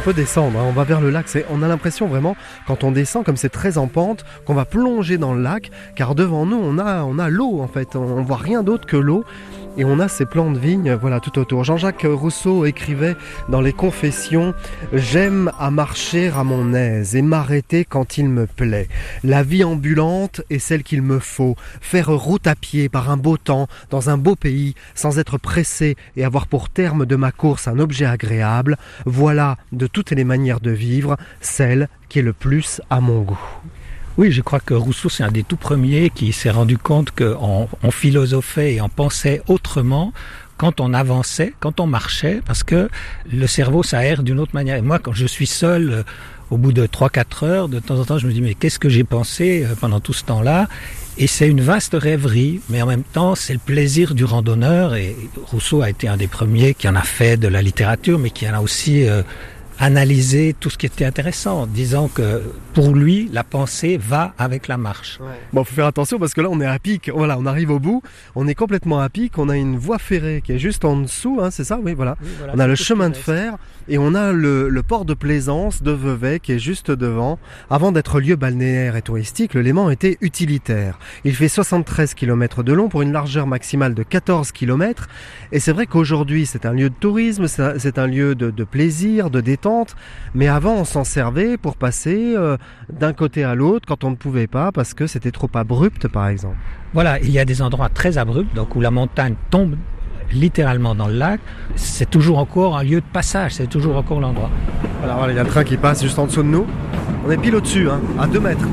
Peut 0.01 0.13
descendre, 0.13 0.57
hein, 0.57 0.63
on 0.67 0.71
va 0.71 0.83
vers 0.83 0.99
le 0.99 1.11
lac. 1.11 1.27
On 1.51 1.61
a 1.61 1.67
l'impression 1.67 2.07
vraiment, 2.07 2.35
quand 2.65 2.83
on 2.83 2.91
descend, 2.91 3.23
comme 3.23 3.37
c'est 3.37 3.49
très 3.49 3.77
en 3.77 3.87
pente, 3.87 4.25
qu'on 4.45 4.55
va 4.55 4.65
plonger 4.65 5.19
dans 5.19 5.33
le 5.33 5.41
lac, 5.41 5.69
car 5.95 6.15
devant 6.15 6.45
nous, 6.45 6.59
on 6.59 6.79
a, 6.79 7.03
on 7.03 7.19
a 7.19 7.29
l'eau 7.29 7.61
en 7.61 7.67
fait. 7.67 7.95
On, 7.95 7.99
on 7.99 8.23
voit 8.23 8.37
rien 8.37 8.63
d'autre 8.63 8.87
que 8.87 8.97
l'eau. 8.97 9.23
Et 9.78 9.86
on 9.86 9.99
a 9.99 10.09
ces 10.09 10.26
plants 10.26 10.51
de 10.51 10.59
vigne, 10.59 10.93
voilà, 10.93 11.22
tout 11.22 11.39
autour. 11.39 11.63
Jean-Jacques 11.63 12.05
Rousseau 12.05 12.65
écrivait 12.65 13.15
dans 13.47 13.61
les 13.61 13.72
Confessions 13.72 14.53
J'aime 14.91 15.49
à 15.57 15.72
marcher 15.72 16.30
à 16.36 16.43
mon 16.43 16.74
aise 16.74 17.15
et 17.15 17.22
m'arrêter 17.22 17.86
quand 17.86 18.17
il 18.17 18.28
me 18.28 18.47
plaît. 18.47 18.89
La 19.24 19.43
vie 19.43 19.63
ambulante 19.63 20.41
est 20.49 20.59
celle 20.59 20.84
qu'il 20.84 21.01
me 21.01 21.19
faut. 21.19 21.55
Faire 21.80 22.09
route 22.09 22.47
à 22.47 22.55
pied 22.55 22.89
par 22.89 23.09
un 23.09 23.17
beau 23.17 23.38
temps, 23.38 23.67
dans 23.89 24.09
un 24.09 24.17
beau 24.17 24.36
pays, 24.36 24.76
sans 24.93 25.19
être 25.19 25.38
pressé 25.38 25.95
et 26.17 26.26
avoir 26.26 26.47
pour 26.47 26.69
terme 26.69 27.05
de 27.05 27.15
ma 27.15 27.32
course 27.32 27.69
un 27.69 27.80
objet 27.80 28.05
agréable. 28.05 28.78
Voilà, 29.05 29.57
de 29.72 29.88
toutes 29.88 30.11
les 30.11 30.26
manières 30.26 30.59
de 30.59 30.72
vivre, 30.72 31.15
celle 31.39 31.88
qui 32.09 32.19
est 32.19 32.24
le 32.24 32.34
plus 32.34 32.82
à 32.89 32.99
mon 32.99 33.22
goût. 33.22 33.39
Oui, 34.18 34.32
je 34.32 34.41
crois 34.41 34.59
que 34.59 34.74
Rousseau, 34.74 35.09
c'est 35.09 35.24
un 35.24 35.32
des 35.32 35.43
tout 35.43 35.55
premiers 35.55 36.09
qui 36.09 36.34
s'est 36.34 36.51
rendu 36.51 36.78
compte 36.78 37.12
qu'on 37.12 37.68
on 37.82 37.91
philosophait 37.91 38.74
et 38.76 38.82
on 38.82 38.89
pensait 38.89 39.41
autrement 39.47 40.12
quand 40.57 40.80
on 40.80 40.93
avançait, 40.93 41.53
quand 41.59 41.80
on 41.80 41.88
marchait, 41.88 42.41
parce 42.45 42.62
que 42.64 42.89
le 43.32 43.47
cerveau 43.47 43.84
s'aère 43.84 44.22
d'une 44.22 44.39
autre 44.39 44.53
manière. 44.53 44.76
Et 44.76 44.82
moi, 44.82 44.99
quand 44.99 45.14
je 45.14 45.26
suis 45.26 45.47
seul, 45.47 45.89
euh, 45.89 46.03
au 46.51 46.57
bout 46.57 46.74
de 46.74 46.86
3-4 46.86 47.45
heures, 47.45 47.70
de 47.70 47.80
temps 47.80 47.97
en 47.99 48.05
temps, 48.05 48.18
je 48.20 48.28
me 48.28 48.34
dis, 48.34 48.41
mais 48.41 48.53
qu'est-ce 48.53 48.78
que 48.78 48.89
j'ai 48.89 49.05
pensé 49.05 49.64
euh, 49.64 49.74
pendant 49.80 50.01
tout 50.01 50.14
ce 50.14 50.24
temps-là? 50.26 50.68
Et 51.18 51.26
c'est 51.26 51.47
une 51.47 51.62
vaste 51.62 51.95
rêverie, 51.97 52.62
mais 52.70 52.82
en 52.82 52.88
même 52.88 53.03
temps, 53.03 53.34
c'est 53.34 53.53
le 53.53 53.59
plaisir 53.59 54.14
du 54.14 54.24
randonneur. 54.26 54.93
Et 54.93 55.16
Rousseau 55.47 55.82
a 55.82 55.89
été 55.89 56.07
un 56.07 56.18
des 56.18 56.28
premiers 56.28 56.74
qui 56.74 56.88
en 56.88 56.95
a 56.95 57.01
fait 57.01 57.38
de 57.38 57.47
la 57.47 57.62
littérature, 57.62 58.20
mais 58.20 58.30
qui 58.30 58.47
en 58.47 58.53
a 58.53 58.59
aussi... 58.59 59.07
euh, 59.07 59.24
analysé 59.82 60.55
tout 60.57 60.69
ce 60.69 60.77
qui 60.77 60.86
était 60.86 61.05
intéressant, 61.05 61.61
en 61.63 61.65
disant 61.67 62.07
que 62.07 62.41
pour 62.73 62.93
lui, 62.93 63.29
la 63.34 63.43
pensée 63.43 63.97
va 63.97 64.34
avec 64.38 64.67
la 64.67 64.77
marche. 64.77 65.19
Bon, 65.53 65.63
faut 65.63 65.73
faire 65.73 65.88
attention 65.88 66.19
parce 66.19 66.34
que 66.36 66.41
là, 66.41 66.49
on 66.51 66.61
est 66.61 66.65
à 66.65 66.77
pic. 66.77 67.09
Voilà, 67.13 67.38
on 67.39 67.45
arrive 67.47 67.71
au 67.71 67.79
bout. 67.79 68.03
On 68.36 68.47
est 68.47 68.53
complètement 68.55 68.99
à 68.99 69.09
pic. 69.09 69.38
On 69.39 69.49
a 69.49 69.57
une 69.57 69.77
voie 69.77 69.97
ferrée 69.97 70.41
qui 70.45 70.53
est 70.53 70.59
juste 70.59 70.86
en 70.86 70.95
dessous, 70.97 71.39
hein, 71.41 71.49
c'est 71.51 71.63
ça? 71.63 71.79
Oui, 71.84 71.93
voilà. 71.95 72.15
voilà, 72.38 72.53
on 72.55 72.59
a 72.59 72.67
le 72.67 72.75
chemin 72.75 73.09
de 73.09 73.15
fer 73.17 73.57
et 73.89 73.97
on 73.97 74.13
a 74.13 74.32
le, 74.32 74.69
le 74.69 74.84
port 74.84 75.03
de 75.03 75.15
plaisance 75.15 75.82
de 75.82 75.91
Vevey 75.91 76.39
qui 76.39 76.51
est 76.53 76.59
juste 76.59 76.91
devant. 76.91 77.39
Avant 77.71 77.91
d'être 77.91 78.19
lieu 78.19 78.36
balnéaire 78.36 78.95
et 78.95 79.01
touristique, 79.01 79.55
le 79.55 79.61
Léman 79.61 79.89
était 79.89 80.17
utilitaire. 80.21 80.99
Il 81.25 81.36
fait 81.36 81.49
73 81.49 82.13
km 82.13 82.61
de 82.61 82.71
long 82.71 82.88
pour 82.88 83.01
une 83.01 83.11
largeur 83.11 83.47
maximale 83.47 83.95
de 83.95 84.03
14 84.03 84.51
km. 84.51 85.09
Et 85.51 85.59
c'est 85.59 85.71
vrai 85.71 85.88
qu'aujourd'hui, 85.88 86.45
c'est 86.45 86.67
un 86.67 86.73
lieu 86.73 86.89
de 86.91 86.95
tourisme, 86.99 87.47
c'est 87.47 87.63
un- 87.63 87.79
c'est 87.79 87.97
un 87.97 88.05
lieu 88.07 88.36
de, 88.36 88.51
de 88.51 88.63
plaisir, 88.63 89.32
de 89.32 89.41
détente. 89.41 89.70
Mais 90.34 90.47
avant, 90.47 90.76
on 90.76 90.86
s'en 90.86 91.03
servait 91.03 91.57
pour 91.57 91.76
passer 91.76 92.34
euh, 92.36 92.57
d'un 92.91 93.13
côté 93.13 93.43
à 93.43 93.55
l'autre 93.55 93.86
quand 93.88 94.03
on 94.03 94.11
ne 94.11 94.15
pouvait 94.15 94.47
pas 94.47 94.72
parce 94.72 94.93
que 94.93 95.07
c'était 95.07 95.32
trop 95.32 95.49
abrupt, 95.53 96.07
par 96.07 96.28
exemple. 96.28 96.57
Voilà, 96.93 97.19
il 97.19 97.32
y 97.32 97.39
a 97.39 97.45
des 97.45 97.61
endroits 97.61 97.89
très 97.89 98.17
abrupts, 98.17 98.53
donc 98.55 98.76
où 98.76 98.82
la 98.82 98.91
montagne 98.91 99.36
tombe 99.49 99.76
littéralement 100.34 100.95
dans 100.95 101.07
le 101.07 101.15
lac. 101.15 101.39
C'est 101.76 102.09
toujours 102.09 102.38
encore 102.38 102.78
un 102.78 102.84
lieu 102.84 103.01
de 103.01 103.05
passage, 103.11 103.53
c'est 103.53 103.67
toujours 103.67 103.97
encore 103.97 104.19
l'endroit. 104.19 104.49
Voilà, 104.99 105.15
voilà, 105.15 105.34
il 105.34 105.36
y 105.36 105.39
a 105.39 105.43
le 105.43 105.49
train 105.49 105.63
qui 105.63 105.78
passe 105.78 106.01
juste 106.01 106.19
en 106.19 106.26
dessous 106.26 106.43
de 106.43 106.47
nous. 106.47 106.65
On 107.26 107.32
est 107.32 107.38
pile 107.38 107.55
au-dessus, 107.55 107.89
hein, 107.89 107.99
à 108.19 108.28
2 108.28 108.39
mètres. 108.39 108.67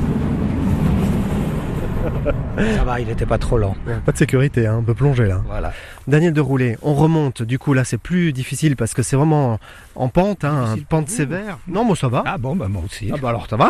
Ça 2.75 2.83
va, 2.83 2.99
il 2.99 3.07
n'était 3.07 3.25
pas 3.25 3.37
trop 3.37 3.57
lent. 3.57 3.75
Pas 4.05 4.11
de 4.11 4.17
sécurité, 4.17 4.67
hein, 4.67 4.77
on 4.79 4.83
peut 4.83 4.93
plonger 4.93 5.27
là. 5.27 5.41
Voilà. 5.47 5.71
Daniel 6.09 6.33
de 6.33 6.41
Roulet, 6.41 6.77
on 6.81 6.95
remonte. 6.95 7.43
Du 7.43 7.59
coup, 7.59 7.73
là, 7.73 7.83
c'est 7.83 7.97
plus 7.97 8.33
difficile 8.33 8.75
parce 8.75 8.93
que 8.93 9.03
c'est 9.03 9.15
vraiment 9.15 9.59
en 9.95 10.09
pente, 10.09 10.43
hein, 10.43 10.75
pente 10.89 11.09
sévère. 11.09 11.59
Non, 11.67 11.85
moi, 11.85 11.95
ça 11.95 12.07
va. 12.07 12.23
Ah 12.25 12.37
bon, 12.37 12.55
bah 12.55 12.67
moi 12.67 12.81
aussi. 12.83 13.11
Ah 13.13 13.17
bah 13.21 13.29
alors, 13.29 13.47
ça 13.47 13.57
va. 13.57 13.69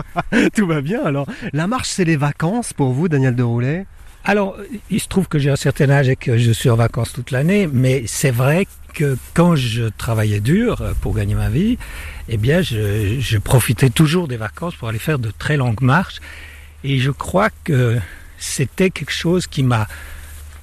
Tout 0.54 0.66
va 0.66 0.82
bien. 0.82 1.04
Alors, 1.04 1.26
la 1.52 1.66
marche, 1.66 1.88
c'est 1.88 2.04
les 2.04 2.16
vacances 2.16 2.72
pour 2.72 2.92
vous, 2.92 3.08
Daniel 3.08 3.34
de 3.34 3.42
Roulet? 3.42 3.86
Alors, 4.24 4.56
il 4.90 5.00
se 5.00 5.08
trouve 5.08 5.28
que 5.28 5.38
j'ai 5.38 5.50
un 5.50 5.56
certain 5.56 5.88
âge 5.88 6.08
et 6.08 6.16
que 6.16 6.36
je 6.36 6.52
suis 6.52 6.68
en 6.68 6.76
vacances 6.76 7.12
toute 7.12 7.30
l'année, 7.30 7.68
mais 7.72 8.04
c'est 8.06 8.30
vrai 8.30 8.66
que 8.92 9.16
quand 9.32 9.56
je 9.56 9.84
travaillais 9.84 10.40
dur 10.40 10.82
euh, 10.82 10.92
pour 11.00 11.14
gagner 11.14 11.34
ma 11.34 11.48
vie, 11.48 11.78
eh 12.28 12.36
bien, 12.36 12.60
je, 12.60 13.18
je 13.18 13.38
profitais 13.38 13.90
toujours 13.90 14.28
des 14.28 14.36
vacances 14.36 14.74
pour 14.74 14.88
aller 14.88 14.98
faire 14.98 15.18
de 15.18 15.30
très 15.30 15.56
longues 15.56 15.80
marches. 15.80 16.20
Et 16.84 16.98
je 16.98 17.10
crois 17.10 17.48
que 17.64 17.98
c'était 18.36 18.90
quelque 18.90 19.12
chose 19.12 19.46
qui 19.46 19.62
m'a 19.62 19.86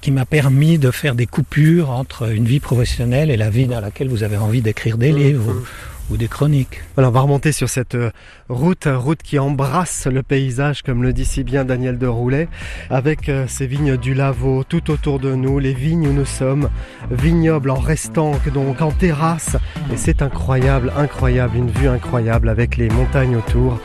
qui 0.06 0.12
m'a 0.12 0.24
permis 0.24 0.78
de 0.78 0.92
faire 0.92 1.16
des 1.16 1.26
coupures 1.26 1.90
entre 1.90 2.30
une 2.30 2.44
vie 2.44 2.60
professionnelle 2.60 3.28
et 3.28 3.36
la 3.36 3.50
vie 3.50 3.66
dans 3.66 3.80
laquelle 3.80 4.08
vous 4.08 4.22
avez 4.22 4.36
envie 4.36 4.62
d'écrire 4.62 4.98
des 4.98 5.10
livres 5.10 5.52
ou, 5.52 6.14
ou 6.14 6.16
des 6.16 6.28
chroniques. 6.28 6.80
Voilà, 6.94 7.08
on 7.08 7.10
va 7.10 7.22
remonter 7.22 7.50
sur 7.50 7.68
cette 7.68 7.96
euh, 7.96 8.12
route, 8.48 8.86
route 8.88 9.20
qui 9.20 9.40
embrasse 9.40 10.06
le 10.06 10.22
paysage, 10.22 10.82
comme 10.82 11.02
le 11.02 11.12
dit 11.12 11.24
si 11.24 11.42
bien 11.42 11.64
Daniel 11.64 11.98
de 11.98 12.06
Roulet, 12.06 12.46
avec 12.88 13.28
euh, 13.28 13.46
ces 13.48 13.66
vignes 13.66 13.96
du 13.96 14.14
Lavaux 14.14 14.62
tout 14.62 14.92
autour 14.92 15.18
de 15.18 15.34
nous, 15.34 15.58
les 15.58 15.74
vignes 15.74 16.06
où 16.06 16.12
nous 16.12 16.24
sommes, 16.24 16.70
vignobles 17.10 17.70
en 17.70 17.80
restant, 17.80 18.30
donc 18.54 18.82
en 18.82 18.92
terrasse. 18.92 19.56
Et 19.92 19.96
c'est 19.96 20.22
incroyable, 20.22 20.92
incroyable, 20.96 21.56
une 21.56 21.70
vue 21.72 21.88
incroyable 21.88 22.48
avec 22.48 22.76
les 22.76 22.90
montagnes 22.90 23.34
autour 23.34 23.80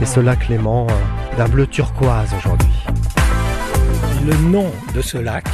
et 0.00 0.06
ce 0.06 0.20
lac 0.20 0.50
euh, 0.50 0.86
d'un 1.36 1.48
bleu 1.50 1.66
turquoise 1.66 2.30
aujourd'hui. 2.38 3.25
Le 4.26 4.34
nom 4.50 4.72
de 4.92 5.02
ce 5.02 5.18
lac 5.18 5.46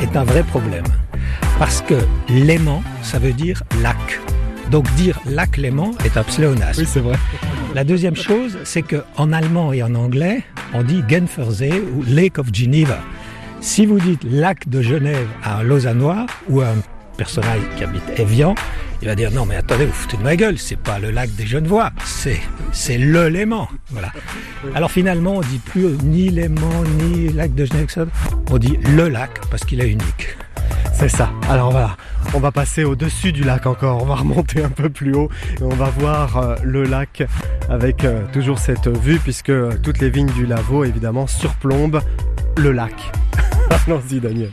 est 0.00 0.16
un 0.16 0.24
vrai 0.24 0.42
problème. 0.42 0.84
Parce 1.60 1.80
que 1.80 1.94
Léman, 2.28 2.82
ça 3.02 3.20
veut 3.20 3.32
dire 3.32 3.62
lac. 3.82 4.20
Donc 4.72 4.92
dire 4.94 5.20
lac 5.26 5.56
Léman 5.56 5.92
est 6.04 6.16
un 6.16 6.24
pléonasme. 6.24 6.80
Oui, 6.80 6.88
c'est 6.90 6.98
vrai. 6.98 7.14
La 7.72 7.84
deuxième 7.84 8.16
chose, 8.16 8.58
c'est 8.64 8.82
que 8.82 9.04
en 9.16 9.32
allemand 9.32 9.72
et 9.72 9.84
en 9.84 9.94
anglais, 9.94 10.42
on 10.72 10.82
dit 10.82 11.04
Genfersee 11.08 11.70
ou 11.94 12.02
Lake 12.08 12.40
of 12.40 12.52
Geneva. 12.52 12.98
Si 13.60 13.86
vous 13.86 14.00
dites 14.00 14.24
lac 14.24 14.68
de 14.68 14.82
Genève 14.82 15.28
à 15.44 15.58
un 15.58 15.62
Lausannois 15.62 16.26
ou 16.48 16.62
à 16.62 16.70
un 16.70 16.82
personnage 17.14 17.60
qui 17.76 17.84
habite 17.84 18.02
Evian, 18.18 18.54
il 19.02 19.08
va 19.08 19.14
dire 19.14 19.30
non 19.30 19.46
mais 19.46 19.56
attendez, 19.56 19.86
vous 19.86 19.92
foutez 19.92 20.16
de 20.16 20.22
ma 20.22 20.36
gueule, 20.36 20.58
c'est 20.58 20.78
pas 20.78 20.98
le 20.98 21.10
lac 21.10 21.34
des 21.34 21.46
Genevois, 21.46 21.90
c'est 22.04 22.40
c'est 22.72 22.98
le 22.98 23.28
Léman. 23.28 23.68
Voilà. 23.90 24.10
Alors 24.74 24.90
finalement, 24.90 25.36
on 25.36 25.40
dit 25.40 25.58
plus 25.58 25.96
ni 26.02 26.30
Léman 26.30 26.84
ni 26.98 27.28
lac 27.28 27.54
de 27.54 27.64
Genève, 27.64 28.08
on 28.50 28.58
dit 28.58 28.78
le 28.96 29.08
lac 29.08 29.40
parce 29.50 29.64
qu'il 29.64 29.80
est 29.80 29.90
unique. 29.90 30.36
C'est 30.94 31.08
ça. 31.08 31.30
Alors 31.48 31.70
voilà, 31.72 31.96
on 32.34 32.38
va 32.38 32.52
passer 32.52 32.84
au-dessus 32.84 33.32
du 33.32 33.42
lac 33.42 33.66
encore, 33.66 34.02
on 34.02 34.06
va 34.06 34.14
remonter 34.14 34.62
un 34.62 34.70
peu 34.70 34.88
plus 34.88 35.14
haut 35.14 35.28
et 35.60 35.62
on 35.62 35.68
va 35.68 35.90
voir 35.90 36.36
euh, 36.36 36.56
le 36.62 36.84
lac 36.84 37.24
avec 37.68 38.04
euh, 38.04 38.24
toujours 38.32 38.58
cette 38.58 38.88
vue 38.88 39.18
puisque 39.18 39.50
euh, 39.50 39.72
toutes 39.82 39.98
les 39.98 40.08
vignes 40.08 40.32
du 40.32 40.46
Lavaux 40.46 40.84
évidemment 40.84 41.26
surplombent 41.26 42.00
le 42.56 42.72
lac. 42.72 43.12
Allons-y 43.86 44.20
Daniel. 44.20 44.52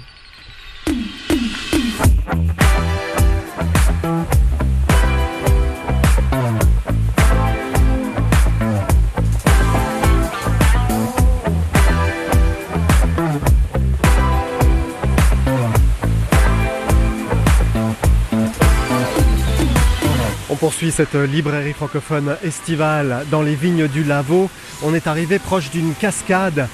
Poursuit 20.62 20.92
cette 20.92 21.16
librairie 21.16 21.74
francophone 21.74 22.36
estivale 22.44 23.26
dans 23.32 23.42
les 23.42 23.56
vignes 23.56 23.88
du 23.88 24.04
Lavaux. 24.04 24.48
On 24.84 24.94
est 24.94 25.08
arrivé 25.08 25.40
proche 25.40 25.72
d'une 25.72 25.96
cascade 25.96 26.68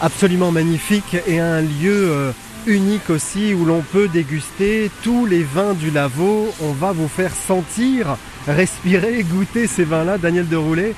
absolument 0.00 0.50
magnifique 0.50 1.14
et 1.26 1.38
un 1.38 1.60
lieu 1.60 2.08
euh, 2.08 2.32
unique 2.66 3.10
aussi 3.10 3.52
où 3.52 3.66
l'on 3.66 3.82
peut 3.82 4.08
déguster 4.08 4.90
tous 5.02 5.26
les 5.26 5.42
vins 5.42 5.74
du 5.74 5.90
Lavaux. 5.90 6.48
On 6.62 6.72
va 6.72 6.92
vous 6.92 7.06
faire 7.06 7.32
sentir, 7.34 8.16
respirer, 8.46 9.22
goûter 9.24 9.66
ces 9.66 9.84
vins-là. 9.84 10.16
Daniel 10.16 10.48
de 10.48 10.56
Roulet, 10.56 10.94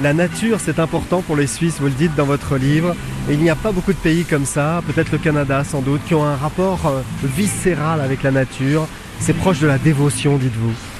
la 0.00 0.12
nature 0.12 0.58
c'est 0.60 0.78
important 0.78 1.22
pour 1.22 1.34
les 1.34 1.48
Suisses, 1.48 1.80
vous 1.80 1.86
le 1.86 1.90
dites 1.90 2.14
dans 2.14 2.24
votre 2.24 2.56
livre. 2.56 2.94
Il 3.28 3.40
n'y 3.40 3.50
a 3.50 3.56
pas 3.56 3.72
beaucoup 3.72 3.92
de 3.92 3.98
pays 3.98 4.24
comme 4.24 4.46
ça, 4.46 4.80
peut-être 4.86 5.10
le 5.10 5.18
Canada 5.18 5.64
sans 5.64 5.80
doute, 5.80 6.02
qui 6.06 6.14
ont 6.14 6.24
un 6.24 6.36
rapport 6.36 6.86
euh, 6.86 7.00
viscéral 7.24 8.00
avec 8.00 8.22
la 8.22 8.30
nature. 8.30 8.86
C'est 9.18 9.36
proche 9.36 9.58
de 9.58 9.66
la 9.66 9.78
dévotion, 9.78 10.36
dites-vous. 10.36 10.93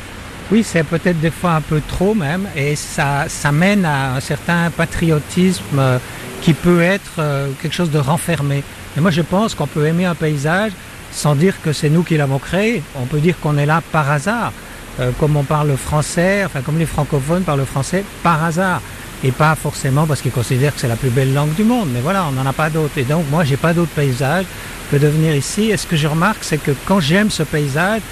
Oui, 0.53 0.63
c'est 0.63 0.85
peut-être 0.85 1.21
des 1.21 1.31
fois 1.31 1.53
un 1.53 1.61
peu 1.63 1.81
trop 1.87 2.15
même, 2.15 2.47
et 2.55 2.77
ça, 2.77 3.25
ça 3.29 3.51
mène 3.51 3.85
à 3.87 4.17
un 4.17 4.21
certain 4.21 4.71
patriotisme 4.71 5.79
euh, 5.79 5.99
qui 6.43 6.53
peut 6.53 6.83
être 6.83 7.13
euh, 7.19 7.49
quelque 7.63 7.73
chose 7.73 7.91
de 7.91 7.99
renfermé. 7.99 8.63
Mais 8.95 9.03
moi, 9.03 9.11
je 9.11 9.23
pense 9.23 9.55
qu'on 9.55 9.67
peut 9.67 9.87
aimer 9.87 10.05
un 10.05 10.15
paysage 10.15 10.73
sans 11.11 11.35
dire 11.35 11.55
que 11.63 11.73
c'est 11.73 11.89
nous 11.89 12.03
qui 12.03 12.17
l'avons 12.19 12.39
créé. 12.39 12.83
On 12.97 13.07
peut 13.07 13.21
dire 13.21 13.37
qu'on 13.41 13.57
est 13.57 13.65
là 13.65 13.83
par 13.91 14.11
hasard, 14.11 14.53
euh, 15.01 15.13
comme 15.19 15.37
on 15.37 15.45
parle 15.45 15.75
français, 15.77 16.45
enfin 16.45 16.61
comme 16.61 16.79
les 16.79 16.87
francophones 16.87 17.43
parlent 17.43 17.61
le 17.61 17.65
français, 17.65 18.05
par 18.23 18.45
hasard. 18.45 18.83
Et 19.23 19.31
pas 19.31 19.55
forcément 19.55 20.07
parce 20.07 20.21
qu'ils 20.21 20.33
considèrent 20.33 20.75
que 20.75 20.81
c'est 20.81 20.89
la 20.89 20.97
plus 20.97 21.09
belle 21.09 21.33
langue 21.33 21.55
du 21.55 21.65
monde. 21.65 21.89
Mais 21.95 22.01
voilà, 22.01 22.27
on 22.29 22.33
n'en 22.33 22.45
a 22.45 22.53
pas 22.53 22.69
d'autre. 22.69 22.99
Et 22.99 23.05
donc, 23.05 23.25
moi, 23.31 23.45
j'ai 23.45 23.57
pas 23.57 23.73
d'autre 23.73 23.93
paysage 23.97 24.45
que 24.91 24.97
de 24.97 25.07
venir 25.07 25.35
ici. 25.35 25.71
Et 25.71 25.79
ce 25.79 25.87
que 25.87 25.97
je 25.97 26.07
remarque, 26.07 26.45
c'est 26.45 26.59
que 26.59 26.73
quand 26.85 27.01
j'aime 27.01 27.31
ce 27.31 27.43
paysage, 27.43 28.03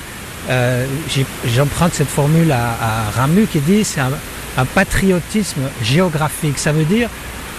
euh, 0.51 0.87
j'emprunte 1.47 1.95
cette 1.95 2.09
formule 2.09 2.51
à, 2.53 2.77
à 2.81 3.11
Ramu 3.11 3.47
qui 3.47 3.61
dit 3.61 3.85
c'est 3.85 4.01
un, 4.01 4.11
un 4.57 4.65
patriotisme 4.65 5.63
géographique. 5.83 6.59
Ça 6.59 6.73
veut 6.73 6.85
dire 6.85 7.09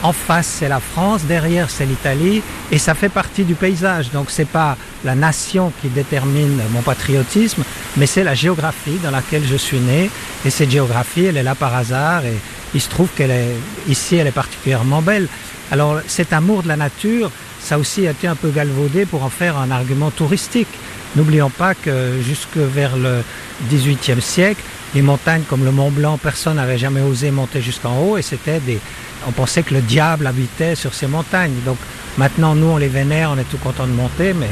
en 0.04 0.12
face 0.12 0.58
c'est 0.60 0.68
la 0.68 0.82
France, 0.82 1.24
derrière 1.24 1.70
c'est 1.70 1.86
l'Italie 1.86 2.42
et 2.72 2.78
ça 2.78 2.94
fait 2.94 3.10
partie 3.10 3.44
du 3.44 3.56
paysage. 3.56 4.12
Donc 4.12 4.30
c'est 4.30 4.48
pas 4.48 4.78
la 5.06 5.16
nation 5.16 5.72
qui 5.82 5.88
détermine 5.88 6.62
mon 6.72 6.82
patriotisme, 6.82 7.64
mais 7.98 8.06
c'est 8.06 8.24
la 8.24 8.36
géographie 8.36 9.00
dans 9.02 9.12
laquelle 9.12 9.44
je 9.46 9.56
suis 9.56 9.80
né 9.80 10.10
et 10.46 10.50
cette 10.50 10.72
géographie 10.72 11.26
elle 11.26 11.38
est 11.38 11.44
là 11.44 11.56
par 11.56 11.74
hasard 11.76 12.26
et 12.26 12.38
il 12.76 12.82
se 12.82 12.90
trouve 12.90 13.10
qu'elle 13.16 13.32
est 13.32 13.56
ici 13.88 14.18
elle 14.18 14.28
est 14.28 14.32
particulièrement 14.32 15.02
belle. 15.02 15.28
Alors 15.72 16.02
cet 16.06 16.34
amour 16.34 16.64
de 16.64 16.68
la 16.68 16.76
nature, 16.76 17.32
ça 17.62 17.80
aussi 17.80 18.06
a 18.06 18.12
été 18.12 18.28
un 18.28 18.36
peu 18.36 18.50
galvaudé 18.50 19.06
pour 19.06 19.24
en 19.24 19.30
faire 19.30 19.58
un 19.58 19.72
argument 19.72 20.12
touristique. 20.12 20.68
N'oublions 21.16 21.50
pas 21.50 21.76
que 21.76 22.20
jusque 22.22 22.58
vers 22.58 22.98
le 22.98 23.24
XVIIIe 23.70 24.22
siècle, 24.22 24.62
les 24.96 25.02
montagnes 25.02 25.44
comme 25.44 25.64
le 25.64 25.72
Mont 25.72 25.92
Blanc, 25.92 26.18
personne 26.18 26.56
n'avait 26.56 26.78
jamais 26.78 27.02
osé 27.02 27.30
monter 27.32 27.62
jusqu'en 27.62 27.98
haut 28.00 28.18
et 28.18 28.22
c'était 28.22 28.60
des, 28.60 28.80
on 29.28 29.32
pensait 29.32 29.64
que 29.64 29.74
le 29.74 29.82
diable 29.82 30.26
habitait 30.26 30.76
sur 30.76 30.94
ces 30.94 31.08
montagnes. 31.08 31.56
Donc 31.66 31.78
maintenant, 32.18 32.56
nous, 32.56 32.68
on 32.68 32.78
les 32.78 32.88
vénère, 32.88 33.32
on 33.32 33.38
est 33.38 33.50
tout 33.50 33.58
content 33.58 33.86
de 33.86 33.92
monter, 33.92 34.34
mais 34.34 34.50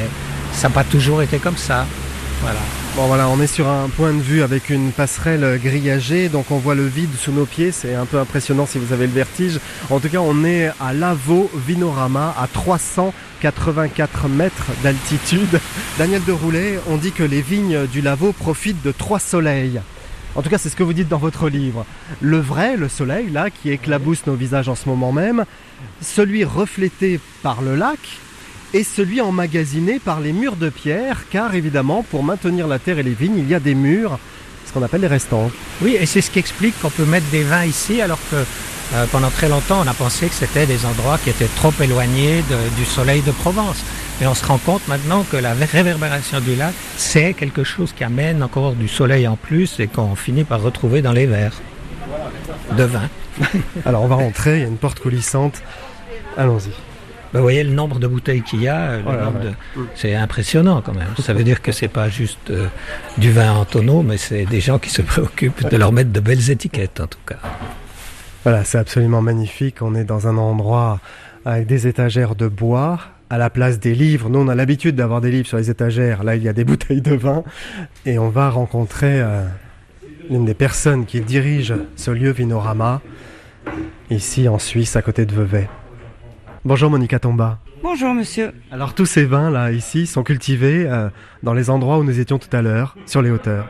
ça 0.54 0.68
n'a 0.68 0.74
pas 0.74 0.84
toujours 0.84 1.22
été 1.22 1.40
comme 1.40 1.58
ça. 1.58 1.86
Voilà. 2.42 2.60
Bon 2.96 3.06
voilà, 3.06 3.30
on 3.30 3.40
est 3.40 3.48
sur 3.48 3.70
un 3.70 3.88
point 3.88 4.14
de 4.14 4.20
vue 4.20 4.42
avec 4.42 4.72
une 4.72 4.92
passerelle 4.92 5.60
grillagée, 5.64 6.28
donc 6.28 6.50
on 6.50 6.58
voit 6.58 6.74
le 6.74 6.88
vide 6.88 7.14
sous 7.16 7.32
nos 7.32 7.46
pieds, 7.46 7.72
c'est 7.72 7.94
un 7.94 8.06
peu 8.06 8.20
impressionnant 8.20 8.66
si 8.66 8.80
vous 8.80 8.94
avez 8.94 9.06
le 9.06 9.14
vertige. 9.14 9.60
En 9.92 10.00
tout 10.00 10.10
cas, 10.10 10.18
on 10.18 10.44
est 10.44 10.72
à 10.80 10.92
Lavo 10.92 11.52
Vinorama, 11.54 12.36
à 12.38 12.48
384 12.48 14.28
mètres 14.28 14.72
d'altitude. 14.84 15.60
Daniel 16.00 16.24
de 16.26 16.32
Roulet, 16.32 16.80
on 16.90 16.98
dit 16.98 17.12
que 17.12 17.24
les 17.24 17.42
vignes 17.42 17.86
du 17.86 18.02
Lavaux 18.02 18.34
profitent 18.34 18.84
de 18.84 18.92
trois 18.92 19.20
soleils. 19.20 19.80
En 20.34 20.42
tout 20.42 20.50
cas, 20.50 20.58
c'est 20.58 20.70
ce 20.70 20.76
que 20.76 20.84
vous 20.84 20.94
dites 20.94 21.10
dans 21.10 21.18
votre 21.18 21.48
livre. 21.48 21.86
Le 22.22 22.40
vrai, 22.40 22.76
le 22.76 22.90
soleil, 22.90 23.30
là, 23.30 23.50
qui 23.52 23.70
éclabousse 23.70 24.26
nos 24.26 24.36
visages 24.36 24.68
en 24.68 24.76
ce 24.76 24.90
moment 24.90 25.12
même, 25.12 25.46
celui 26.02 26.44
reflété 26.44 27.20
par 27.44 27.62
le 27.62 27.76
lac, 27.76 28.00
et 28.74 28.84
celui 28.84 29.22
emmagasiné 29.22 30.00
par 30.00 30.20
les 30.20 30.32
murs 30.34 30.56
de 30.56 30.70
pierre, 30.70 31.26
car 31.30 31.54
évidemment, 31.56 32.04
pour 32.10 32.24
maintenir 32.24 32.68
la 32.68 32.80
terre 32.80 33.00
et 33.00 33.04
les 33.04 33.12
vignes, 33.14 33.38
il 33.38 33.50
y 33.50 33.56
a 33.56 33.60
des 33.60 33.76
murs, 33.76 34.18
ce 34.66 34.72
qu'on 34.74 34.84
appelle 34.84 35.02
les 35.02 35.08
restants. 35.08 35.52
Oui, 35.82 35.98
et 36.00 36.06
c'est 36.06 36.22
ce 36.22 36.32
qui 36.32 36.40
explique 36.40 36.80
qu'on 36.82 36.90
peut 36.90 37.06
mettre 37.06 37.28
des 37.32 37.44
vins 37.44 37.66
ici, 37.66 38.02
alors 38.02 38.20
que 38.30 38.38
euh, 38.94 39.06
pendant 39.12 39.30
très 39.30 39.48
longtemps, 39.50 39.82
on 39.84 39.88
a 39.88 39.94
pensé 39.94 40.28
que 40.28 40.34
c'était 40.36 40.66
des 40.66 40.86
endroits 40.86 41.18
qui 41.24 41.30
étaient 41.30 41.50
trop 41.56 41.74
éloignés 41.82 42.44
de- 42.50 42.76
du 42.78 42.86
soleil 42.86 43.22
de 43.22 43.32
Provence. 43.32 43.84
Mais 44.20 44.28
on 44.28 44.36
se 44.36 44.46
rend 44.46 44.58
compte 44.58 44.86
maintenant 44.88 45.24
que 45.32 45.38
la 45.38 45.54
réverbération 45.54 46.40
du 46.42 46.56
lac, 46.56 46.74
c'est 46.98 47.34
quelque 47.34 47.64
chose 47.64 47.94
qui 47.96 48.04
amène 48.04 48.44
encore 48.44 48.74
du 48.74 48.88
soleil 48.90 49.28
en 49.28 49.36
plus 49.38 49.80
et 49.80 49.88
qu'on 49.88 50.16
finit 50.16 50.44
par 50.44 50.62
retrouver 50.62 51.02
dans 51.02 51.14
les 51.14 51.26
verres 51.26 51.60
de 52.78 52.84
vin. 52.84 53.10
Alors 53.86 54.04
on 54.04 54.08
va 54.08 54.16
rentrer, 54.16 54.58
il 54.58 54.62
y 54.62 54.66
a 54.66 54.68
une 54.68 54.78
porte 54.78 55.00
coulissante. 55.00 55.62
Allons-y. 56.38 56.72
Ben, 57.34 57.40
vous 57.40 57.44
voyez 57.46 57.64
le 57.64 57.72
nombre 57.72 58.00
de 58.00 58.08
bouteilles 58.08 58.42
qu'il 58.42 58.62
y 58.62 58.68
a, 58.68 58.98
le 58.98 59.04
là 59.06 59.24
nombre 59.26 59.40
là. 59.44 59.52
de- 59.52 59.86
c'est 59.96 60.16
impressionnant 60.16 60.82
quand 60.82 60.94
même. 60.94 61.08
Ça 61.20 61.34
veut 61.34 61.44
dire 61.44 61.62
que 61.62 61.72
c'est 61.72 61.88
pas 61.88 62.10
juste 62.10 62.50
euh, 62.50 62.68
du 63.18 63.32
vin 63.32 63.54
en 63.54 63.64
tonneau, 63.66 64.02
mais 64.02 64.18
c'est 64.18 64.46
des 64.46 64.60
gens 64.60 64.80
qui 64.80 64.90
se 64.90 65.02
préoccupent 65.14 65.68
de 65.70 65.78
leur 65.78 65.92
mettre 65.94 66.12
de 66.12 66.20
belles 66.20 66.50
étiquettes 66.52 67.00
en 67.00 67.08
tout 67.08 67.20
cas. 67.26 67.38
Voilà, 68.44 68.64
c'est 68.66 68.78
absolument 68.80 69.22
magnifique. 69.22 69.82
On 69.82 69.96
est 69.96 70.04
dans 70.04 70.28
un 70.28 70.38
endroit 70.38 71.00
avec 71.46 71.68
des 71.68 71.88
étagères 71.88 72.36
de 72.36 72.48
bois. 72.48 73.00
À 73.30 73.38
la 73.38 73.50
place 73.50 73.80
des 73.80 73.96
livres, 73.96 74.28
nous 74.30 74.40
on 74.40 74.50
a 74.50 74.56
l'habitude 74.56 74.96
d'avoir 74.98 75.22
des 75.22 75.32
livres 75.32 75.48
sur 75.48 75.58
les 75.58 75.70
étagères. 75.70 76.24
Là, 76.26 76.36
il 76.36 76.44
y 76.44 76.50
a 76.50 76.54
des 76.54 76.64
bouteilles 76.66 77.02
de 77.02 77.16
vin. 77.16 77.44
Et 78.06 78.20
on 78.20 78.28
va 78.30 78.50
rencontrer 78.50 79.22
euh, 79.22 79.46
l'une 80.30 80.44
des 80.44 80.54
personnes 80.54 81.06
qui 81.06 81.22
dirige 81.22 81.74
ce 81.96 82.12
lieu 82.12 82.32
Vinorama, 82.32 83.00
ici 84.10 84.50
en 84.50 84.60
Suisse, 84.60 84.98
à 84.98 85.02
côté 85.02 85.26
de 85.26 85.34
Vevey. 85.34 85.70
Bonjour 86.64 86.92
Monica 86.92 87.18
Tomba. 87.18 87.58
Bonjour 87.82 88.14
monsieur. 88.14 88.52
Alors 88.72 88.94
tous 88.94 89.08
ces 89.08 89.26
vins 89.26 89.50
là 89.50 89.72
ici 89.72 90.06
sont 90.06 90.22
cultivés 90.22 90.86
euh, 90.86 91.10
dans 91.42 91.56
les 91.56 91.72
endroits 91.72 91.98
où 91.98 92.04
nous 92.04 92.20
étions 92.20 92.38
tout 92.38 92.56
à 92.56 92.62
l'heure, 92.62 92.96
sur 93.08 93.24
les 93.24 93.32
hauteurs. 93.32 93.68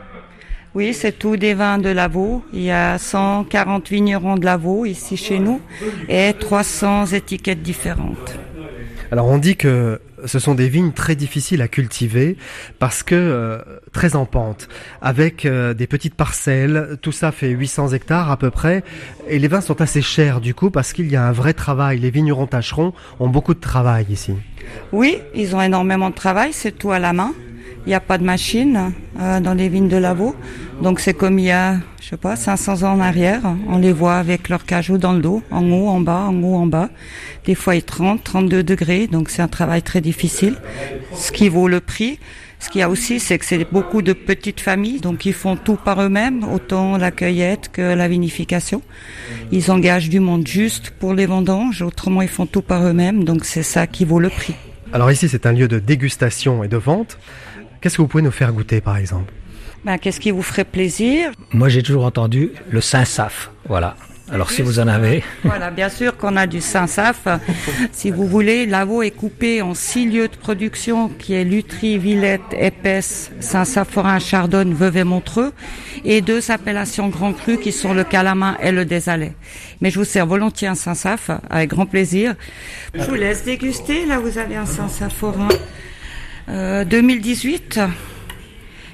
Oui, 0.75 0.93
c'est 0.93 1.13
tout 1.13 1.37
des 1.37 1.53
vins 1.53 1.77
de 1.77 1.87
Lavaux. 1.87 2.43
Il 2.51 2.63
y 2.63 2.71
a 2.71 2.97
140 2.97 3.89
vignerons 3.89 4.35
de 4.35 4.43
Lavaux 4.43 4.85
ici 4.85 5.15
chez 5.15 5.39
nous 5.39 5.61
et 6.09 6.33
300 6.37 7.07
étiquettes 7.07 7.61
différentes. 7.61 8.37
Alors 9.09 9.27
on 9.27 9.37
dit 9.37 9.55
que 9.55 10.01
ce 10.26 10.39
sont 10.39 10.55
des 10.55 10.69
vignes 10.69 10.91
très 10.91 11.15
difficiles 11.15 11.61
à 11.61 11.67
cultiver 11.67 12.38
parce 12.80 13.03
que 13.03 13.15
euh, 13.15 13.59
très 13.91 14.15
en 14.15 14.26
pente, 14.26 14.67
avec 15.01 15.45
euh, 15.45 15.74
des 15.74 15.88
petites 15.88 16.15
parcelles, 16.15 16.97
tout 17.01 17.11
ça 17.11 17.32
fait 17.32 17.49
800 17.49 17.89
hectares 17.89 18.32
à 18.32 18.38
peu 18.38 18.49
près, 18.49 18.84
et 19.28 19.39
les 19.39 19.47
vins 19.47 19.61
sont 19.61 19.82
assez 19.82 20.01
chers 20.01 20.41
du 20.41 20.53
coup 20.53 20.69
parce 20.69 20.93
qu'il 20.93 21.09
y 21.11 21.15
a 21.15 21.26
un 21.26 21.32
vrai 21.32 21.53
travail. 21.53 21.99
Les 21.99 22.11
vignerons 22.11 22.47
tâcherons 22.47 22.93
ont 23.19 23.30
beaucoup 23.30 23.53
de 23.53 23.59
travail 23.59 24.05
ici. 24.09 24.34
Oui, 24.91 25.17
ils 25.34 25.55
ont 25.55 25.61
énormément 25.61 26.09
de 26.09 26.15
travail, 26.15 26.53
c'est 26.53 26.72
tout 26.72 26.91
à 26.91 26.99
la 26.99 27.13
main. 27.13 27.34
Il 27.86 27.89
n'y 27.89 27.95
a 27.95 27.99
pas 27.99 28.17
de 28.17 28.23
machine 28.23 28.93
euh, 29.19 29.39
dans 29.39 29.55
les 29.55 29.67
vignes 29.67 29.88
de 29.88 29.97
Lavaux. 29.97 30.36
Donc 30.84 30.99
c'est 30.99 31.13
comme 31.15 31.39
il 31.39 31.45
y 31.45 31.51
a, 31.51 31.77
je 31.99 32.09
sais 32.09 32.17
pas, 32.17 32.36
500 32.36 32.84
ans 32.84 32.93
en 32.93 32.99
arrière. 32.99 33.41
On 33.67 33.77
les 33.79 33.91
voit 33.91 34.15
avec 34.15 34.49
leur 34.49 34.65
cajou 34.65 34.97
dans 34.99 35.13
le 35.13 35.21
dos, 35.21 35.41
en 35.49 35.69
haut, 35.71 35.88
en 35.88 35.99
bas, 35.99 36.25
en 36.27 36.43
haut, 36.43 36.55
en 36.55 36.67
bas. 36.67 36.89
Des 37.45 37.55
fois 37.55 37.75
il 37.75 37.84
30, 37.84 38.23
32 38.23 38.63
degrés. 38.63 39.07
Donc 39.07 39.29
c'est 39.29 39.41
un 39.41 39.47
travail 39.47 39.82
très 39.82 39.99
difficile. 39.99 40.55
Ce 41.15 41.32
qui 41.32 41.49
vaut 41.49 41.67
le 41.67 41.79
prix. 41.79 42.19
Ce 42.59 42.69
qu'il 42.69 42.79
y 42.79 42.84
a 42.84 42.89
aussi, 42.91 43.19
c'est 43.19 43.39
que 43.39 43.45
c'est 43.45 43.65
beaucoup 43.71 44.03
de 44.03 44.13
petites 44.13 44.59
familles, 44.59 44.99
donc 44.99 45.25
ils 45.25 45.34
font 45.34 45.55
tout 45.55 45.77
par 45.84 45.99
eux-mêmes, 45.99 46.43
autant 46.43 46.95
la 46.95 47.09
cueillette 47.09 47.71
que 47.73 47.82
la 47.82 48.07
vinification. 48.07 48.84
Ils 49.51 49.71
engagent 49.71 50.09
du 50.09 50.19
monde 50.19 50.45
juste 50.45 50.91
pour 50.91 51.15
les 51.15 51.25
vendanges, 51.25 51.82
autrement 51.82 52.21
ils 52.21 52.27
font 52.27 52.45
tout 52.45 52.61
par 52.61 52.86
eux-mêmes, 52.86 53.23
donc 53.23 53.45
c'est 53.45 53.63
ça 53.63 53.88
qui 53.88 54.05
vaut 54.05 54.19
le 54.19 54.29
prix. 54.29 54.53
Alors 54.93 55.11
ici 55.11 55.27
c'est 55.27 55.47
un 55.47 55.53
lieu 55.53 55.67
de 55.67 55.79
dégustation 55.79 56.63
et 56.63 56.67
de 56.67 56.77
vente. 56.77 57.17
Qu'est-ce 57.82 57.97
que 57.97 58.01
vous 58.03 58.07
pouvez 58.07 58.23
nous 58.23 58.32
faire 58.32 58.53
goûter 58.53 58.79
par 58.79 58.97
exemple? 58.97 59.34
Ben, 59.84 59.97
Qu'est-ce 59.97 60.19
qui 60.19 60.29
vous 60.29 60.43
ferait 60.43 60.63
plaisir? 60.65 61.32
Moi, 61.51 61.67
j'ai 61.67 61.82
toujours 61.82 62.05
entendu 62.05 62.51
le 62.69 62.79
Saint-Saf. 62.82 63.49
Voilà. 63.67 63.95
Alors, 64.32 64.51
si 64.51 64.61
vous 64.61 64.79
en 64.79 64.88
avez. 64.88 65.23
Voilà, 65.43 65.71
bien 65.71 65.89
sûr 65.89 66.15
qu'on 66.15 66.38
a 66.38 66.45
du 66.45 66.61
Saint-Saf. 66.61 67.27
si 67.91 68.11
vous 68.11 68.27
voulez, 68.27 68.65
la 68.67 68.86
veau 68.86 69.01
est 69.01 69.11
coupée 69.11 69.61
en 69.63 69.73
six 69.73 70.05
lieux 70.05 70.27
de 70.27 70.36
production 70.36 71.09
qui 71.09 71.34
est 71.34 71.43
Lutry, 71.43 71.97
Villette, 71.97 72.41
Épaisse, 72.53 73.32
Saint-Saphorin, 73.39 74.19
Chardonne, 74.19 74.73
Vevey, 74.73 75.03
Montreux 75.03 75.51
et 76.05 76.21
deux 76.21 76.51
appellations 76.51 77.09
Grand 77.09 77.34
Cru 77.34 77.57
qui 77.57 77.71
sont 77.71 77.93
le 77.93 78.03
Calamin 78.03 78.55
et 78.61 78.71
le 78.71 78.86
Désalais. 78.86 79.34
Mais 79.82 79.89
je 79.89 79.99
vous 79.99 80.05
sers 80.05 80.27
volontiers 80.27 80.67
un 80.67 80.75
Saint-Saf 80.75 81.32
avec 81.49 81.71
grand 81.71 81.88
plaisir. 81.88 82.36
Je 82.93 83.03
vous 83.03 83.15
laisse 83.15 83.43
déguster. 83.43 84.05
Là, 84.05 84.19
vous 84.19 84.38
avez 84.38 84.55
un 84.55 84.67
Saint-Saphorin 84.67 85.49
euh, 86.51 86.85
2018. 86.85 87.79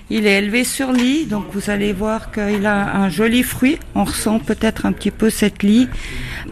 Il 0.10 0.26
est 0.26 0.38
élevé 0.38 0.64
sur 0.64 0.94
lit, 0.94 1.26
donc 1.26 1.48
vous 1.52 1.70
allez 1.70 1.92
voir 1.92 2.32
qu'il 2.32 2.66
a 2.66 2.96
un 2.96 3.10
joli 3.10 3.44
fruit. 3.44 3.78
On 3.94 4.06
ressent 4.06 4.40
peut-être 4.40 4.86
un 4.86 4.94
petit 4.94 5.12
peu 5.12 5.30
cette 5.30 5.64
lie. 5.64 5.90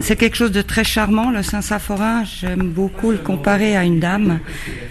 C'est 0.01 0.17
quelque 0.17 0.35
chose 0.35 0.51
de 0.51 0.61
très 0.61 0.83
charmant, 0.83 1.31
le 1.31 1.41
Saint-Saphorin. 1.41 2.25
J'aime 2.25 2.69
beaucoup 2.69 3.11
le 3.11 3.17
comparer 3.17 3.77
à 3.77 3.85
une 3.85 4.01
dame, 4.01 4.39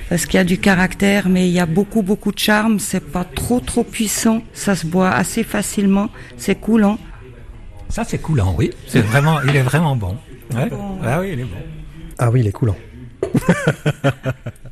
parce 0.08 0.24
qu'il 0.24 0.38
y 0.38 0.40
a 0.40 0.44
du 0.44 0.56
caractère, 0.56 1.28
mais 1.28 1.46
il 1.46 1.52
y 1.52 1.60
a 1.60 1.66
beaucoup, 1.66 2.00
beaucoup 2.00 2.32
de 2.32 2.38
charme. 2.38 2.78
C'est 2.78 3.04
pas 3.04 3.24
trop, 3.24 3.60
trop 3.60 3.84
puissant. 3.84 4.42
Ça 4.54 4.74
se 4.74 4.86
boit 4.86 5.10
assez 5.10 5.44
facilement. 5.44 6.08
C'est 6.38 6.54
coulant. 6.54 6.98
Ça, 7.90 8.04
c'est 8.04 8.18
coulant, 8.18 8.54
oui. 8.56 8.70
C'est 8.86 9.02
vraiment, 9.02 9.42
il 9.42 9.54
est 9.54 9.62
vraiment 9.62 9.94
bon. 9.94 10.16
Ouais. 10.54 10.70
Ah 11.04 11.20
oui, 11.20 11.30
il 11.34 11.40
est 11.40 11.44
bon. 11.44 11.58
Ah 12.18 12.30
oui, 12.30 12.40
il 12.40 12.46
est 12.46 12.52
coulant. 12.52 12.76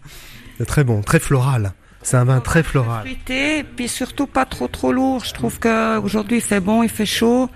c'est 0.58 0.66
très 0.66 0.84
bon, 0.84 1.02
très 1.02 1.18
floral. 1.18 1.72
C'est 2.02 2.16
un 2.16 2.24
vin 2.24 2.40
très 2.40 2.62
floral. 2.62 3.02
Fruité, 3.02 3.62
puis 3.62 3.88
surtout 3.88 4.26
pas 4.26 4.44
trop, 4.44 4.68
trop 4.68 4.92
lourd. 4.92 5.24
Je 5.24 5.32
trouve 5.32 5.60
qu'aujourd'hui 5.60 6.38
il 6.38 6.42
fait 6.42 6.60
bon, 6.60 6.82
il 6.82 6.88
fait 6.88 7.06
chaud. 7.06 7.48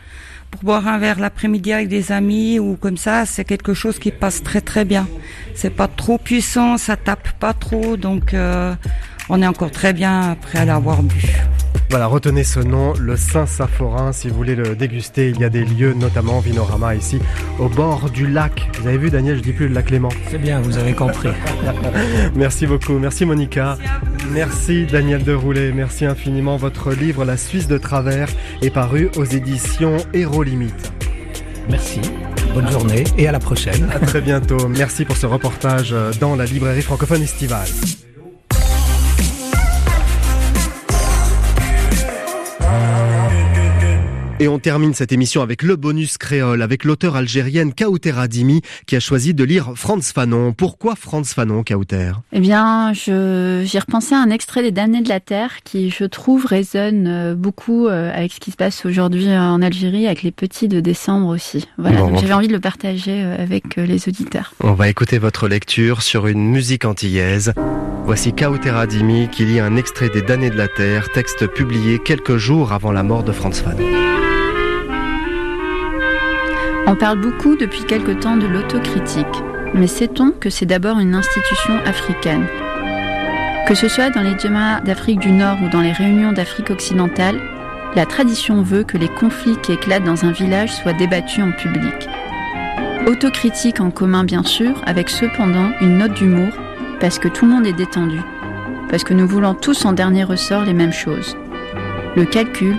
Pour 0.51 0.63
boire 0.63 0.87
un 0.87 0.99
verre 0.99 1.19
l'après-midi 1.19 1.73
avec 1.73 1.89
des 1.89 2.13
amis 2.13 2.61
ou 2.61 2.77
comme 2.77 2.97
ça, 2.97 3.27
c'est 3.27 3.45
quelque 3.45 3.75
chose 3.75 3.99
qui 3.99 4.13
passe 4.13 4.43
très 4.43 4.61
très 4.61 4.85
bien. 4.85 5.09
C'est 5.55 5.71
pas 5.71 5.89
trop 5.89 6.19
puissant, 6.19 6.79
ça 6.79 6.97
tape 6.97 7.33
pas 7.41 7.53
trop, 7.53 7.97
donc 7.97 8.33
euh, 8.33 8.75
on 9.29 9.43
est 9.43 9.47
encore 9.47 9.73
très 9.73 9.93
bien 9.93 10.31
après 10.31 10.65
l'avoir 10.65 11.03
bu. 11.03 11.21
Voilà, 11.89 12.09
retenez 12.09 12.43
ce 12.43 12.59
nom, 12.59 12.95
le 12.99 13.17
Saint-Saphorin, 13.17 14.13
si 14.13 14.29
vous 14.29 14.35
voulez 14.35 14.57
le 14.57 14.75
déguster. 14.75 15.31
Il 15.31 15.41
y 15.41 15.45
a 15.45 15.49
des 15.49 15.65
lieux, 15.65 15.95
notamment 15.95 16.41
Vinorama, 16.41 16.97
ici, 16.97 17.21
au 17.59 17.69
bord 17.69 18.11
du 18.11 18.27
lac. 18.27 18.69
Vous 18.81 18.89
avez 18.89 18.99
vu, 18.99 19.11
Daniel, 19.11 19.37
je 19.37 19.43
dis 19.43 19.53
plus 19.53 19.69
le 19.69 19.75
lac 19.75 19.91
Léman. 19.91 20.09
C'est 20.29 20.39
bien, 20.39 20.61
vous 20.61 20.79
avez 20.79 20.95
compris. 20.95 21.29
merci 22.35 22.67
beaucoup. 22.67 22.99
Merci, 22.99 23.25
Monica. 23.25 23.79
Merci, 24.33 24.85
Daniel 24.87 25.23
Deroulet. 25.23 25.73
Merci 25.73 26.07
infiniment. 26.07 26.57
Votre 26.57 26.93
livre, 26.93 27.25
La 27.25 27.37
Suisse 27.37 27.69
de 27.69 27.79
travers, 27.79 28.29
est 28.63 28.71
paru 28.71 29.09
aux 29.17 29.25
éditions 29.25 29.97
Héros 30.13 30.43
Limite. 30.43 30.93
Merci. 31.71 32.01
Bonne 32.53 32.71
journée 32.71 33.05
et 33.17 33.29
à 33.29 33.33
la 33.33 33.39
prochaine. 33.39 33.89
À 33.95 34.01
très 34.01 34.21
bientôt. 34.21 34.69
Merci 34.69 35.05
pour 35.05 35.17
ce 35.17 35.27
reportage 35.27 35.95
dans 36.21 36.35
la 36.35 36.47
librairie 36.47 36.83
francophone 36.83 37.23
estivale. 37.23 37.69
Et 44.39 44.49
on 44.49 44.59
termine 44.59 44.93
cette 44.93 45.13
émission 45.13 45.41
avec 45.41 45.63
le 45.63 45.77
bonus 45.77 46.19
créole, 46.19 46.61
avec 46.61 46.85
l'auteur 46.85 47.17
algérienne 47.17 47.73
Kauter 47.73 48.13
Adimi, 48.19 48.61
qui 48.87 48.95
a 48.95 49.01
choisi 49.01 49.33
de 49.33 49.43
lire 49.43 49.73
Franz 49.77 50.13
Fanon. 50.13 50.53
Pourquoi 50.53 50.95
Franz 50.95 51.33
Fanon, 51.35 51.65
Kauter? 51.65 52.13
Eh 52.33 52.41
bien, 52.41 52.93
j'ai 52.93 53.79
repensé 53.79 54.15
à 54.15 54.19
un 54.19 54.29
extrait 54.29 54.61
des 54.61 54.73
Damnés 54.73 55.01
de 55.01 55.09
la 55.09 55.21
Terre 55.21 55.63
qui, 55.65 55.89
je 55.89 56.05
trouve, 56.05 56.45
résonne 56.45 57.35
beaucoup 57.35 57.89
avec 57.89 58.35
ce 58.35 58.41
qui 58.41 58.51
se 58.51 58.57
passe 58.57 58.85
aujourd'hui 58.85 59.31
en 59.31 59.63
Algérie, 59.63 60.07
avec 60.07 60.23
les 60.23 60.33
petits 60.33 60.69
de 60.69 60.81
décembre 60.81 61.29
aussi. 61.29 61.67
Voilà, 61.79 62.01
bon, 62.01 62.19
j'avais 62.19 62.35
envie 62.35 62.49
de 62.49 62.53
le 62.53 62.61
partager 62.61 63.23
avec 63.23 63.77
les 63.77 64.07
auditeurs. 64.07 64.53
On 64.61 64.75
va 64.75 64.91
écouter 64.91 65.17
votre 65.17 65.49
lecture 65.49 66.03
sur 66.03 66.27
une 66.27 66.47
musique 66.47 66.85
antillaise. 66.85 67.55
Voici 68.05 68.35
Kauter 68.35 68.69
Adimi 68.69 69.29
qui 69.31 69.47
lit 69.47 69.61
un 69.61 69.77
extrait 69.77 70.11
des 70.11 70.21
Damnés 70.21 70.51
de 70.51 70.57
la 70.57 70.69
Terre, 70.69 71.09
texte 71.13 71.47
publié 71.47 71.99
quelques 71.99 72.37
jours 72.37 72.73
avant 72.73 72.93
la 72.93 73.03
mort 73.03 73.25
de 73.25 73.33
Franz 73.33 73.63
Fanon. 73.63 74.16
On 76.89 76.95
parle 76.95 77.21
beaucoup 77.21 77.57
depuis 77.57 77.83
quelque 77.83 78.13
temps 78.13 78.37
de 78.37 78.47
l'autocritique, 78.47 79.27
mais 79.75 79.89
sait-on 79.89 80.31
que 80.31 80.51
c'est 80.51 80.67
d'abord 80.67 81.01
une 81.01 81.17
institution 81.17 81.75
africaine? 81.85 82.47
Que 83.67 83.75
ce 83.75 83.89
soit 83.89 84.11
dans 84.11 84.23
les 84.23 84.39
djemmas 84.39 84.81
d'Afrique 84.83 85.19
du 85.19 85.33
Nord 85.33 85.59
ou 85.65 85.69
dans 85.69 85.81
les 85.81 85.91
réunions 85.91 86.31
d'Afrique 86.31 86.71
occidentale, 86.71 87.41
la 87.97 88.07
tradition 88.07 88.63
veut 88.63 88.85
que 88.85 88.99
les 88.99 89.09
conflits 89.09 89.57
qui 89.65 89.73
éclatent 89.73 90.05
dans 90.05 90.25
un 90.25 90.31
village 90.31 90.73
soient 90.77 90.93
débattus 90.93 91.43
en 91.43 91.51
public. 91.51 92.09
Autocritique 93.09 93.81
en 93.81 93.91
commun 93.91 94.23
bien 94.23 94.45
sûr, 94.45 94.81
avec 94.87 95.09
cependant 95.09 95.73
une 95.81 95.99
note 95.99 96.15
d'humour, 96.15 96.53
parce 97.01 97.19
que 97.19 97.27
tout 97.27 97.47
le 97.47 97.51
monde 97.51 97.67
est 97.67 97.73
détendu, 97.73 98.21
parce 98.89 99.03
que 99.03 99.13
nous 99.13 99.27
voulons 99.27 99.55
tous 99.55 99.85
en 99.85 99.93
dernier 99.93 100.23
ressort 100.23 100.65
les 100.65 100.75
mêmes 100.75 100.93
choses. 100.93 101.37
Le 102.15 102.25
calcul, 102.27 102.77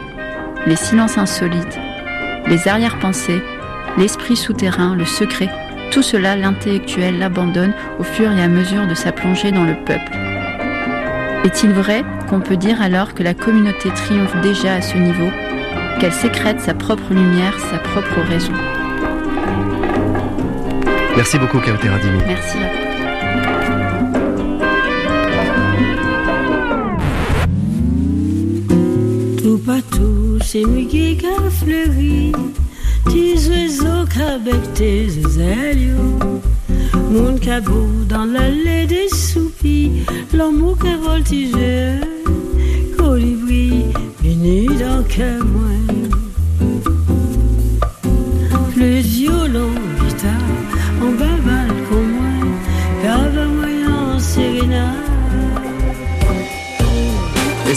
les 0.65 0.77
silences 0.77 1.17
insolites, 1.17 1.77
les 2.47 2.69
arrière-pensées, 2.69 3.41
l'esprit 3.97 4.35
souterrain, 4.35 4.95
le 4.95 5.05
secret, 5.05 5.49
tout 5.91 6.03
cela 6.03 6.35
l'intellectuel 6.35 7.17
l'abandonne 7.19 7.73
au 7.99 8.03
fur 8.03 8.31
et 8.31 8.41
à 8.41 8.47
mesure 8.47 8.87
de 8.87 8.93
sa 8.93 9.11
plongée 9.11 9.51
dans 9.51 9.63
le 9.63 9.75
peuple. 9.75 10.11
Est-il 11.43 11.71
vrai 11.71 12.03
qu'on 12.29 12.39
peut 12.39 12.57
dire 12.57 12.81
alors 12.81 13.13
que 13.13 13.23
la 13.23 13.33
communauté 13.33 13.89
triomphe 13.89 14.35
déjà 14.41 14.75
à 14.75 14.81
ce 14.81 14.97
niveau, 14.97 15.29
qu'elle 15.99 16.11
sécrète 16.11 16.59
sa 16.59 16.73
propre 16.73 17.13
lumière, 17.13 17.57
sa 17.71 17.77
propre 17.77 18.19
raison? 18.27 18.53
Merci 21.15 21.39
beaucoup 21.39 21.59
Kauter 21.59 21.89
Adimi. 21.89 22.19
Merci. 22.27 22.57
Tout 29.41 29.57
partout, 29.65 30.37
c'est 30.43 30.63
Miguel 30.63 31.17
qui 31.17 31.25
a 31.25 31.49
fleuri 31.49 32.31
petits 33.07 33.49
oiseaux 33.49 34.05
qu'avec 34.13 34.73
tes 34.73 35.07
ailes. 35.39 35.95
Mon 37.09 37.37
cabot 37.37 37.87
dans 38.07 38.25
l'allée 38.25 38.85
des 38.85 39.07
soupis 39.09 40.03
L'amour 40.33 40.77
qui 40.77 40.93
voltigeur 40.95 42.03
Colibri, 42.97 43.85
venu 44.23 44.65
dans 44.65 45.03
que 45.03 45.41
moi 45.43 45.86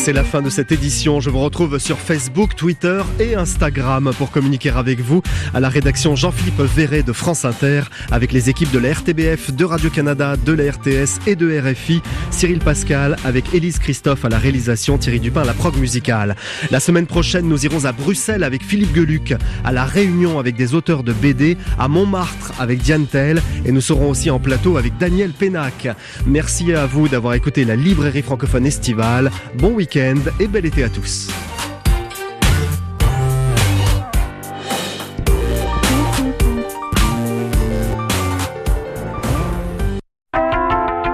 c'est 0.01 0.15
la 0.15 0.25
fin 0.25 0.41
de 0.41 0.49
cette 0.49 0.73
édition. 0.73 1.21
Je 1.21 1.29
vous 1.29 1.41
retrouve 1.41 1.79
sur 1.79 1.99
Facebook, 1.99 2.57
Twitter 2.57 3.03
et 3.19 3.35
Instagram 3.35 4.13
pour 4.17 4.31
communiquer 4.31 4.71
avec 4.71 5.01
vous. 5.01 5.21
À 5.53 5.61
la 5.61 5.69
rédaction 5.69 6.17
Jean-Philippe 6.17 6.63
Verret 6.63 7.03
de 7.03 7.13
France 7.13 7.45
Inter, 7.45 7.83
avec 8.11 8.33
les 8.33 8.49
équipes 8.49 8.71
de 8.71 8.79
la 8.79 8.95
RTBF, 8.95 9.53
de 9.53 9.63
Radio-Canada, 9.63 10.37
de 10.37 10.53
la 10.55 10.73
RTS 10.73 11.21
et 11.27 11.37
de 11.37 11.61
RFI. 11.61 12.01
Cyril 12.31 12.61
Pascal 12.61 13.17
avec 13.27 13.53
Élise 13.53 13.79
Christophe 13.79 14.25
à 14.25 14.31
la 14.31 14.39
réalisation, 14.39 14.97
Thierry 14.97 15.21
Dupin 15.21 15.43
à 15.43 15.45
la 15.45 15.53
prog 15.53 15.77
musicale. 15.77 16.35
La 16.71 16.81
semaine 16.81 17.07
prochaine, 17.07 17.47
nous 17.47 17.67
irons 17.67 17.85
à 17.85 17.93
Bruxelles 17.93 18.43
avec 18.43 18.65
Philippe 18.65 18.95
Geluc, 18.95 19.35
à 19.65 19.73
La 19.73 19.85
Réunion 19.85 20.39
avec 20.39 20.57
des 20.57 20.75
auteurs 20.75 21.03
de 21.03 21.13
BD, 21.13 21.59
à 21.79 21.89
Montmartre 21.89 22.53
avec 22.59 22.81
Diane 22.81 23.07
Tell 23.07 23.43
et 23.67 23.73
nous 23.73 23.83
serons 23.83 24.09
aussi 24.09 24.31
en 24.31 24.39
plateau 24.39 24.79
avec 24.79 24.97
Daniel 24.97 25.33
Pénac. 25.33 25.89
Merci 26.27 26.73
à 26.73 26.87
vous 26.87 27.07
d'avoir 27.07 27.35
écouté 27.35 27.67
la 27.67 27.77
librairie 27.77 28.23
francophone 28.23 28.65
estivale. 28.65 29.31
Bon 29.59 29.75
et 29.97 30.47
bel 30.47 30.67
été 30.67 30.85
à 30.85 30.89
tous. 30.89 31.29